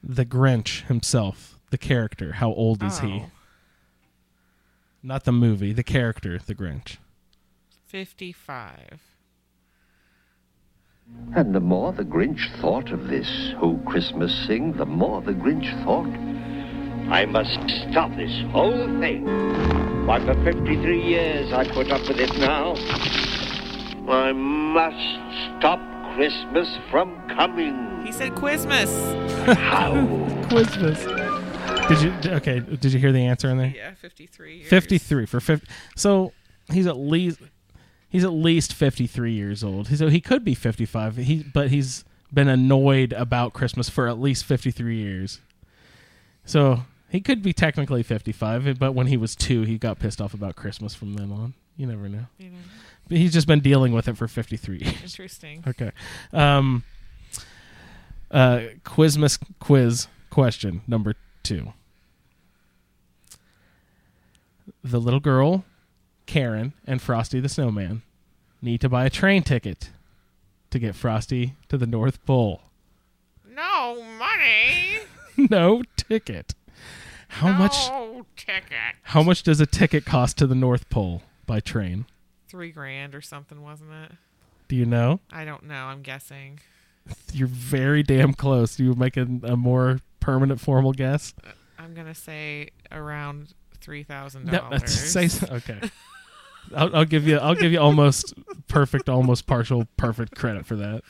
The 0.03 0.25
Grinch 0.25 0.85
himself, 0.87 1.57
the 1.69 1.77
character. 1.77 2.33
How 2.33 2.51
old 2.51 2.83
is 2.83 2.99
he? 2.99 3.21
Oh, 3.25 3.31
Not 5.01 5.23
the 5.23 5.31
movie, 5.31 5.71
the 5.71 5.83
character, 5.83 6.37
the 6.45 6.53
Grinch. 6.53 6.97
55. 7.87 8.99
And 11.35 11.55
the 11.55 11.59
more 11.59 11.91
the 11.91 12.03
Grinch 12.03 12.39
thought 12.61 12.91
of 12.91 13.07
this 13.07 13.53
whole 13.57 13.79
Christmas 13.79 14.45
thing, 14.45 14.73
the 14.73 14.85
more 14.85 15.21
the 15.21 15.31
Grinch 15.31 15.67
thought, 15.83 16.07
I 17.11 17.25
must 17.25 17.59
stop 17.89 18.15
this 18.15 18.31
whole 18.51 18.87
thing. 18.99 19.25
Why, 20.05 20.19
for 20.19 20.35
53 20.43 21.01
years 21.01 21.51
I 21.51 21.67
put 21.67 21.91
up 21.91 22.07
with 22.07 22.19
it 22.19 22.37
now. 22.37 22.75
I 24.07 24.31
must 24.31 25.57
stop 25.57 25.79
Christmas 26.13 26.69
from 26.91 27.27
coming. 27.29 28.05
He 28.05 28.11
said 28.11 28.33
Quizmas. 28.33 28.91
How? 29.55 29.93
Quizmas. 30.49 31.03
Did 31.87 32.01
you 32.01 32.31
okay? 32.35 32.59
Did 32.59 32.93
you 32.93 32.99
hear 32.99 33.11
the 33.11 33.25
answer 33.25 33.49
in 33.49 33.57
there? 33.57 33.73
Yeah, 33.75 33.95
53 33.95 34.57
years. 34.57 34.69
Fifty-three 34.69 35.25
for 35.25 35.39
fifty. 35.39 35.67
So 35.95 36.31
he's 36.71 36.87
at 36.87 36.97
least 36.97 37.39
he's 38.13 38.23
at 38.23 38.31
least 38.31 38.73
fifty-three 38.73 39.33
years 39.33 39.61
old. 39.61 39.87
So 39.87 40.07
he 40.07 40.21
could 40.21 40.45
be 40.45 40.55
fifty-five. 40.55 41.17
He 41.17 41.43
but 41.43 41.69
he's 41.69 42.05
been 42.33 42.47
annoyed 42.47 43.11
about 43.11 43.51
Christmas 43.51 43.89
for 43.89 44.07
at 44.07 44.17
least 44.21 44.45
fifty-three 44.45 44.95
years. 44.97 45.41
So 46.45 46.83
he 47.09 47.19
could 47.19 47.41
be 47.43 47.51
technically 47.51 48.03
fifty-five. 48.03 48.79
But 48.79 48.93
when 48.93 49.07
he 49.07 49.17
was 49.17 49.35
two, 49.35 49.63
he 49.63 49.77
got 49.77 49.99
pissed 49.99 50.21
off 50.21 50.33
about 50.33 50.55
Christmas 50.55 50.95
from 50.95 51.15
then 51.15 51.29
on. 51.31 51.53
You 51.75 51.87
never 51.87 52.07
know. 52.07 52.27
You 52.37 52.51
know, 52.51 52.57
But 53.09 53.17
he's 53.17 53.33
just 53.33 53.47
been 53.47 53.59
dealing 53.59 53.91
with 53.93 54.07
it 54.07 54.15
for 54.15 54.27
fifty-three 54.29 54.77
years. 54.79 55.01
interesting. 55.03 55.63
Okay. 55.67 55.91
Um, 56.31 56.83
uh, 58.31 58.61
Quizmas 58.85 59.37
quiz 59.59 60.07
question 60.29 60.81
number 60.87 61.15
two. 61.43 61.73
The 64.83 64.99
little 64.99 65.19
girl, 65.19 65.65
Karen, 66.25 66.73
and 66.87 67.01
Frosty 67.01 67.39
the 67.39 67.49
Snowman 67.49 68.01
need 68.63 68.81
to 68.81 68.89
buy 68.89 69.05
a 69.05 69.09
train 69.09 69.43
ticket 69.43 69.89
to 70.71 70.79
get 70.79 70.95
Frosty 70.95 71.55
to 71.69 71.77
the 71.77 71.85
North 71.85 72.25
Pole? 72.25 72.61
No 73.47 74.03
money. 74.17 74.99
no 75.49 75.83
ticket. 75.97 76.55
How 77.27 77.51
much? 77.51 77.75
No 77.89 78.25
ticket. 78.35 78.95
How 79.03 79.23
much 79.23 79.43
does 79.43 79.59
a 79.59 79.65
ticket 79.65 80.05
cost 80.05 80.37
to 80.37 80.47
the 80.47 80.55
North 80.55 80.89
Pole 80.89 81.23
by 81.45 81.59
train? 81.59 82.05
Three 82.47 82.71
grand 82.71 83.15
or 83.15 83.21
something, 83.21 83.61
wasn't 83.61 83.91
it? 83.91 84.11
Do 84.67 84.75
you 84.75 84.85
know? 84.85 85.19
I 85.31 85.43
don't 85.45 85.63
know. 85.63 85.85
I'm 85.85 86.01
guessing. 86.01 86.59
You're 87.33 87.47
very 87.47 88.01
damn 88.03 88.33
close. 88.33 88.79
You 88.79 88.93
make 88.93 89.17
a, 89.17 89.27
a 89.43 89.57
more 89.57 89.99
permanent, 90.19 90.59
formal 90.61 90.93
guess. 90.93 91.33
Uh, 91.45 91.49
I'm 91.77 91.93
gonna 91.93 92.15
say 92.15 92.69
around 92.91 93.53
three 93.81 94.03
thousand 94.03 94.45
No, 94.45 94.51
dollars. 94.69 94.91
say 94.93 95.27
okay. 95.51 95.79
I'll, 96.75 96.95
I'll 96.95 97.05
give 97.05 97.27
you. 97.27 97.37
I'll 97.37 97.55
give 97.55 97.71
you 97.71 97.79
almost 97.79 98.33
perfect, 98.67 99.09
almost 99.09 99.47
partial, 99.47 99.87
perfect 99.97 100.35
credit 100.35 100.65
for 100.65 100.75
that. 100.75 101.01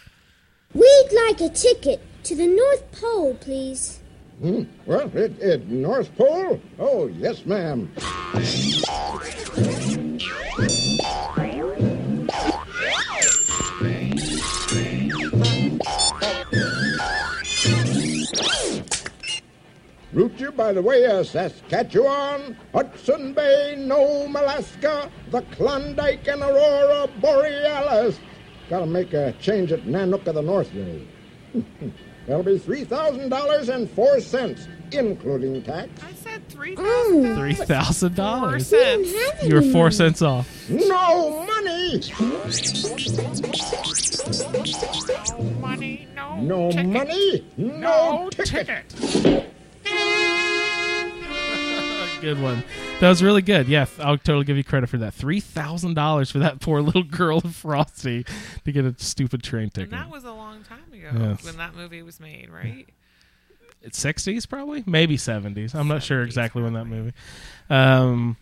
We'd 0.74 1.10
like 1.28 1.42
a 1.42 1.50
ticket 1.50 2.02
to 2.24 2.36
the 2.36 2.48
North 2.48 2.92
Pole, 3.00 3.36
please. 3.36 4.00
Hmm. 4.42 4.64
Well, 4.86 5.16
it, 5.16 5.40
it 5.40 5.68
North 5.68 6.16
Pole? 6.18 6.60
Oh, 6.80 7.08
yes, 7.08 7.46
ma'am. 7.46 7.92
Route 20.14 20.40
you 20.40 20.52
by 20.52 20.74
the 20.74 20.82
way 20.82 21.06
of 21.06 21.28
Saskatchewan, 21.28 22.56
Hudson 22.74 23.34
Bay, 23.34 23.76
Nome, 23.78 24.36
Alaska, 24.36 25.10
the 25.32 25.42
Klondike 25.54 26.28
and 26.28 26.42
Aurora 26.44 27.08
Borealis. 27.20 28.20
Gotta 28.70 28.86
make 28.86 29.14
a 29.14 29.34
change 29.42 29.72
at 29.72 29.82
Nanook 29.84 30.28
of 30.28 30.36
the 30.36 30.42
North 30.42 30.72
Road. 30.74 31.08
That'll 32.28 32.44
be 32.44 32.58
three 32.58 32.86
thousand 32.86 33.30
dollars 33.30 33.68
and 33.70 33.90
four 33.90 34.20
cents, 34.22 34.68
including 34.92 35.62
tax. 35.64 35.90
I 36.04 36.14
said 36.14 36.48
three 36.48 36.76
Mm. 36.76 37.36
Three 37.36 37.54
thousand 37.54 38.16
four 38.16 38.24
dollars. 38.24 38.72
You 38.72 39.56
were 39.56 39.62
four 39.62 39.92
cents 39.92 40.22
off. 40.22 40.48
No 40.70 41.46
money. 41.46 42.02
No 42.18 42.26
money. 45.60 46.08
No. 46.16 46.42
No 46.42 46.72
ticket. 46.72 46.86
money. 46.88 47.46
No, 47.58 48.24
No 48.24 48.30
ticket. 48.30 48.88
ticket. 48.90 49.53
Good 52.22 52.42
one. 52.42 52.64
That 53.02 53.10
was 53.10 53.22
really 53.22 53.42
good. 53.42 53.68
Yeah, 53.68 53.86
I'll 54.00 54.18
totally 54.18 54.46
give 54.46 54.56
you 54.56 54.64
credit 54.64 54.88
for 54.88 54.98
that. 55.00 55.14
Three 55.14 55.42
thousand 55.42 55.96
dollars 55.96 56.32
for 56.32 56.40
that 56.40 56.62
poor 56.62 56.80
little 56.82 57.04
girl 57.04 57.42
Frosty 57.42 58.26
to 58.64 58.72
get 58.72 58.86
a 58.86 58.96
stupid 58.98 59.44
train 59.44 59.64
And 59.64 59.74
ticket. 59.74 59.92
that 59.92 60.10
was 60.10 60.24
a 60.24 60.32
long 60.32 60.64
time 60.64 60.80
ago 60.94 61.10
Yes. 61.20 61.44
when 61.44 61.58
that 61.58 61.76
movie 61.76 62.02
was 62.02 62.22
made, 62.22 62.50
right? 62.50 62.88
It's 63.82 64.00
sixties, 64.00 64.46
probably, 64.46 64.84
maybe 64.86 65.18
seventies. 65.18 65.76
I'm 65.76 65.90
not 65.90 66.02
sure 66.02 66.22
70s 66.24 66.28
exactly 66.28 66.64
when 66.64 66.72
that 66.74 66.86
movie. 66.86 67.12
Um, 67.70 68.38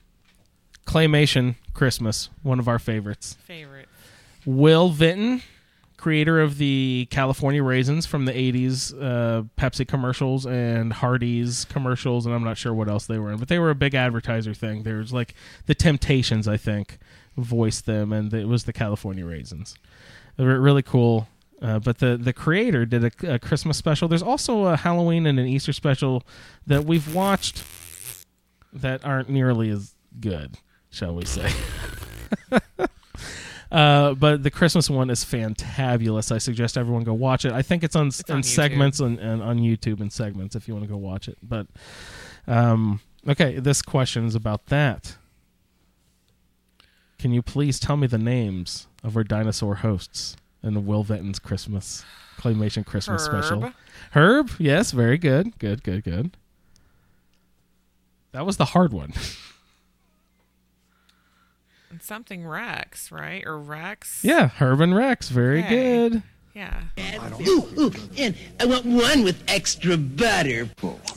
Claymation 0.85 1.55
Christmas, 1.73 2.29
one 2.43 2.59
of 2.59 2.67
our 2.67 2.77
favorites. 2.77 3.35
Favorite. 3.45 3.89
Will 4.45 4.89
Vinton, 4.89 5.41
creator 6.01 6.41
of 6.41 6.57
the 6.57 7.07
California 7.11 7.63
Raisins 7.63 8.07
from 8.07 8.25
the 8.25 8.33
80s 8.33 8.91
uh, 8.99 9.43
Pepsi 9.55 9.87
commercials 9.87 10.47
and 10.47 10.91
Hardee's 10.91 11.65
commercials, 11.65 12.25
and 12.25 12.33
I'm 12.33 12.43
not 12.43 12.57
sure 12.57 12.73
what 12.73 12.89
else 12.89 13.05
they 13.05 13.19
were 13.19 13.31
in, 13.31 13.37
but 13.37 13.49
they 13.49 13.59
were 13.59 13.69
a 13.69 13.75
big 13.75 13.93
advertiser 13.93 14.55
thing. 14.55 14.81
There 14.81 14.97
was 14.97 15.13
like 15.13 15.35
the 15.67 15.75
Temptations, 15.75 16.47
I 16.47 16.57
think, 16.57 16.97
voiced 17.37 17.85
them, 17.85 18.11
and 18.11 18.33
it 18.33 18.47
was 18.47 18.63
the 18.63 18.73
California 18.73 19.25
Raisins. 19.25 19.75
They 20.37 20.43
were 20.43 20.59
really 20.59 20.81
cool. 20.81 21.27
Uh, 21.61 21.77
but 21.77 21.99
the, 21.99 22.17
the 22.17 22.33
creator 22.33 22.87
did 22.87 23.03
a, 23.03 23.35
a 23.35 23.37
Christmas 23.37 23.77
special. 23.77 24.07
There's 24.07 24.23
also 24.23 24.65
a 24.65 24.75
Halloween 24.75 25.27
and 25.27 25.39
an 25.39 25.45
Easter 25.45 25.71
special 25.71 26.23
that 26.65 26.85
we've 26.85 27.13
watched 27.13 27.63
that 28.73 29.05
aren't 29.05 29.29
nearly 29.29 29.69
as 29.69 29.93
good, 30.19 30.57
shall 30.89 31.13
we 31.13 31.25
say. 31.25 31.51
Uh, 33.71 34.13
but 34.15 34.43
the 34.43 34.51
Christmas 34.51 34.89
one 34.89 35.09
is 35.09 35.23
fantabulous. 35.23 36.31
I 36.31 36.39
suggest 36.39 36.77
everyone 36.77 37.03
go 37.03 37.13
watch 37.13 37.45
it. 37.45 37.53
I 37.53 37.61
think 37.61 37.83
it's 37.83 37.95
on 37.95 38.07
It's 38.07 38.29
on 38.29 38.43
segments 38.43 38.99
and, 38.99 39.17
and 39.19 39.41
on 39.41 39.59
YouTube 39.59 40.01
in 40.01 40.09
segments 40.09 40.55
if 40.55 40.67
you 40.67 40.73
want 40.73 40.85
to 40.85 40.91
go 40.91 40.97
watch 40.97 41.29
it. 41.29 41.37
But 41.41 41.67
um, 42.47 42.99
okay, 43.27 43.59
this 43.59 43.81
question 43.81 44.25
is 44.25 44.35
about 44.35 44.65
that. 44.67 45.15
Can 47.17 47.31
you 47.31 47.41
please 47.41 47.79
tell 47.79 47.95
me 47.97 48.07
the 48.07 48.17
names 48.17 48.87
of 49.03 49.15
our 49.15 49.23
dinosaur 49.23 49.75
hosts 49.75 50.35
in 50.63 50.73
the 50.73 50.79
Will 50.79 51.03
Vinton's 51.03 51.39
Christmas 51.39 52.03
claymation 52.37 52.85
Christmas 52.85 53.23
special? 53.23 53.61
Herb. 53.61 53.73
Herb, 54.11 54.51
yes, 54.59 54.91
very 54.91 55.17
good, 55.17 55.57
good, 55.59 55.83
good, 55.83 56.03
good. 56.03 56.35
That 58.31 58.45
was 58.45 58.57
the 58.57 58.65
hard 58.65 58.91
one. 58.91 59.13
And 61.91 62.01
something 62.01 62.47
Rex, 62.47 63.11
right? 63.11 63.43
Or 63.45 63.59
Rex? 63.59 64.21
yeah, 64.23 64.47
Herb 64.47 64.79
and 64.81 64.95
Rex, 64.95 65.27
very 65.29 65.59
Okay. 65.63 65.69
good. 66.09 66.23
Yeah. 66.55 66.81
Ooh, 67.47 67.67
ooh, 67.77 67.91
and 68.17 68.35
I 68.59 68.65
want 68.65 68.85
one 68.85 69.23
with 69.23 69.41
extra 69.47 69.95
butter. 69.97 70.69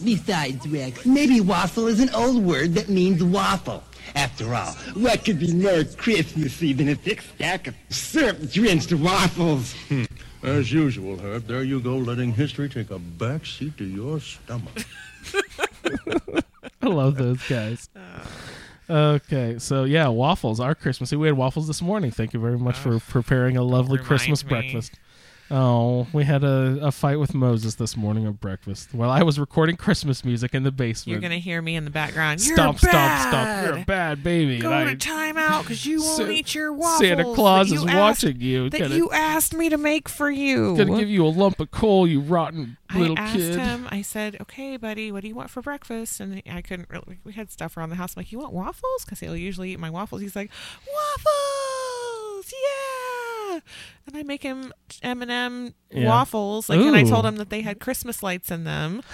Besides, 0.02 0.66
Rex, 0.68 1.04
maybe 1.06 1.40
waffle 1.40 1.86
is 1.88 1.98
an 2.00 2.10
old 2.10 2.42
word 2.44 2.74
that 2.74 2.88
means 2.88 3.22
waffle. 3.22 3.82
After 4.16 4.54
all, 4.54 4.72
what 4.94 5.24
could 5.24 5.40
be 5.40 5.52
more 5.52 5.82
Christmassy 5.96 6.72
than 6.72 6.88
a 6.90 6.94
thick 6.94 7.22
stack 7.22 7.66
of 7.68 7.74
syrup-drenched 7.88 8.92
waffles? 8.92 9.74
Hmm. 9.88 10.04
As 10.44 10.70
usual, 10.72 11.18
Herb, 11.18 11.46
there 11.46 11.62
you 11.64 11.80
go, 11.80 11.96
letting 11.96 12.32
history 12.32 12.68
take 12.68 12.90
a 12.90 12.98
back 12.98 13.46
seat 13.46 13.76
to 13.78 13.84
your 13.84 14.20
stomach. 14.20 14.84
I 16.82 16.86
love 16.86 17.16
those 17.16 17.42
guys. 17.48 17.88
Uh, 17.96 18.24
Okay, 18.88 19.58
so 19.58 19.84
yeah, 19.84 20.08
waffles 20.08 20.60
are 20.60 20.74
Christmassy. 20.74 21.16
We 21.16 21.26
had 21.28 21.36
waffles 21.36 21.66
this 21.66 21.80
morning. 21.80 22.10
Thank 22.10 22.34
you 22.34 22.40
very 22.40 22.58
much 22.58 22.76
uh, 22.76 22.98
for 22.98 23.00
preparing 23.00 23.56
a 23.56 23.62
lovely 23.62 23.98
Christmas 23.98 24.44
me. 24.44 24.48
breakfast. 24.48 24.98
Oh, 25.50 26.06
we 26.14 26.24
had 26.24 26.42
a, 26.42 26.78
a 26.80 26.90
fight 26.90 27.18
with 27.20 27.34
Moses 27.34 27.74
this 27.74 27.98
morning 27.98 28.26
at 28.26 28.40
breakfast 28.40 28.94
while 28.94 29.10
I 29.10 29.22
was 29.22 29.38
recording 29.38 29.76
Christmas 29.76 30.24
music 30.24 30.54
in 30.54 30.62
the 30.62 30.72
basement. 30.72 31.12
You're 31.12 31.20
gonna 31.20 31.38
hear 31.38 31.60
me 31.60 31.76
in 31.76 31.84
the 31.84 31.90
background. 31.90 32.44
You're 32.44 32.56
stop, 32.56 32.78
stop, 32.78 32.90
bad. 32.92 33.28
stop! 33.28 33.64
You're 33.74 33.82
a 33.82 33.84
bad 33.84 34.22
baby. 34.24 34.58
Go 34.58 34.72
and 34.72 34.98
to 34.98 35.08
timeout 35.08 35.60
because 35.62 35.84
you 35.84 36.02
won't 36.02 36.16
Sa- 36.16 36.26
eat 36.28 36.54
your 36.54 36.72
waffles. 36.72 37.06
Santa 37.06 37.24
Claus 37.34 37.70
is 37.70 37.84
asked- 37.84 37.94
watching 37.94 38.40
you. 38.40 38.70
That 38.70 38.78
Gonna- 38.80 38.94
you 38.96 39.10
asked 39.12 39.52
me 39.52 39.68
to 39.68 39.76
make 39.76 40.08
for 40.08 40.30
you. 40.30 40.76
gonna 40.78 40.98
give 40.98 41.10
you 41.10 41.26
a 41.26 41.28
lump 41.28 41.60
of 41.60 41.70
coal, 41.70 42.06
you 42.08 42.20
rotten 42.20 42.78
little 42.94 43.18
I 43.18 43.22
asked 43.22 43.36
kid. 43.36 43.56
him. 43.58 43.86
I 43.90 44.00
said, 44.00 44.38
"Okay, 44.40 44.78
buddy, 44.78 45.12
what 45.12 45.20
do 45.22 45.28
you 45.28 45.34
want 45.34 45.50
for 45.50 45.60
breakfast?" 45.60 46.20
And 46.20 46.42
I 46.50 46.62
couldn't 46.62 46.88
really. 46.88 47.18
We 47.22 47.34
had 47.34 47.50
stuff 47.52 47.76
around 47.76 47.90
the 47.90 47.96
house. 47.96 48.14
I'm 48.16 48.20
like, 48.20 48.32
"You 48.32 48.38
want 48.38 48.54
waffles?" 48.54 49.04
Because 49.04 49.20
he'll 49.20 49.36
usually 49.36 49.72
eat 49.72 49.78
my 49.78 49.90
waffles. 49.90 50.22
He's 50.22 50.34
like, 50.34 50.50
"Waffles, 50.86 52.50
yeah!" 52.50 53.03
And 54.06 54.16
I 54.16 54.22
make 54.22 54.42
him 54.42 54.72
M 55.02 55.22
and 55.22 55.30
M 55.30 55.74
Yeah. 55.90 56.08
waffles. 56.08 56.68
Like, 56.68 56.80
and 56.80 56.94
I 56.96 57.02
Ooh. 57.04 57.08
told 57.08 57.24
him 57.26 57.36
that 57.36 57.50
they 57.50 57.62
had 57.62 57.80
Christmas 57.80 58.22
lights 58.22 58.50
in 58.50 58.64
them. 58.64 59.02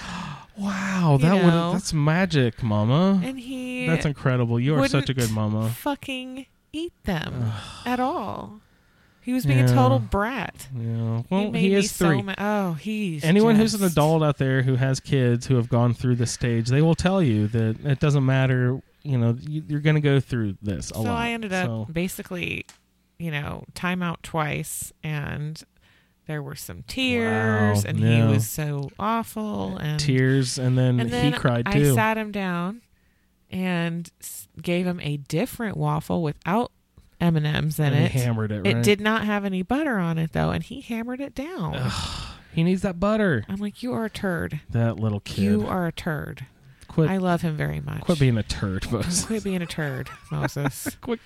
Wow, 0.58 1.12
You 1.12 1.18
that 1.26 1.34
would 1.44 1.50
know. 1.54 1.72
that's 1.72 1.94
magic, 1.94 2.62
Mama. 2.62 3.20
And 3.24 3.38
he 3.40 3.86
That's 3.86 4.04
incredible. 4.04 4.60
You 4.60 4.74
are 4.74 4.86
such 4.88 5.08
a 5.08 5.14
good 5.14 5.30
wouldn't 5.30 5.34
mama. 5.52 5.70
Fucking 5.70 6.44
eat 6.72 6.92
them 7.04 7.52
at 7.86 7.98
all. 7.98 8.60
He 9.22 9.32
was 9.32 9.46
being 9.46 9.60
Yeah. 9.60 9.70
a 9.70 9.74
total 9.74 9.98
brat. 10.00 10.68
Yeah. 10.76 11.22
Well, 11.30 11.40
he, 11.44 11.50
made 11.50 11.52
me 11.52 11.74
is 11.74 11.90
so 11.92 12.08
three. 12.08 12.22
ma- 12.22 12.34
oh, 12.36 12.72
he's 12.74 13.24
Anyone 13.24 13.56
who's 13.56 13.72
an 13.74 13.80
just- 13.80 13.92
adult 13.92 14.22
out 14.22 14.36
there 14.36 14.62
who 14.62 14.74
has 14.74 15.00
kids 15.00 15.46
who 15.46 15.54
have 15.56 15.68
gone 15.70 15.94
through 15.94 16.16
this 16.16 16.32
stage, 16.32 16.68
they 16.68 16.82
will 16.82 16.94
tell 16.96 17.22
you 17.22 17.46
that 17.48 17.76
it 17.84 18.00
doesn't 18.00 18.26
matter. 18.26 18.80
You 19.02 19.16
know, 19.16 19.38
you, 19.40 19.62
you're 19.66 19.80
going 19.80 19.94
to 19.96 20.00
go 20.02 20.20
through 20.20 20.58
this 20.60 20.90
a 20.90 20.94
so 20.94 21.02
lot. 21.02 21.16
I 21.16 21.30
ended 21.30 21.54
up 21.54 21.66
So, 21.66 21.88
basically, 21.90 22.66
you 23.20 23.30
know, 23.30 23.64
timeout 23.74 24.22
twice, 24.22 24.92
and 25.04 25.62
there 26.26 26.42
were 26.42 26.54
some 26.56 26.82
tears, 26.86 27.84
Wow, 27.84 27.90
and 27.90 27.98
yeah. 28.00 28.26
he 28.26 28.32
was 28.32 28.48
so 28.48 28.90
awful, 28.98 29.76
and 29.78 30.00
tears, 30.00 30.58
and 30.58 30.76
then, 30.78 30.98
and 31.00 31.10
then 31.10 31.32
he 31.32 31.38
cried 31.38 31.66
I 31.68 31.72
too. 31.74 31.94
sat 31.94 32.16
him 32.16 32.32
down 32.32 32.82
and 33.50 34.10
gave 34.62 34.86
him 34.86 35.00
a 35.00 35.16
different 35.18 35.76
waffle 35.76 36.22
without 36.22 36.70
M 37.20 37.36
and 37.36 37.46
M's 37.46 37.78
in 37.78 37.86
And 37.92 38.04
it. 38.06 38.12
he 38.12 38.20
hammered 38.20 38.52
it, 38.52 38.66
It 38.66 38.82
did 38.82 39.00
not 39.00 39.24
have 39.24 39.44
any 39.44 39.62
butter 39.62 39.98
on 39.98 40.18
it 40.18 40.32
though, 40.32 40.50
and 40.50 40.62
he 40.64 40.80
hammered 40.80 41.20
it 41.20 41.34
down. 41.34 41.90
he 42.54 42.62
needs 42.62 42.82
that 42.82 42.98
butter. 43.00 43.44
I'm 43.48 43.56
like, 43.60 43.82
you 43.82 43.92
are 43.92 44.04
a 44.06 44.10
turd. 44.10 44.60
That 44.70 44.98
little 44.98 45.20
kid. 45.20 45.42
You 45.42 45.66
are 45.66 45.86
a 45.86 45.92
turd. 45.92 46.46
Quit- 46.88 47.10
I 47.10 47.18
love 47.18 47.42
him 47.42 47.56
very 47.56 47.80
much. 47.80 48.00
Quit 48.02 48.18
being 48.18 48.38
a 48.38 48.42
turd, 48.42 48.90
Moses. 48.90 49.24
Quit 49.26 49.44
being 49.44 49.62
a 49.62 49.66
turd, 49.66 50.08
Moses. 50.30 50.96
Quick. 51.00 51.20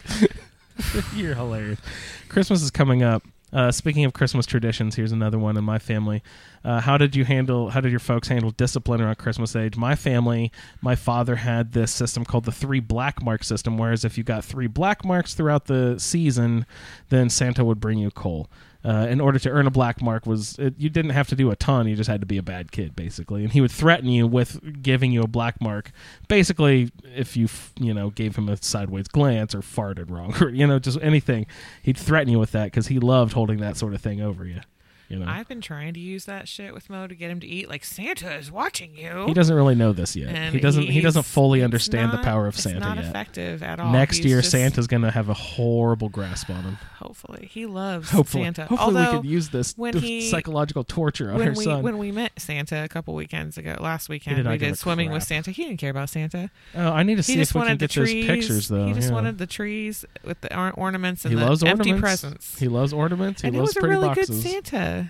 You're 1.15 1.35
hilarious. 1.35 1.81
Christmas 2.29 2.63
is 2.63 2.71
coming 2.71 3.03
up. 3.03 3.23
Uh, 3.53 3.71
speaking 3.71 4.05
of 4.05 4.13
Christmas 4.13 4.47
traditions, 4.47 4.97
here's 4.97 5.13
another 5.13 5.39
one 5.39 5.57
in 5.57 5.63
my 5.63 5.79
family. 5.79 6.25
Uh, 6.65 6.81
how 6.81 6.99
did 6.99 7.15
you 7.15 7.25
handle? 7.25 7.71
How 7.71 7.81
did 7.81 7.93
your 7.93 8.01
folks 8.01 8.27
handle 8.27 8.51
discipline 8.51 9.01
around 9.01 9.19
Christmas 9.19 9.55
age? 9.55 9.77
My 9.77 9.95
family, 9.95 10.51
my 10.83 10.97
father 10.97 11.37
had 11.37 11.73
this 11.73 11.93
system 11.93 12.25
called 12.25 12.47
the 12.47 12.53
three 12.53 12.81
black 12.81 13.23
mark 13.23 13.45
system. 13.45 13.79
Whereas 13.79 14.05
if 14.05 14.19
you 14.19 14.25
got 14.25 14.45
three 14.45 14.67
black 14.67 15.05
marks 15.05 15.35
throughout 15.35 15.67
the 15.67 16.01
season, 16.01 16.67
then 17.11 17.31
Santa 17.31 17.65
would 17.65 17.79
bring 17.79 17.99
you 17.99 18.11
coal. 18.11 18.49
Uh, 18.85 19.07
in 19.09 19.21
order 19.21 19.39
to 19.39 19.51
earn 19.51 19.67
a 19.67 19.71
black 19.71 20.03
mark 20.03 20.27
was 20.27 20.59
it, 20.59 20.75
you 20.77 20.91
didn't 20.91 21.13
have 21.13 21.29
to 21.29 21.37
do 21.37 21.51
a 21.51 21.57
ton. 21.57 21.89
You 21.89 21.97
just 21.97 22.11
had 22.11 22.21
to 22.21 22.27
be 22.27 22.37
a 22.37 22.43
bad 22.43 22.71
kid, 22.71 22.95
basically. 22.95 23.43
And 23.43 23.53
he 23.53 23.61
would 23.61 23.73
threaten 23.73 24.09
you 24.09 24.27
with 24.27 24.83
giving 24.83 25.11
you 25.11 25.23
a 25.23 25.27
black 25.27 25.61
mark, 25.61 25.91
basically 26.29 26.91
if 27.15 27.37
you 27.37 27.49
you 27.79 27.95
know 27.95 28.11
gave 28.11 28.37
him 28.37 28.49
a 28.49 28.57
sideways 28.57 29.09
glance 29.09 29.55
or 29.55 29.61
farted 29.61 30.11
wrong 30.11 30.35
or 30.43 30.51
you 30.51 30.67
know 30.67 30.79
just 30.79 30.99
anything. 31.01 31.47
He'd 31.83 31.97
threaten 31.97 32.31
you 32.31 32.39
with 32.39 32.53
that 32.53 32.67
because 32.67 32.89
he 32.89 32.99
loved 32.99 33.33
holding 33.33 33.59
that 33.61 33.77
sort 33.77 33.95
of 33.95 34.01
thing 34.01 34.21
over 34.21 34.45
you. 34.45 34.61
You 35.09 35.19
know, 35.19 35.27
I've 35.29 35.47
been 35.49 35.61
trying 35.61 35.93
to 35.95 36.01
use 36.01 36.25
that 36.25 36.49
shit 36.49 36.73
with 36.73 36.89
Mo 36.89 37.07
to 37.07 37.15
get 37.15 37.31
him 37.31 37.39
to 37.41 37.47
eat. 37.47 37.69
Like 37.69 37.85
Santa 37.85 38.35
is 38.37 38.51
watching 38.51 38.97
you. 38.97 39.25
he 39.27 39.35
doesn't 39.35 39.55
really 39.55 39.75
know 39.75 39.93
this 39.93 40.17
yet. 40.17 40.31
And 40.31 40.55
he 40.55 40.61
doesn't. 40.61 40.83
He 40.85 40.93
he's- 40.93 41.03
doesn't 41.05 41.25
fully 41.25 41.61
it's 41.61 41.65
understand 41.65 42.11
the 42.13 42.17
not- 42.17 42.25
power 42.25 42.47
of 42.47 42.55
it's 42.55 42.63
Santa 42.63 42.81
not 42.81 42.97
yet. 42.97 43.05
effective 43.07 43.63
at 43.63 43.79
all. 43.81 43.93
Next 43.93 44.17
He's 44.19 44.27
year, 44.27 44.41
just- 44.41 44.51
Santa's 44.53 44.87
going 44.87 45.03
to 45.03 45.11
have 45.11 45.29
a 45.29 45.35
horrible 45.35 46.09
grasp 46.09 46.49
on 46.51 46.63
him. 46.65 46.79
Hopefully, 47.01 47.49
he 47.53 47.67
loves 47.67 48.11
Hopefully, 48.11 48.45
Santa. 48.45 48.63
hopefully 48.65 48.97
Although, 48.97 49.13
we 49.13 49.19
could 49.19 49.31
use 49.31 49.51
this 49.51 49.75
when 49.77 49.95
he, 49.99 50.23
psychological 50.23 50.85
torture 50.85 51.31
on 51.31 51.39
when 51.39 51.49
our 51.49 51.55
we 51.55 51.65
son. 51.65 51.83
when 51.83 51.99
we 51.99 52.11
met 52.11 52.33
Santa 52.39 52.83
a 52.83 52.89
couple 52.89 53.15
weekends 53.15 53.59
ago, 53.59 53.77
last 53.81 54.09
weekend 54.09 54.37
did 54.37 54.45
not 54.45 54.53
we 54.53 54.59
give 54.59 54.71
did 54.71 54.79
swimming 54.79 55.11
with 55.11 55.21
crap. 55.21 55.29
Santa. 55.29 55.51
He 55.51 55.65
didn't 55.65 55.79
care 55.81 55.91
about 55.91 56.09
Santa. 56.09 56.51
Oh, 56.75 56.93
I 56.93 57.03
need 57.03 57.17
to 57.17 57.23
see 57.23 57.35
he 57.35 57.41
if 57.41 57.49
just 57.49 57.55
we 57.55 57.61
can 57.61 57.67
wanted 57.67 57.79
the 57.81 57.87
get 57.89 57.95
those 57.95 58.09
trees. 58.11 58.27
pictures, 58.27 58.69
though, 58.69 58.87
He 58.87 58.95
just 58.95 59.09
yeah. 59.09 59.15
wanted 59.15 59.37
the 59.37 59.47
trees 59.47 60.07
with 60.25 60.41
the 60.41 60.59
or- 60.59 60.71
ornaments 60.73 61.27
and 61.27 61.35
he 61.35 61.39
the 61.39 61.45
loves 61.45 61.63
empty 61.63 61.91
ornaments. 61.91 62.01
presents. 62.23 62.59
He 62.59 62.69
loves 62.69 62.93
ornaments. 62.95 63.43
He 63.43 63.49
and 63.49 63.57
it 63.57 63.59
loves 63.59 63.71
was 63.71 63.77
a 63.77 63.81
pretty 63.81 63.95
really 63.97 64.09
boxes. 64.09 64.43
good 64.43 64.67
Santa. 64.67 65.04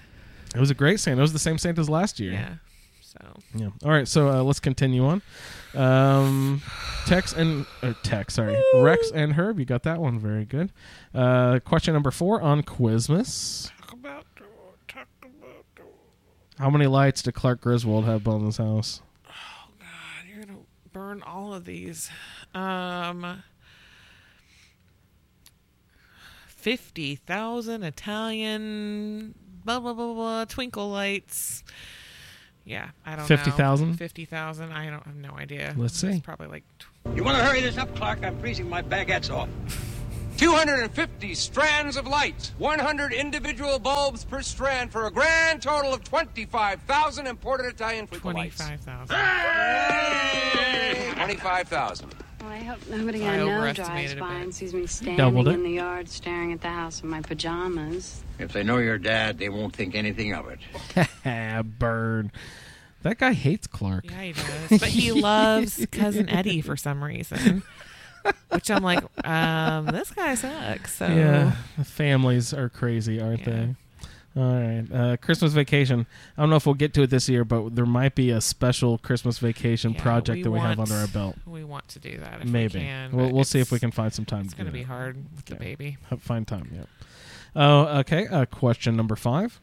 It 0.55 0.61
was 0.61 0.71
a 0.71 0.75
great 0.75 1.01
Santa. 1.01 1.19
It 1.19 1.23
was 1.23 1.33
the 1.33 1.39
same 1.39 1.59
Santa 1.59 1.81
as 1.81 1.91
last 1.91 2.21
year. 2.21 2.33
Yeah. 2.33 2.55
So 3.03 3.19
Yeah. 3.55 3.69
All 3.85 3.91
right. 3.91 4.07
So 4.09 4.29
uh, 4.29 4.43
let's 4.43 4.61
continue 4.61 5.05
on. 5.05 5.23
Um, 5.75 6.63
Tex 7.07 7.33
and 7.33 7.67
uh, 7.83 7.95
Tex, 8.03 8.35
sorry, 8.35 8.57
Rex 8.77 9.11
and 9.13 9.33
Herb. 9.35 9.59
You 9.59 9.65
got 9.65 9.83
that 9.83 10.01
one. 10.01 10.19
Very 10.19 10.45
good. 10.45 10.71
Uh, 11.13 11.59
question 11.65 11.95
number 11.95 12.11
four 12.13 12.41
on 12.41 12.63
Quizmas. 12.63 13.71
Talk 13.81 13.93
about 13.93 14.27
talk 14.89 15.09
about. 15.23 15.87
How 16.59 16.71
many 16.71 16.87
lights 16.87 17.23
did 17.23 17.35
Clark 17.35 17.61
Griswold 17.61 18.05
have 18.05 18.27
on 18.29 18.45
his 18.47 18.57
house? 18.59 19.03
Oh 19.27 19.31
God, 19.81 20.29
you're 20.29 20.45
gonna 20.45 20.59
burn 20.93 21.23
all 21.23 21.53
of 21.53 21.65
these. 21.65 22.09
Um, 22.55 23.43
fifty 26.47 27.17
thousand 27.17 27.83
Italian 27.83 29.35
blah 29.65 29.81
blah 29.81 29.93
blah 29.93 30.13
blah 30.15 30.45
twinkle 30.45 30.89
lights. 30.91 31.65
Yeah, 32.67 32.89
I 33.05 33.17
don't 33.17 33.27
50,000? 33.27 33.89
know. 33.91 33.95
50,000? 33.95 33.97
50,000. 33.99 34.73
I 34.73 34.89
don't 34.91 35.05
have 35.05 35.17
no 35.17 35.33
idea. 35.37 35.75
Let's 35.77 36.03
It's 36.03 36.15
see. 36.15 36.21
probably 36.23 36.47
like 36.47 36.65
You 37.15 37.23
want 37.23 37.37
to 37.37 37.45
hurry 37.45 37.61
this 37.61 37.77
up, 37.77 37.95
Clark? 37.95 38.25
I'm 38.25 38.39
freezing 38.41 38.69
my 38.71 38.81
baguettes 38.83 39.31
off. 39.31 39.49
250 40.39 41.35
strands 41.35 41.97
of 41.97 42.07
light, 42.09 42.53
100 42.59 43.13
individual 43.13 43.79
bulbs 43.79 44.25
per 44.25 44.43
strand 44.43 44.91
for 44.91 45.07
a 45.07 45.11
grand 45.11 45.63
total 45.63 45.95
of 45.95 46.03
25,000 46.03 47.27
imported 47.29 47.67
Italian 47.67 48.07
twinkle 48.09 48.33
lights. 48.33 48.57
twenty-five 48.57 48.81
thousand. 48.81 49.17
25,000. 51.15 52.11
Well, 52.45 52.53
I 52.53 52.59
hope 52.59 52.79
nobody 52.91 53.27
I 53.27 53.35
I 53.35 53.37
know 53.39 53.73
drives 53.73 54.15
by 54.17 54.35
and 54.35 54.55
sees 54.55 54.75
me 54.75 54.87
standing 54.87 55.17
Doubled 55.17 55.49
it. 55.49 55.53
in 55.53 55.63
the 55.63 55.71
yard 55.71 56.11
staring 56.11 56.53
at 56.53 56.61
the 56.61 56.69
house 56.69 57.03
in 57.03 57.09
my 57.09 57.23
pajamas. 57.23 58.23
If 58.39 58.53
they 58.53 58.63
know 58.63 58.77
your 58.77 58.99
dad, 58.99 59.39
they 59.39 59.49
won't 59.49 59.75
think 59.75 59.95
anything 59.95 60.35
of 60.35 60.47
it. 60.49 61.69
Burn. 61.79 62.31
That 63.01 63.17
guy 63.17 63.33
hates 63.33 63.67
Clark. 63.67 64.05
Yeah, 64.11 64.23
he 64.23 64.33
does. 64.35 64.69
But 64.81 64.89
he 64.91 65.13
loves 65.13 65.87
cousin 65.91 66.29
Eddie 66.29 66.61
for 66.61 66.77
some 66.77 67.03
reason. 67.03 67.63
Which 68.51 68.71
I'm 68.71 68.83
like, 68.83 69.03
um, 69.27 69.87
this 69.87 70.11
guy 70.11 70.35
sucks. 70.35 70.97
So 70.97 71.07
Yeah, 71.07 71.53
families 71.83 72.53
are 72.53 72.69
crazy, 72.69 73.23
aren't 73.23 73.45
they? 73.47 73.75
All 74.37 74.43
right, 74.53 74.85
uh, 74.93 75.17
Christmas 75.19 75.53
vacation. 75.53 76.07
I 76.37 76.43
don't 76.43 76.51
know 76.51 76.57
if 76.57 76.67
we'll 76.67 76.75
get 76.75 76.93
to 76.95 77.03
it 77.03 77.11
this 77.11 77.29
year, 77.29 77.45
but 77.45 77.77
there 77.77 77.87
might 77.87 78.17
be 78.17 78.31
a 78.31 78.41
special 78.41 78.99
Christmas 78.99 79.39
vacation 79.39 79.93
Yeah, 79.93 80.03
project 80.03 80.39
we 80.39 80.43
that 80.43 80.51
we 80.51 80.59
have 80.59 80.81
under 80.81 80.95
our 80.95 81.07
belt. 81.07 81.37
We 81.47 81.63
want 81.63 81.87
to 81.91 82.01
do 82.01 82.19
that 82.19 82.41
if 82.43 82.49
Maybe 82.49 82.81
we 82.81 82.85
can. 82.85 83.13
we'll 83.13 83.31
we'll 83.31 83.45
see 83.45 83.61
if 83.61 83.71
we 83.71 83.79
can 83.79 83.93
find 83.93 84.13
some 84.13 84.25
time. 84.25 84.45
It's 84.47 84.55
going 84.55 84.67
to 84.67 84.73
be 84.73 84.81
that. 84.81 84.87
hard 84.89 85.17
with 85.37 85.45
the 85.45 85.55
baby. 85.55 85.99
Find 86.19 86.49
time. 86.49 86.69
Yeah. 86.75 86.85
Oh, 87.55 87.99
okay. 88.01 88.27
Uh, 88.27 88.45
question 88.47 88.97
number 88.97 89.15
five. 89.15 89.61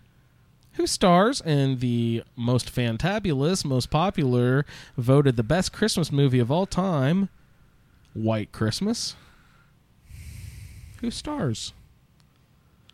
Who 0.76 0.88
stars 0.88 1.42
in 1.42 1.80
the 1.80 2.24
most 2.38 2.74
fantabulous, 2.74 3.66
most 3.66 3.90
popular, 3.90 4.66
voted 4.98 5.36
the 5.36 5.44
best 5.44 5.74
Christmas 5.74 6.14
movie 6.14 6.40
of 6.40 6.50
all 6.50 6.66
time, 6.66 7.28
White 8.14 8.54
Christmas? 8.54 9.18
Who 11.02 11.12
stars? 11.12 11.74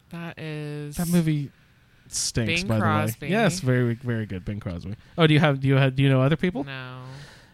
That 0.10 0.40
is 0.40 0.96
That 0.98 1.10
movie 1.10 1.52
stinks. 2.14 2.62
Bing 2.62 2.68
by 2.68 2.80
Crosby. 2.80 3.20
the 3.20 3.26
way, 3.28 3.32
yes, 3.32 3.60
very 3.60 3.96
very 3.96 4.26
good, 4.26 4.46
Bing 4.46 4.60
Crosby. 4.60 4.96
Oh, 5.18 5.28
do 5.28 5.34
you 5.34 5.40
have 5.40 5.60
do 5.60 5.68
you 5.68 5.76
have 5.76 5.96
do 5.96 6.04
you 6.04 6.10
know 6.10 6.22
other 6.22 6.36
people? 6.38 6.64
No, 6.64 7.02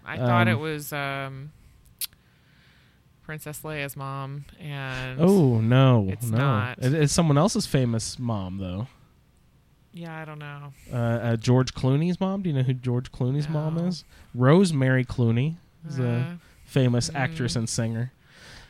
I 0.05 0.17
thought 0.17 0.47
it 0.47 0.55
Um, 0.55 0.59
was 0.61 0.91
um, 0.93 1.51
Princess 3.23 3.61
Leia's 3.61 3.95
mom, 3.95 4.45
and 4.59 5.19
Oh 5.21 5.59
no, 5.61 6.07
it's 6.09 6.29
no, 6.29 6.37
not. 6.37 6.79
It- 6.79 6.93
it's 6.93 7.13
someone 7.13 7.37
else's 7.37 7.65
famous 7.65 8.19
mom 8.19 8.57
though. 8.57 8.87
Yeah, 9.93 10.19
I 10.19 10.25
don't 10.25 10.39
know. 10.39 10.73
Uh, 10.91 10.95
uh, 10.95 11.35
George 11.35 11.73
Clooney's 11.75 12.19
mom. 12.19 12.41
Do 12.41 12.49
you 12.49 12.55
know 12.55 12.63
who 12.63 12.73
George 12.73 13.11
Clooney's 13.11 13.47
mom 13.47 13.77
is? 13.77 14.03
Rosemary 14.33 15.05
Clooney 15.05 15.57
is 15.87 15.99
Uh, 15.99 16.03
a 16.03 16.39
famous 16.65 17.11
mm. 17.11 17.15
actress 17.15 17.55
and 17.55 17.69
singer. 17.69 18.11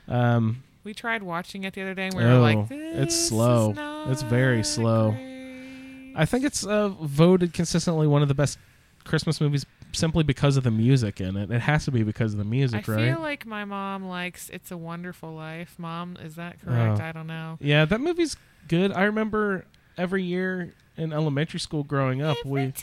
Um, 0.10 0.64
We 0.84 0.94
tried 0.94 1.24
watching 1.24 1.64
it 1.64 1.74
the 1.76 1.82
other 1.82 1.94
day, 1.94 2.08
and 2.08 2.14
we 2.14 2.24
were 2.26 2.30
oh, 2.30 2.42
like, 2.42 2.68
it's 2.70 3.16
slow. 3.16 3.74
It's 4.10 4.22
very 4.22 4.64
slow. 4.66 5.16
I 6.16 6.26
think 6.26 6.44
it's 6.46 6.66
uh, 6.66 6.90
voted 6.90 7.54
consistently 7.54 8.08
one 8.08 8.22
of 8.22 8.28
the 8.28 8.34
best 8.34 8.58
Christmas 9.04 9.42
movies 9.42 9.66
simply 9.92 10.24
because 10.24 10.58
of 10.58 10.64
the 10.64 10.72
music 10.72 11.20
in 11.22 11.36
it. 11.36 11.52
It 11.52 11.62
has 11.62 11.86
to 11.86 11.92
be 11.92 12.04
because 12.04 12.34
of 12.34 12.40
the 12.40 12.46
music, 12.46 12.88
right? 12.88 13.00
I 13.00 13.14
feel 13.14 13.22
like 13.22 13.46
my 13.46 13.66
mom 13.66 14.06
likes 14.06 14.50
"It's 14.50 14.72
a 14.72 14.78
Wonderful 14.78 15.34
Life." 15.34 15.76
Mom, 15.78 16.18
is 16.24 16.36
that 16.36 16.60
correct? 16.62 17.00
Oh. 17.02 17.04
I 17.04 17.12
don't 17.12 17.28
know. 17.28 17.58
Yeah, 17.60 17.86
that 17.86 18.02
movie's 18.02 18.36
good. 18.68 18.92
I 18.94 19.04
remember 19.04 19.66
every 19.98 20.24
year 20.24 20.74
in 20.98 21.14
elementary 21.14 21.60
school 21.60 21.84
growing 21.84 22.22
up, 22.22 22.38
we 22.46 22.74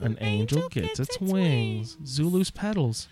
an 0.00 0.18
angel 0.20 0.68
gets 0.68 0.98
its 0.98 1.20
wings. 1.20 1.96
Zuzu's 2.04 2.50
petals. 2.50 3.08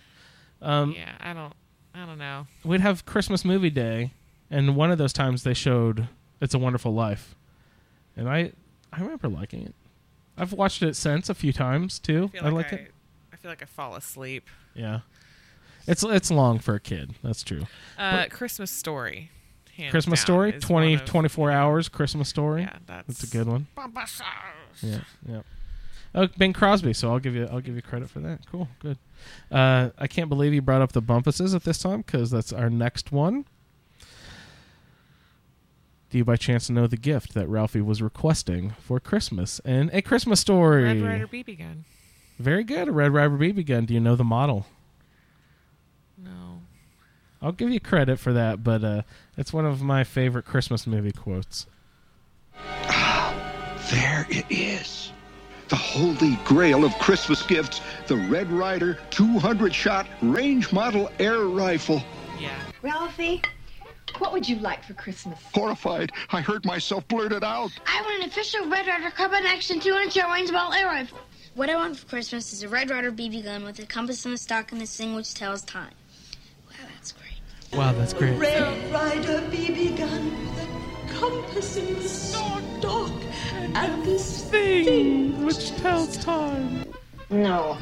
Um, 0.60 0.92
yeah, 0.96 1.12
I 1.20 1.32
don't. 1.32 1.52
I 1.94 2.06
don't 2.06 2.18
know. 2.18 2.46
we'd 2.64 2.80
have 2.80 3.04
Christmas 3.04 3.44
movie 3.44 3.70
day, 3.70 4.12
and 4.50 4.76
one 4.76 4.90
of 4.90 4.98
those 4.98 5.12
times 5.12 5.42
they 5.42 5.54
showed 5.54 6.08
"It's 6.40 6.54
a 6.54 6.58
Wonderful 6.58 6.92
Life," 6.94 7.34
and 8.16 8.28
I 8.28 8.52
I 8.92 9.00
remember 9.00 9.28
liking 9.28 9.62
it. 9.62 9.74
I've 10.36 10.52
watched 10.52 10.82
it 10.82 10.96
since 10.96 11.28
a 11.28 11.34
few 11.34 11.52
times 11.52 11.98
too. 11.98 12.30
I, 12.34 12.38
feel 12.38 12.46
I 12.46 12.50
like 12.50 12.72
like 12.72 12.72
I, 12.72 12.76
it. 12.84 12.92
I 13.32 13.36
feel 13.36 13.50
like 13.50 13.62
I 13.62 13.66
fall 13.66 13.94
asleep. 13.94 14.48
Yeah, 14.74 15.00
it's 15.86 16.02
it's 16.02 16.30
long 16.30 16.58
for 16.58 16.74
a 16.74 16.80
kid. 16.80 17.14
That's 17.22 17.42
true. 17.42 17.62
Uh, 17.98 18.26
Christmas 18.30 18.70
Story. 18.70 19.30
Christmas 19.90 20.20
Story, 20.20 20.52
is 20.52 20.62
20, 20.62 20.94
of- 20.94 21.04
24 21.06 21.50
hours. 21.50 21.88
Christmas 21.88 22.28
Story. 22.28 22.62
Yeah, 22.62 22.76
that's 22.86 23.22
a 23.24 23.26
good 23.26 23.46
one. 23.46 23.66
Yeah, 24.82 25.00
yeah. 25.26 25.42
Oh, 26.14 26.26
Bing 26.36 26.52
Crosby. 26.52 26.92
So 26.92 27.10
I'll 27.10 27.18
give 27.18 27.34
you 27.34 27.48
I'll 27.50 27.60
give 27.60 27.74
you 27.74 27.82
credit 27.82 28.10
for 28.10 28.20
that. 28.20 28.40
Cool, 28.50 28.68
good. 28.80 28.98
Uh, 29.50 29.90
I 29.98 30.06
can't 30.06 30.28
believe 30.28 30.52
you 30.52 30.60
brought 30.60 30.82
up 30.82 30.92
the 30.92 31.02
Bumpuses 31.02 31.54
at 31.54 31.64
this 31.64 31.78
time 31.78 32.02
because 32.02 32.30
that's 32.30 32.52
our 32.52 32.68
next 32.68 33.12
one. 33.12 33.46
Do 36.12 36.18
you 36.18 36.26
by 36.26 36.36
chance 36.36 36.68
know 36.68 36.86
the 36.86 36.98
gift 36.98 37.32
that 37.32 37.48
Ralphie 37.48 37.80
was 37.80 38.02
requesting 38.02 38.74
for 38.78 39.00
Christmas 39.00 39.62
in 39.64 39.88
A 39.94 40.02
Christmas 40.02 40.40
Story? 40.40 40.84
Red 40.84 41.00
Ryder 41.00 41.26
BB 41.26 41.58
gun. 41.58 41.86
Very 42.38 42.64
good. 42.64 42.88
A 42.88 42.92
Red 42.92 43.14
Ryder 43.14 43.30
BB 43.30 43.64
gun. 43.64 43.86
Do 43.86 43.94
you 43.94 44.00
know 44.00 44.14
the 44.14 44.22
model? 44.22 44.66
No. 46.18 46.60
I'll 47.40 47.52
give 47.52 47.70
you 47.70 47.80
credit 47.80 48.18
for 48.18 48.34
that, 48.34 48.62
but 48.62 48.84
uh, 48.84 49.02
it's 49.38 49.54
one 49.54 49.64
of 49.64 49.80
my 49.80 50.04
favorite 50.04 50.44
Christmas 50.44 50.86
movie 50.86 51.12
quotes. 51.12 51.64
Ah, 52.58 53.34
There 53.90 54.26
it 54.28 54.44
is. 54.50 55.12
The 55.68 55.76
holy 55.76 56.38
grail 56.44 56.84
of 56.84 56.92
Christmas 56.98 57.42
gifts 57.42 57.80
the 58.06 58.16
Red 58.16 58.50
Ryder 58.52 58.98
200 59.08 59.74
shot 59.74 60.06
range 60.20 60.74
model 60.74 61.10
air 61.18 61.38
rifle. 61.38 62.02
Yeah. 62.38 62.50
Ralphie, 62.82 63.40
what 64.18 64.32
would 64.32 64.48
you 64.48 64.56
like 64.56 64.84
for 64.84 64.94
Christmas? 64.94 65.38
Horrified, 65.54 66.12
I 66.30 66.40
heard 66.40 66.64
myself 66.64 67.06
blurt 67.08 67.32
it 67.32 67.44
out. 67.44 67.70
I 67.86 68.02
want 68.02 68.22
an 68.22 68.28
official 68.28 68.68
Red 68.68 68.86
Rider 68.86 69.02
Ryder 69.02 69.10
Carbine 69.10 69.46
Action 69.46 69.80
200 69.80 70.12
shot 70.12 70.30
range 70.30 70.52
ball 70.52 70.72
air 70.72 70.86
rifle. 70.86 71.18
What 71.54 71.68
I 71.68 71.76
want 71.76 71.98
for 71.98 72.06
Christmas 72.06 72.52
is 72.52 72.62
a 72.62 72.68
Red 72.68 72.90
Ryder 72.90 73.12
BB 73.12 73.44
gun 73.44 73.64
with 73.64 73.78
a 73.78 73.86
compass 73.86 74.24
in 74.24 74.32
the 74.32 74.38
stock 74.38 74.72
and 74.72 74.80
a 74.80 74.86
thing 74.86 75.14
which 75.14 75.34
tells 75.34 75.62
time. 75.62 75.92
Wow, 76.68 76.86
that's 76.94 77.12
great. 77.12 77.78
Wow, 77.78 77.92
that's 77.92 78.12
great. 78.12 78.38
Red 78.38 78.92
Ryder 78.92 79.40
BB 79.50 79.98
gun 79.98 80.46
with 80.46 80.58
a 80.62 81.14
compass 81.14 81.76
in 81.76 81.94
the 81.94 82.08
stock 82.08 82.62
and 83.74 84.04
this 84.04 84.44
thing 84.50 85.44
which 85.44 85.74
tells 85.76 86.16
time. 86.18 86.84
No. 87.30 87.78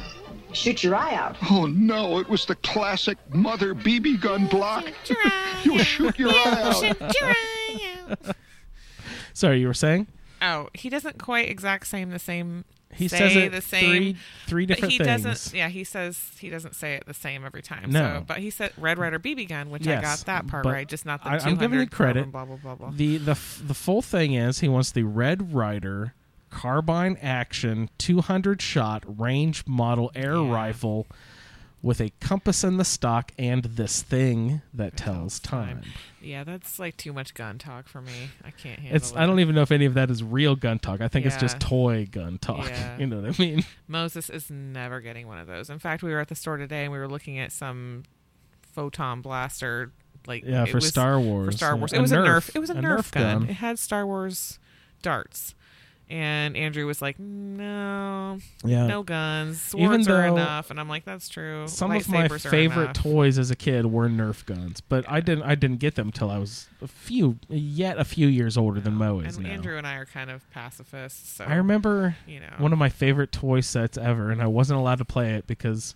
Shoot 0.53 0.83
your 0.83 0.95
eye 0.95 1.15
out. 1.15 1.37
Oh 1.49 1.65
no, 1.65 2.19
it 2.19 2.27
was 2.29 2.45
the 2.45 2.55
classic 2.55 3.17
mother 3.33 3.73
BB 3.73 4.19
gun 4.21 4.47
block. 4.47 4.85
You'll 5.63 5.77
shoot 5.83 6.17
your 6.19 6.29
eye 6.31 6.93
out. 6.95 8.35
Sorry, 9.33 9.59
you 9.61 9.67
were 9.67 9.73
saying? 9.73 10.07
Oh, 10.41 10.69
he 10.73 10.89
doesn't 10.89 11.19
quite 11.21 11.49
exact 11.49 11.87
same 11.87 12.09
the 12.09 12.19
same. 12.19 12.65
He 12.93 13.07
say 13.07 13.17
says 13.19 13.35
it 13.37 13.51
the 13.53 13.61
same. 13.61 13.85
three- 13.89 14.17
three 14.47 14.65
but 14.65 14.75
different 14.75 14.91
he 14.91 14.97
things. 14.97 15.23
doesn't. 15.23 15.57
Yeah, 15.57 15.69
he 15.69 15.85
says 15.85 16.19
he 16.39 16.49
doesn't 16.49 16.75
say 16.75 16.95
it 16.95 17.05
the 17.05 17.13
same 17.13 17.45
every 17.45 17.61
time. 17.61 17.89
No. 17.89 18.17
So, 18.19 18.23
but 18.27 18.37
he 18.39 18.49
said 18.49 18.73
Red 18.77 18.97
Ryder 18.99 19.19
BB 19.19 19.47
gun, 19.47 19.69
which 19.69 19.87
I 19.87 20.01
got 20.01 20.19
that 20.25 20.47
part 20.47 20.65
right, 20.65 20.85
just 20.87 21.05
not 21.05 21.23
the. 21.23 21.29
I, 21.29 21.37
I'm 21.37 21.55
giving 21.55 21.79
you 21.79 21.87
credit. 21.87 22.29
Blah 22.31 22.43
blah 22.45 22.57
blah 22.57 22.75
blah. 22.75 22.91
The 22.93 23.17
the 23.17 23.39
the 23.63 23.73
full 23.73 24.01
thing 24.01 24.33
is 24.33 24.59
he 24.59 24.67
wants 24.67 24.91
the 24.91 25.03
Red 25.03 25.53
Ryder 25.53 26.13
carbine 26.51 27.17
action 27.21 27.89
200 27.97 28.61
shot 28.61 29.03
range 29.19 29.65
model 29.65 30.11
air 30.13 30.37
rifle 30.37 31.07
with 31.83 31.99
a 31.99 32.11
compass 32.19 32.63
in 32.63 32.77
the 32.77 32.85
stock 32.85 33.31
and 33.39 33.63
this 33.63 34.03
thing 34.03 34.61
that 34.71 34.95
tells 34.95 35.39
time. 35.39 35.81
Yeah, 36.21 36.43
that's 36.43 36.77
like 36.77 36.95
too 36.95 37.11
much 37.11 37.33
gun 37.33 37.57
talk 37.57 37.87
for 37.87 38.01
me. 38.01 38.29
I 38.45 38.51
can't 38.51 38.79
handle 38.79 38.95
It's 38.97 39.09
it. 39.11 39.17
I 39.17 39.25
don't 39.25 39.39
even 39.39 39.55
know 39.55 39.63
if 39.63 39.71
any 39.71 39.85
of 39.85 39.95
that 39.95 40.11
is 40.11 40.23
real 40.23 40.55
gun 40.55 40.77
talk. 40.77 41.01
I 41.01 41.07
think 41.07 41.25
it's 41.25 41.37
just 41.37 41.59
toy 41.59 42.07
gun 42.11 42.37
talk. 42.37 42.67
Yeah. 42.69 42.97
You 42.99 43.07
know 43.07 43.21
what 43.21 43.39
I 43.39 43.41
mean? 43.41 43.63
Moses 43.87 44.29
is 44.29 44.51
never 44.51 45.01
getting 45.01 45.25
one 45.27 45.39
of 45.39 45.47
those. 45.47 45.71
In 45.71 45.79
fact, 45.79 46.03
we 46.03 46.11
were 46.11 46.19
at 46.19 46.27
the 46.27 46.35
store 46.35 46.57
today 46.57 46.83
and 46.83 46.91
we 46.91 46.99
were 46.99 47.07
looking 47.07 47.39
at 47.39 47.51
some 47.51 48.03
photon 48.73 49.21
blaster. 49.21 49.91
Like 50.27 50.43
Yeah, 50.45 50.65
for 50.65 50.79
Star 50.81 51.19
Wars. 51.19 51.53
For 51.55 51.57
Star 51.57 51.75
Wars, 51.75 51.93
A 51.93 51.95
it 51.95 52.01
was 52.01 52.11
a 52.11 52.17
Nerf. 52.17 52.25
Nerf. 52.27 52.55
It 52.55 52.59
was 52.59 52.69
a, 52.69 52.73
A 52.73 52.75
Nerf, 52.75 52.97
Nerf 52.99 53.11
gun. 53.11 53.39
gun. 53.39 53.49
It 53.49 53.53
had 53.53 53.79
Star 53.79 54.05
Wars 54.05 54.59
darts. 55.01 55.55
And 56.11 56.57
Andrew 56.57 56.85
was 56.85 57.01
like, 57.01 57.17
"No, 57.17 58.37
Yeah. 58.65 58.85
no 58.87 59.01
guns. 59.01 59.73
Even 59.73 60.03
Swords 60.03 60.07
are 60.09 60.25
enough." 60.27 60.69
And 60.69 60.77
I'm 60.77 60.89
like, 60.89 61.05
"That's 61.05 61.29
true. 61.29 61.67
Some 61.69 61.91
of 61.91 62.09
my 62.09 62.27
favorite 62.27 62.93
toys 62.93 63.39
as 63.39 63.49
a 63.49 63.55
kid 63.55 63.85
were 63.85 64.09
Nerf 64.09 64.45
guns, 64.45 64.81
but 64.81 65.05
I 65.09 65.21
didn't 65.21 65.43
I 65.43 65.55
didn't 65.55 65.77
get 65.79 65.95
them 65.95 66.09
until 66.09 66.29
I 66.29 66.37
was 66.37 66.67
a 66.81 66.87
few 66.87 67.37
yet 67.47 67.97
a 67.97 68.03
few 68.03 68.27
years 68.27 68.57
older 68.57 68.81
than 68.81 68.95
Mo 68.95 69.21
is 69.21 69.37
And 69.37 69.45
now. 69.45 69.53
Andrew 69.53 69.77
and 69.77 69.87
I 69.87 69.95
are 69.95 70.05
kind 70.05 70.29
of 70.29 70.49
pacifists. 70.51 71.29
So 71.37 71.45
I 71.45 71.55
remember 71.55 72.17
you 72.27 72.41
know, 72.41 72.53
one 72.57 72.73
of 72.73 72.79
my 72.79 72.89
favorite 72.89 73.31
toy 73.31 73.61
sets 73.61 73.97
ever, 73.97 74.31
and 74.31 74.41
I 74.41 74.47
wasn't 74.47 74.79
allowed 74.79 74.97
to 74.97 75.05
play 75.05 75.35
it 75.35 75.47
because 75.47 75.95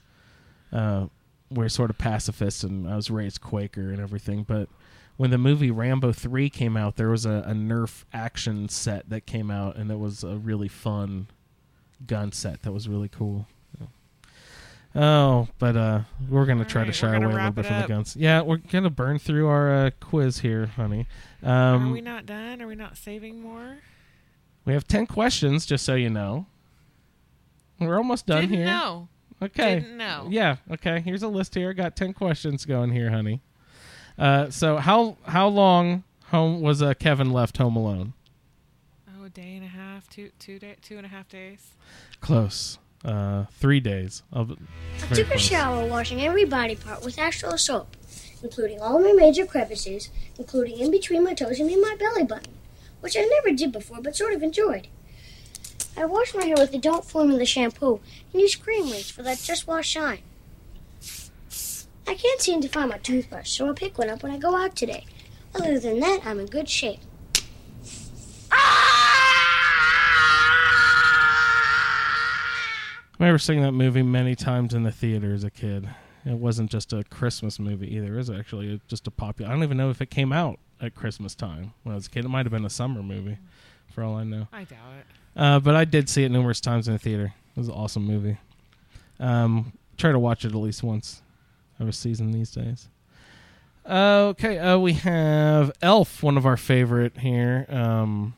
uh, 0.72 1.07
we're 1.49 1.68
sort 1.70 1.89
of 1.89 1.97
pacifists, 1.97 2.63
and 2.63 2.88
I 2.89 2.95
was 2.95 3.11
raised 3.11 3.41
Quaker 3.41 3.91
and 3.91 3.99
everything. 3.99 4.43
But 4.43 4.70
when 5.18 5.32
the 5.32 5.38
movie 5.38 5.72
Rambo 5.72 6.11
Three 6.11 6.49
came 6.49 6.76
out, 6.76 6.95
there 6.95 7.09
was 7.09 7.26
a, 7.26 7.43
a 7.47 7.53
Nerf 7.53 8.03
action 8.13 8.70
set 8.70 9.09
that 9.09 9.26
came 9.26 9.49
out, 9.49 9.76
and 9.76 9.91
it 9.91 9.99
was 9.99 10.24
a 10.24 10.38
really 10.38 10.68
fun 10.68 11.28
gun 12.05 12.32
set 12.32 12.61
that 12.63 12.72
was 12.72 12.88
really 12.89 13.09
cool. 13.09 13.47
Oh, 14.97 15.49
but 15.59 15.76
uh, 15.76 16.01
we're 16.30 16.45
gonna 16.45 16.63
try 16.63 16.86
to 16.86 16.93
shy 16.93 17.16
away 17.16 17.26
a 17.26 17.30
little 17.30 17.51
bit 17.51 17.66
it 17.66 17.68
from 17.68 17.82
the 17.82 17.88
guns. 17.88 18.16
Yeah, 18.16 18.41
we're 18.41 18.57
gonna 18.57 18.89
burn 18.89 19.20
through 19.20 19.47
our 19.47 19.88
uh, 19.88 19.89
quiz 19.99 20.39
here, 20.39 20.68
honey. 20.68 21.05
Um, 21.43 21.89
are 21.89 21.91
we 21.91 21.99
not 21.99 22.26
done? 22.26 22.61
Are 22.61 22.68
we 22.68 22.76
not 22.76 22.95
saving 22.95 23.41
more? 23.41 23.80
we 24.66 24.74
have 24.74 24.88
10 24.88 25.05
questions, 25.07 25.66
just 25.66 25.86
so 25.86 25.95
you 25.95 26.09
know. 26.09 26.47
We're 27.80 27.97
almost 27.97 28.26
done 28.26 28.41
Didn't 28.41 28.57
here. 28.57 28.66
know. 28.66 29.09
Okay. 29.41 29.76
Didn't 29.76 29.97
know. 29.97 30.28
Yeah, 30.30 30.57
okay. 30.72 31.01
Here's 31.01 31.24
a 31.24 31.28
list 31.28 31.53
here. 31.55 31.74
Got 31.74 31.95
10 31.95 32.13
questions 32.13 32.66
going 32.66 32.91
here, 32.91 33.11
honey. 33.11 33.41
Uh, 34.18 34.49
so 34.49 34.78
how 34.78 35.18
how 35.26 35.47
long 35.47 36.03
home 36.28 36.61
was 36.61 36.82
uh, 36.82 36.93
Kevin 36.93 37.32
left 37.32 37.57
home 37.57 37.76
alone? 37.76 38.13
Oh, 39.18 39.26
a 39.26 39.30
day 39.30 39.55
and 39.55 39.66
a 39.66 39.70
half, 39.70 40.09
two 40.09 40.32
two 40.39 40.59
day, 40.59 40.76
two 40.82 40.97
and 40.97 41.05
a 41.05 41.09
half 41.09 41.28
days. 41.30 41.72
Close. 42.22 42.78
Uh, 43.03 43.45
3 43.59 43.80
days. 43.82 44.24
Of, 44.34 44.51
I 44.51 45.05
very 45.05 45.24
took 45.24 45.36
a 45.36 45.38
shower 45.38 45.86
washing 45.88 46.24
every 46.24 46.43
body 46.43 46.76
part 46.76 47.05
with 47.05 47.20
actual 47.20 47.55
soap, 47.55 47.95
including 48.41 48.82
all 48.82 48.99
my 48.99 49.11
major 49.11 49.45
crevices, 49.45 50.09
including 50.39 50.80
in 50.80 50.89
between 50.89 51.24
my 51.24 51.36
toes 51.36 51.59
and 51.59 51.70
in 51.70 51.80
my 51.82 51.95
belly 51.99 52.24
button, 52.24 52.53
which 53.01 53.16
I 53.16 53.22
never 53.22 53.55
did 53.55 53.72
before 53.72 54.01
but 54.01 54.16
sort 54.16 54.34
of 54.34 54.41
enjoyed. 54.41 54.88
I 55.95 56.05
washed 56.05 56.36
my 56.36 56.45
hair 56.45 56.55
with 56.57 56.72
the 56.72 56.80
Don't 56.80 57.05
Formula 57.05 57.45
shampoo 57.45 57.99
and 58.34 58.41
used 58.41 58.63
cream 58.63 58.89
rinse 58.89 59.11
for 59.11 59.22
that 59.22 59.38
just 59.38 59.68
wash 59.68 59.88
shine. 59.88 60.24
I 62.08 62.14
can't 62.14 62.39
seem 62.39 62.62
to 62.62 62.68
find 62.68 62.89
my 62.89 62.99
toothbrush, 62.99 63.49
so 63.49 63.66
I'll 63.66 63.74
pick 63.74 63.97
one 63.97 64.10
up 64.10 64.22
when 64.22 64.32
I 64.32 64.38
go 64.38 64.56
out 64.56 64.76
today. 64.76 65.06
Other 65.56 65.80
than 65.80 65.99
that, 66.01 66.22
I'm 66.26 66.39
in 66.39 66.45
good 66.45 66.70
shape. 66.70 66.99
I 73.18 73.24
remember 73.24 73.39
seeing 73.39 73.62
that 73.62 73.72
movie 73.72 74.03
many 74.03 74.36
times 74.36 74.74
in 74.74 74.84
the 74.84 74.91
theater 74.91 75.34
as 75.34 75.43
a 75.43 75.49
kid. 75.49 75.89
It 76.26 76.38
wasn't 76.38 76.70
just 76.70 76.91
a 76.93 77.03
Christmas 77.06 77.60
movie 77.60 77.95
either. 77.95 78.14
It 78.14 78.18
was 78.18 78.30
actually 78.30 78.82
just 78.88 79.08
a 79.08 79.12
popular. 79.12 79.49
I 79.49 79.53
don't 79.53 79.64
even 79.64 79.78
know 79.78 79.89
if 79.89 80.01
it 80.01 80.10
came 80.12 80.34
out 80.34 80.60
at 80.82 80.93
Christmas 80.95 81.34
time 81.34 81.74
when 81.84 81.93
I 81.93 81.95
was 81.95 82.08
a 82.08 82.10
kid. 82.10 82.26
It 82.26 82.30
might 82.30 82.45
have 82.45 82.51
been 82.51 82.66
a 82.66 82.70
summer 82.70 83.01
movie, 83.01 83.38
for 83.89 84.03
all 84.03 84.16
I 84.16 84.26
know. 84.26 84.47
I 84.51 84.66
doubt 84.66 84.80
it. 84.99 85.06
Uh, 85.36 85.60
but 85.60 85.76
I 85.76 85.86
did 85.86 86.10
see 86.10 86.24
it 86.24 86.30
numerous 86.30 86.60
times 86.60 86.88
in 86.88 86.93
the 86.93 86.99
theater. 86.99 87.34
It 87.56 87.60
was 87.60 87.70
an 87.70 87.74
awesome 87.74 88.06
movie. 88.06 88.38
Um, 89.20 89.74
try 89.97 90.12
to 90.12 90.20
watch 90.20 90.43
it 90.43 90.49
at 90.49 90.56
least 90.56 90.84
once 90.84 91.22
every 91.80 91.93
season 91.93 92.32
these 92.32 92.51
days. 92.51 92.89
Okay, 93.88 94.57
uh, 94.57 94.78
we 94.80 94.93
have 94.93 95.71
Elf, 95.82 96.23
one 96.23 96.38
of 96.38 96.45
our 96.45 96.57
favorite 96.57 97.19
here. 97.19 97.65
Um, 97.69 98.34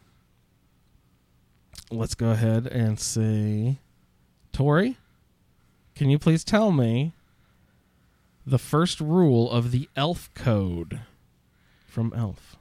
let's 1.89 2.15
go 2.15 2.31
ahead 2.31 2.67
and 2.67 2.99
see. 2.99 3.79
Tori, 4.51 4.97
can 5.95 6.09
you 6.09 6.19
please 6.19 6.43
tell 6.43 6.71
me 6.71 7.13
the 8.45 8.59
first 8.59 8.99
rule 8.99 9.49
of 9.49 9.71
the 9.71 9.87
Elf 9.95 10.29
Code 10.33 11.01
from 11.87 12.13
Elf? 12.15 12.57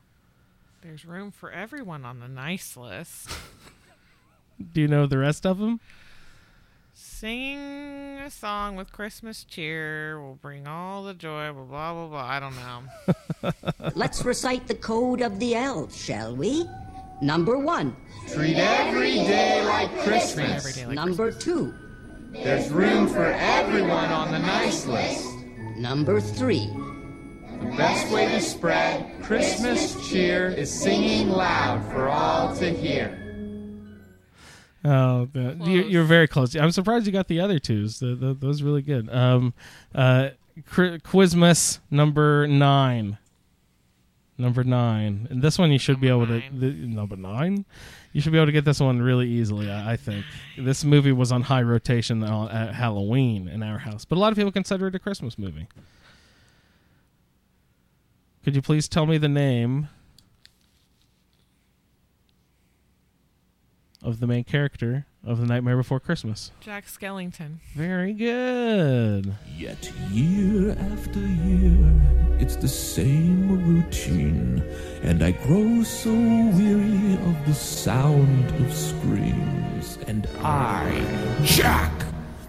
There's 0.83 1.05
room 1.05 1.33
for 1.33 1.51
everyone 1.51 2.05
on 2.05 2.21
the 2.21 2.29
nice 2.29 2.77
list. 2.77 3.31
Do 4.73 4.81
you 4.81 4.89
know 4.89 5.07
the 5.07 5.19
rest 5.19 5.45
of 5.45 5.59
them? 5.59 5.81
Sing 6.99 7.59
a 8.25 8.31
song 8.31 8.75
with 8.75 8.91
Christmas 8.91 9.45
cheer 9.45 10.19
will 10.19 10.37
bring 10.37 10.67
all 10.67 11.05
the 11.05 11.13
joy. 11.13 11.53
Blah 11.53 11.65
blah 11.65 11.93
blah 11.93 12.07
blah. 12.09 12.25
I 12.25 12.41
don't 12.41 12.57
know. 12.57 13.91
Let's 13.95 14.25
recite 14.25 14.67
the 14.67 14.77
code 14.77 15.21
of 15.21 15.39
the 15.39 15.57
elves, 15.57 15.95
shall 16.03 16.35
we? 16.35 16.67
Number 17.21 17.59
one. 17.59 17.95
Treat 18.29 18.57
every 18.57 19.13
day 19.13 19.63
like 19.67 19.95
Christmas. 20.05 20.65
Every 20.67 20.73
day 20.73 20.87
like 20.87 20.95
Number 20.95 21.31
two. 21.31 21.75
There's 22.33 22.71
room 22.71 23.09
for 23.09 23.27
everyone 23.27 24.09
on 24.09 24.33
the 24.33 24.39
nice 24.39 24.87
list. 24.87 25.29
Number 25.77 26.19
three. 26.19 26.67
The 27.61 27.75
best 27.77 28.11
way 28.11 28.25
to 28.29 28.41
spread 28.41 29.23
Christmas 29.23 30.09
cheer 30.09 30.49
is 30.49 30.73
singing 30.73 31.29
loud 31.29 31.85
for 31.93 32.09
all 32.09 32.57
to 32.57 32.71
hear. 32.71 33.26
Oh, 34.87 35.29
you're, 35.35 35.85
you're 35.85 36.05
very 36.05 36.29
close. 36.29 36.55
I'm 36.55 36.71
surprised 36.71 37.07
you 37.07 37.13
got 37.13 37.29
the 37.29 37.41
other 37.41 37.59
twos. 37.59 37.99
The, 37.99 38.15
the, 38.15 38.35
those 38.35 38.63
really 38.63 38.83
good. 38.83 39.13
Um, 39.13 39.53
uh, 39.95 40.31
Qu- 40.71 40.99
Quizmas 41.01 41.81
number 41.91 42.47
nine. 42.47 43.19
Number 44.39 44.65
nine, 44.65 45.29
and 45.31 45.41
this 45.41 45.59
one 45.59 45.73
you 45.73 45.79
should 45.79 45.99
be 45.99 46.09
able 46.09 46.27
to. 46.27 46.43
The, 46.53 46.71
number 46.71 47.17
nine, 47.17 47.65
you 48.13 48.21
should 48.21 48.33
be 48.33 48.39
able 48.39 48.45
to 48.45 48.53
get 48.53 48.67
this 48.67 48.81
one 48.81 49.01
really 49.01 49.27
easily. 49.27 49.71
I, 49.71 49.93
I 49.93 49.97
think 49.97 50.27
this 50.59 50.85
movie 50.85 51.13
was 51.13 51.33
on 51.33 51.41
high 51.41 51.63
rotation 51.63 52.23
on, 52.23 52.51
at 52.51 52.75
Halloween 52.75 53.49
in 53.49 53.63
our 53.63 53.79
house, 53.79 54.05
but 54.05 54.17
a 54.17 54.19
lot 54.19 54.33
of 54.33 54.37
people 54.37 54.53
consider 54.53 54.89
it 54.89 54.95
a 54.95 54.99
Christmas 54.99 55.39
movie. 55.39 55.69
Could 58.45 58.55
you 58.55 58.61
please 58.61 58.89
tell 58.91 59.07
me 59.07 59.17
the 59.17 59.27
name 59.29 59.89
of 64.07 64.21
the 64.21 64.27
main 64.27 64.45
character 64.45 65.05
of 65.27 65.41
The 65.41 65.47
Nightmare 65.47 65.77
Before 65.77 65.99
Christmas? 65.99 66.53
Jack 66.61 66.87
Skellington. 66.87 67.57
Very 67.75 68.13
good. 68.13 69.35
Yet 69.57 69.91
year 70.13 70.77
after 70.93 71.19
year, 71.19 72.01
it's 72.39 72.55
the 72.55 72.69
same 72.69 73.67
routine, 73.67 74.63
and 75.03 75.25
I 75.25 75.33
grow 75.33 75.83
so 75.83 76.13
weary 76.13 77.15
of 77.15 77.47
the 77.47 77.55
sound 77.55 78.49
of 78.65 78.73
screams. 78.73 79.99
And 80.07 80.29
I, 80.39 80.89
Jack, 81.43 81.93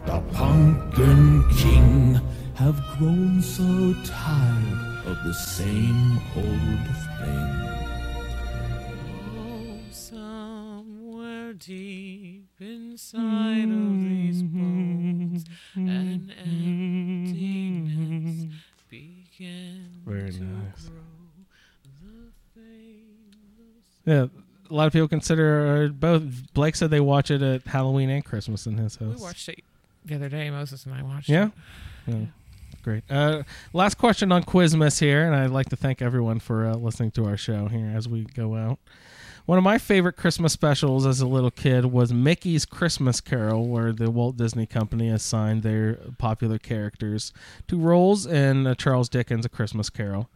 the 0.05 0.19
Pumpkin 0.33 1.43
King, 1.57 2.21
have 2.53 2.79
grown 2.99 3.41
so 3.41 3.95
tired 4.05 5.07
of 5.07 5.23
the 5.23 5.33
same 5.33 6.19
old 6.35 6.87
thing. 7.19 7.76
Deep 11.59 12.47
inside 12.59 13.63
of 13.69 13.99
these 14.01 14.41
bones, 14.43 15.45
an 15.75 16.31
emptiness 17.47 18.53
begins 18.89 19.87
Very 20.05 20.31
to 20.31 20.43
nice. 20.43 20.85
grow. 20.85 21.01
The 22.01 22.31
fame 22.53 23.05
Yeah, 24.05 24.25
a 24.69 24.73
lot 24.73 24.87
of 24.87 24.93
people 24.93 25.07
consider 25.07 25.85
uh, 25.85 25.87
both. 25.93 26.23
Blake 26.53 26.75
said 26.75 26.89
they 26.89 26.99
watch 26.99 27.31
it 27.31 27.41
at 27.41 27.63
Halloween 27.65 28.09
and 28.09 28.23
Christmas 28.23 28.65
in 28.67 28.77
his 28.77 28.95
house. 28.95 29.15
We 29.17 29.21
watched 29.21 29.49
it 29.49 29.63
the 30.05 30.15
other 30.15 30.29
day. 30.29 30.49
Moses 30.49 30.85
and 30.85 30.93
I 30.93 31.01
watched 31.03 31.29
Yeah? 31.29 31.47
it. 32.07 32.13
Yeah. 32.13 32.25
great. 32.83 33.03
Uh, 33.09 33.43
last 33.73 33.97
question 33.97 34.31
on 34.31 34.43
Quizmas 34.43 34.99
here, 34.99 35.25
and 35.25 35.35
I'd 35.35 35.49
like 35.51 35.69
to 35.69 35.75
thank 35.75 36.01
everyone 36.01 36.39
for 36.39 36.65
uh, 36.67 36.75
listening 36.75 37.11
to 37.11 37.25
our 37.25 37.35
show 37.37 37.67
here 37.67 37.91
as 37.95 38.07
we 38.07 38.23
go 38.23 38.55
out. 38.55 38.79
One 39.47 39.57
of 39.57 39.63
my 39.63 39.77
favorite 39.77 40.17
Christmas 40.17 40.51
specials 40.51 41.05
as 41.05 41.21
a 41.21 41.25
little 41.25 41.51
kid 41.51 41.85
was 41.85 42.11
Mickey's 42.11 42.65
Christmas 42.65 43.21
Carol, 43.21 43.69
where 43.69 43.93
the 43.93 44.11
Walt 44.11 44.35
Disney 44.35 44.65
Company 44.65 45.09
assigned 45.09 45.63
their 45.63 45.93
popular 46.17 46.57
characters 46.57 47.31
to 47.69 47.79
roles 47.79 48.25
in 48.25 48.67
uh, 48.67 48.75
Charles 48.75 49.07
Dickens' 49.07 49.45
A 49.45 49.49
Christmas 49.49 49.89
Carol, 49.89 50.27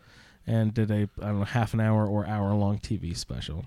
and 0.48 0.74
did 0.74 0.90
a 0.90 1.10
I 1.22 1.26
don't 1.26 1.40
know 1.40 1.44
half 1.44 1.74
an 1.74 1.82
hour 1.82 2.08
or 2.08 2.26
hour 2.26 2.54
long 2.54 2.80
TV 2.80 3.16
special. 3.18 3.66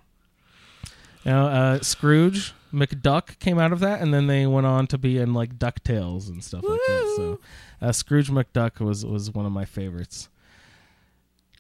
Now, 1.27 1.49
uh, 1.49 1.81
Scrooge 1.81 2.55
McDuck 2.73 3.39
came 3.39 3.59
out 3.59 3.73
of 3.75 3.81
that, 3.81 4.01
and 4.01 4.15
then 4.15 4.29
they 4.29 4.47
went 4.47 4.67
on 4.67 4.87
to 4.87 4.97
be 4.97 5.19
in 5.19 5.35
like 5.35 5.59
Ducktales 5.59 6.31
and 6.31 6.43
stuff 6.43 6.65
like 6.65 6.81
that. 6.87 7.15
So, 7.17 7.41
uh, 7.83 7.93
Scrooge 7.93 8.31
McDuck 8.31 8.81
was 8.81 9.05
was 9.05 9.31
one 9.31 9.45
of 9.45 9.53
my 9.53 9.67
favorites. 9.67 10.31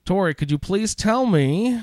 Tori, 0.07 0.33
could 0.33 0.51
you 0.51 0.57
please 0.57 0.95
tell 0.95 1.27
me? 1.27 1.83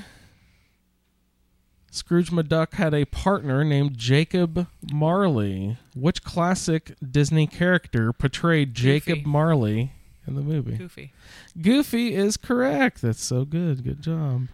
Scrooge 1.94 2.30
McDuck 2.30 2.72
had 2.72 2.94
a 2.94 3.04
partner 3.04 3.62
named 3.62 3.98
Jacob 3.98 4.66
Marley. 4.90 5.76
Which 5.94 6.24
classic 6.24 6.94
Disney 7.06 7.46
character 7.46 8.14
portrayed 8.14 8.72
Jacob 8.72 9.18
Goofy. 9.18 9.28
Marley 9.28 9.92
in 10.26 10.34
the 10.34 10.40
movie? 10.40 10.76
Goofy. 10.76 11.12
Goofy 11.60 12.14
is 12.14 12.38
correct. 12.38 13.02
That's 13.02 13.22
so 13.22 13.44
good. 13.44 13.84
Good 13.84 14.00
job. 14.00 14.48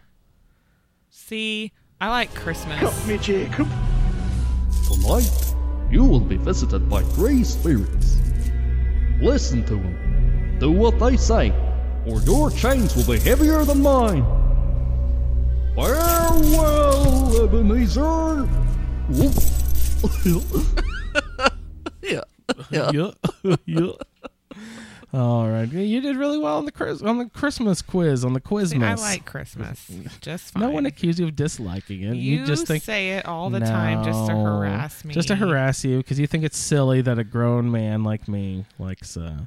See, 1.11 1.71
I 2.01 2.09
like 2.09 2.35
Christmas. 2.35 2.77
Help 2.77 3.07
me, 3.07 3.19
Jacob. 3.19 3.69
Tonight, 4.93 5.55
you 5.93 6.03
will 6.03 6.19
be 6.19 6.39
visited 6.39 6.91
by 6.91 7.03
three 7.03 7.45
spirits. 7.45 8.17
Listen 9.21 9.65
to 9.67 9.77
them. 9.77 10.59
Do 10.59 10.73
what 10.73 10.99
they 10.99 11.17
say, 11.17 11.53
or 12.05 12.21
your 12.23 12.51
chains 12.51 12.97
will 12.97 13.07
be 13.07 13.21
heavier 13.21 13.65
than 13.65 13.81
mine. 13.81 14.27
Farewell, 15.75 17.45
Ebenezer. 17.45 18.49
yeah. 22.03 22.21
yeah. 22.71 23.11
yeah. 23.67 23.91
All 25.15 25.49
right. 25.49 25.71
You 25.73 26.01
did 26.01 26.17
really 26.17 26.39
well 26.39 26.59
on 26.59 26.65
the 26.67 26.73
Chris- 26.73 27.01
on 27.03 27.19
the 27.19 27.27
Christmas 27.27 27.81
quiz 27.81 28.25
on 28.25 28.35
the 28.35 28.41
Quizmas. 28.41 28.83
I 28.83 28.95
like 28.95 29.25
Christmas. 29.25 29.91
Just 30.21 30.53
fine. 30.53 30.63
No 30.63 30.71
one 30.71 30.85
accused 30.85 31.19
you 31.19 31.27
of 31.27 31.37
disliking 31.37 32.03
it. 32.03 32.17
You 32.17 32.45
just 32.45 32.67
think 32.67 32.83
say 32.83 33.11
it 33.11 33.27
all 33.27 33.49
the 33.49 33.61
time 33.61 34.05
just 34.05 34.27
to 34.27 34.33
harass 34.35 35.05
me. 35.05 35.15
Just 35.15 35.29
to 35.29 35.37
harass 35.37 35.85
you 35.85 35.99
because 35.99 36.21
you 36.21 36.27
think 36.27 36.45
it's 36.45 36.59
silly 36.59 37.01
that 37.03 37.19
a 37.19 37.25
grown 37.25 37.71
man 37.71 38.05
like 38.05 38.29
me 38.29 38.67
likes. 38.79 39.17
Uh, 39.17 39.39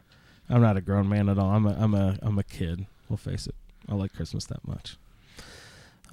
I'm 0.49 0.61
not 0.61 0.77
a 0.77 0.81
grown 0.81 1.07
man 1.07 1.29
at 1.29 1.37
all. 1.37 1.51
I'm 1.51 1.65
a 1.67 1.75
I'm 1.79 1.93
a 1.93 2.17
I'm 2.21 2.39
a 2.39 2.43
kid. 2.43 2.85
We'll 3.09 3.17
face 3.17 3.45
it. 3.45 3.55
I 3.87 3.93
like 3.95 4.13
Christmas 4.13 4.45
that 4.45 4.67
much. 4.67 4.97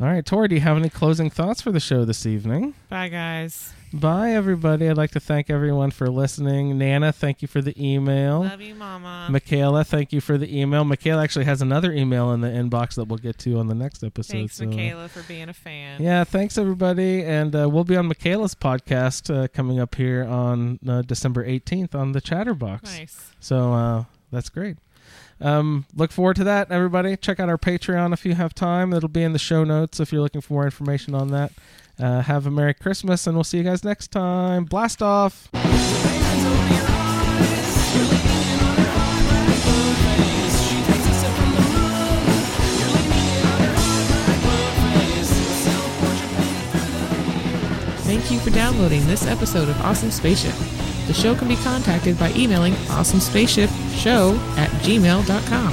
All 0.00 0.06
right, 0.06 0.24
Tori, 0.24 0.46
do 0.46 0.54
you 0.54 0.60
have 0.60 0.76
any 0.76 0.90
closing 0.90 1.28
thoughts 1.28 1.60
for 1.60 1.72
the 1.72 1.80
show 1.80 2.04
this 2.04 2.24
evening? 2.24 2.74
Bye, 2.88 3.08
guys. 3.08 3.72
Bye, 3.92 4.30
everybody. 4.30 4.88
I'd 4.88 4.96
like 4.96 5.10
to 5.12 5.18
thank 5.20 5.50
everyone 5.50 5.90
for 5.90 6.08
listening. 6.08 6.78
Nana, 6.78 7.10
thank 7.12 7.42
you 7.42 7.48
for 7.48 7.60
the 7.60 7.74
email. 7.84 8.42
Love 8.44 8.60
you, 8.60 8.76
Mama. 8.76 9.26
Michaela, 9.28 9.82
thank 9.82 10.12
you 10.12 10.20
for 10.20 10.38
the 10.38 10.56
email. 10.56 10.84
Michaela 10.84 11.24
actually 11.24 11.46
has 11.46 11.62
another 11.62 11.90
email 11.90 12.30
in 12.30 12.42
the 12.42 12.48
inbox 12.48 12.94
that 12.94 13.08
we'll 13.08 13.18
get 13.18 13.38
to 13.38 13.58
on 13.58 13.66
the 13.66 13.74
next 13.74 14.04
episode. 14.04 14.32
Thanks, 14.34 14.56
so- 14.58 14.66
Michaela, 14.66 15.08
for 15.08 15.22
being 15.24 15.48
a 15.48 15.52
fan. 15.54 16.00
Yeah, 16.00 16.22
thanks 16.22 16.56
everybody, 16.58 17.24
and 17.24 17.56
uh, 17.56 17.68
we'll 17.68 17.82
be 17.82 17.96
on 17.96 18.06
Michaela's 18.06 18.54
podcast 18.54 19.34
uh, 19.34 19.48
coming 19.48 19.80
up 19.80 19.96
here 19.96 20.22
on 20.22 20.78
uh, 20.88 21.02
December 21.02 21.44
eighteenth 21.44 21.96
on 21.96 22.12
the 22.12 22.20
Chatterbox. 22.20 22.84
Nice. 22.96 23.32
So 23.40 23.72
uh, 23.72 24.04
that's 24.30 24.48
great. 24.48 24.76
Um, 25.40 25.86
look 25.94 26.10
forward 26.10 26.36
to 26.36 26.44
that, 26.44 26.70
everybody. 26.70 27.16
Check 27.16 27.40
out 27.40 27.48
our 27.48 27.58
Patreon 27.58 28.12
if 28.12 28.24
you 28.24 28.34
have 28.34 28.54
time. 28.54 28.92
It'll 28.92 29.08
be 29.08 29.22
in 29.22 29.32
the 29.32 29.38
show 29.38 29.64
notes 29.64 30.00
if 30.00 30.12
you're 30.12 30.22
looking 30.22 30.40
for 30.40 30.54
more 30.54 30.64
information 30.64 31.14
on 31.14 31.28
that. 31.28 31.52
Uh, 31.98 32.22
have 32.22 32.46
a 32.46 32.50
Merry 32.50 32.74
Christmas, 32.74 33.26
and 33.26 33.36
we'll 33.36 33.44
see 33.44 33.58
you 33.58 33.64
guys 33.64 33.84
next 33.84 34.08
time. 34.12 34.64
Blast 34.64 35.02
off! 35.02 35.48
Thank 48.08 48.30
you 48.30 48.38
for 48.38 48.50
downloading 48.50 49.06
this 49.06 49.26
episode 49.26 49.68
of 49.68 49.80
Awesome 49.82 50.10
Spaceship. 50.10 50.54
The 51.08 51.14
show 51.14 51.34
can 51.34 51.48
be 51.48 51.56
contacted 51.56 52.18
by 52.18 52.32
emailing 52.32 52.74
awesomespaceshipshow 52.92 54.38
at 54.58 54.68
gmail.com. 54.82 55.72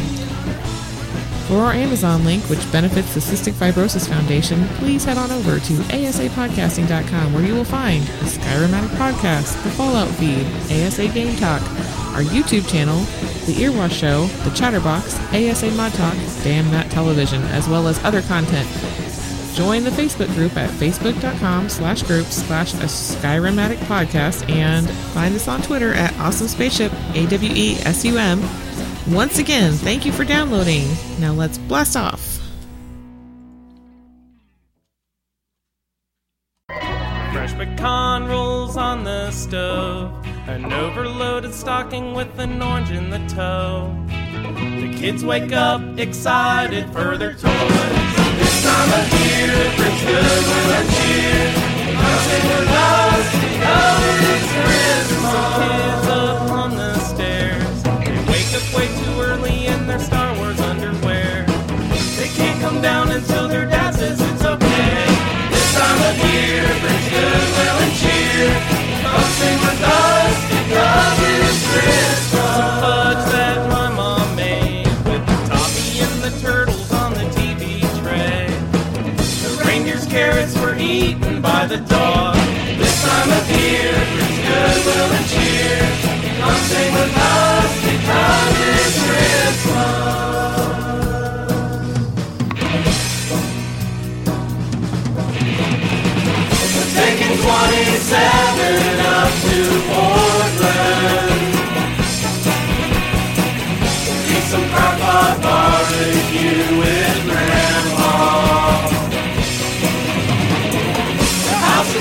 For 1.48 1.58
our 1.58 1.74
Amazon 1.74 2.24
link, 2.24 2.44
which 2.50 2.72
benefits 2.72 3.14
the 3.14 3.20
Cystic 3.20 3.54
Fibrosis 3.54 4.08
Foundation, 4.10 4.66
please 4.80 5.04
head 5.04 5.18
on 5.18 5.30
over 5.32 5.60
to 5.60 5.74
asapodcasting.com 5.74 7.34
where 7.34 7.44
you 7.44 7.54
will 7.54 7.66
find 7.66 8.04
the 8.04 8.26
Skyrim 8.26 8.72
Addict 8.72 8.94
Podcast, 8.96 9.62
the 9.64 9.70
Fallout 9.72 10.08
feed, 10.16 10.48
ASA 10.72 11.10
Game 11.10 11.36
Talk, 11.36 11.62
our 12.16 12.24
YouTube 12.24 12.68
channel, 12.68 13.00
the 13.46 13.54
Earwash 13.62 13.92
Show, 13.92 14.26
the 14.50 14.56
Chatterbox, 14.56 15.20
ASA 15.34 15.70
Mod 15.72 15.94
Talk, 15.94 16.16
Damn 16.44 16.72
That 16.72 16.90
Television, 16.90 17.44
as 17.44 17.68
well 17.68 17.88
as 17.88 18.04
other 18.06 18.22
content. 18.24 18.68
Join 19.56 19.86
the 19.86 19.90
Facebook 19.90 20.28
group 20.36 20.58
at 20.58 20.70
facebook.com 20.70 21.70
slash 21.70 22.04
groups 22.04 22.36
slash 22.46 22.74
a 22.74 22.88
Skyrim 22.88 23.58
Addict 23.58 23.82
podcast 23.84 24.50
and 24.50 24.90
find 24.90 25.34
us 25.34 25.48
on 25.48 25.62
Twitter 25.62 25.94
at 25.94 26.14
Awesome 26.20 26.50
Spaceship, 26.50 26.92
A-W-E-S-U-M. 27.14 28.42
Once 29.14 29.40
again, 29.40 29.72
thank 29.72 30.06
you 30.06 30.12
for 30.12 30.26
downloading. 30.26 30.86
Now 31.20 31.32
let's 31.32 31.58
blast 31.58 31.96
off. 31.96 32.38
Fresh 36.68 37.54
pecan 37.54 38.28
rolls 38.28 38.76
on 38.76 39.06
the 39.06 39.32
stove. 39.32 40.12
An 40.48 40.74
overloaded 40.74 41.54
stocking 41.54 42.14
with 42.14 42.38
an 42.40 42.62
orange 42.62 42.92
in 42.92 43.10
the 43.10 43.26
toe. 43.28 43.96
The 44.10 44.94
kids 45.00 45.24
wake 45.24 45.54
up 45.54 45.98
excited 45.98 46.92
for 46.92 47.18
their 47.18 47.36
toys. 47.36 48.25
Time 48.66 48.94
of 49.00 49.14
year 49.14 50.15
the 81.78 81.82
door. 81.94 82.32
This 82.80 82.96
time 83.04 83.32
of 83.32 83.50
year 83.52 83.94
brings 84.14 84.40
goodwill 84.48 85.12
and 85.18 85.28
cheer. 85.34 85.80
Come 86.40 86.60
sing 86.70 86.90
with 86.94 87.14
us 87.18 87.72
because 87.88 88.56
it's 88.72 88.98
Christmas. 89.06 89.76
We're 96.76 96.92
taking 97.02 97.36
27 97.44 99.00
up 99.06 99.32
to 99.44 99.56
4. 100.20 100.25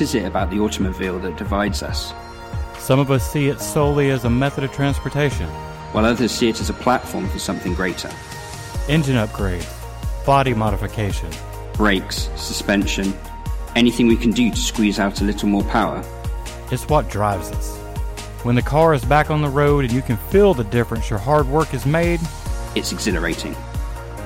What 0.00 0.08
is 0.08 0.14
it 0.14 0.24
about 0.24 0.48
the 0.48 0.60
automobile 0.60 1.18
that 1.18 1.36
divides 1.36 1.82
us? 1.82 2.14
Some 2.78 2.98
of 2.98 3.10
us 3.10 3.30
see 3.30 3.48
it 3.48 3.60
solely 3.60 4.08
as 4.08 4.24
a 4.24 4.30
method 4.30 4.64
of 4.64 4.72
transportation. 4.72 5.46
While 5.92 6.06
others 6.06 6.32
see 6.32 6.48
it 6.48 6.58
as 6.58 6.70
a 6.70 6.72
platform 6.72 7.28
for 7.28 7.38
something 7.38 7.74
greater. 7.74 8.10
Engine 8.88 9.16
upgrades, 9.16 9.68
body 10.24 10.54
modification, 10.54 11.28
Brakes, 11.74 12.30
suspension, 12.34 13.12
anything 13.76 14.06
we 14.06 14.16
can 14.16 14.30
do 14.30 14.48
to 14.48 14.56
squeeze 14.56 14.98
out 14.98 15.20
a 15.20 15.24
little 15.24 15.50
more 15.50 15.64
power. 15.64 16.02
It's 16.72 16.88
what 16.88 17.10
drives 17.10 17.50
us. 17.50 17.76
When 18.42 18.54
the 18.54 18.62
car 18.62 18.94
is 18.94 19.04
back 19.04 19.30
on 19.30 19.42
the 19.42 19.50
road 19.50 19.84
and 19.84 19.92
you 19.92 20.00
can 20.00 20.16
feel 20.16 20.54
the 20.54 20.64
difference 20.64 21.10
your 21.10 21.18
hard 21.18 21.46
work 21.46 21.68
has 21.68 21.84
made, 21.84 22.20
It's 22.74 22.90
exhilarating. 22.90 23.54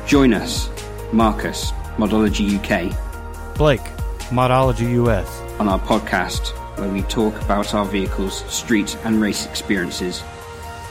Join 0.06 0.34
us, 0.34 0.70
Marcus, 1.12 1.72
Modology 1.96 2.60
UK, 2.60 3.56
Blake, 3.56 3.82
Modology 4.30 4.92
US, 5.04 5.43
on 5.58 5.68
our 5.68 5.78
podcast 5.78 6.48
where 6.78 6.88
we 6.88 7.02
talk 7.02 7.40
about 7.42 7.74
our 7.74 7.84
vehicles, 7.84 8.44
street 8.52 8.96
and 9.04 9.20
race 9.20 9.46
experiences. 9.46 10.22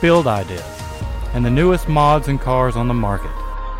build 0.02 0.28
ideas, 0.28 0.64
and 1.34 1.46
the 1.46 1.50
newest 1.50 1.88
mods 1.88 2.28
and 2.28 2.40
cars 2.40 2.76
on 2.76 2.88
the 2.88 2.94
market. 2.94 3.32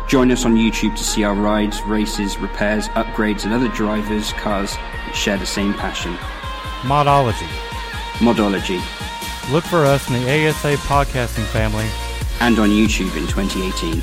Join 0.08 0.30
us 0.30 0.44
on 0.44 0.54
YouTube 0.56 0.94
to 0.96 1.04
see 1.04 1.24
our 1.24 1.34
rides, 1.34 1.80
races, 1.82 2.36
repairs, 2.38 2.88
upgrades, 2.88 3.44
and 3.44 3.52
other 3.54 3.68
drivers, 3.68 4.32
cars 4.34 4.72
that 4.72 5.14
share 5.14 5.38
the 5.38 5.46
same 5.46 5.72
passion. 5.74 6.12
Modology. 6.82 7.48
Modology, 8.20 8.80
Look 9.50 9.64
for 9.64 9.84
us 9.84 10.06
in 10.08 10.14
the 10.14 10.48
ASA 10.48 10.76
podcasting 10.86 11.44
family. 11.46 11.86
and 12.40 12.58
on 12.58 12.68
YouTube 12.70 13.16
in 13.16 13.26
2018. 13.26 14.02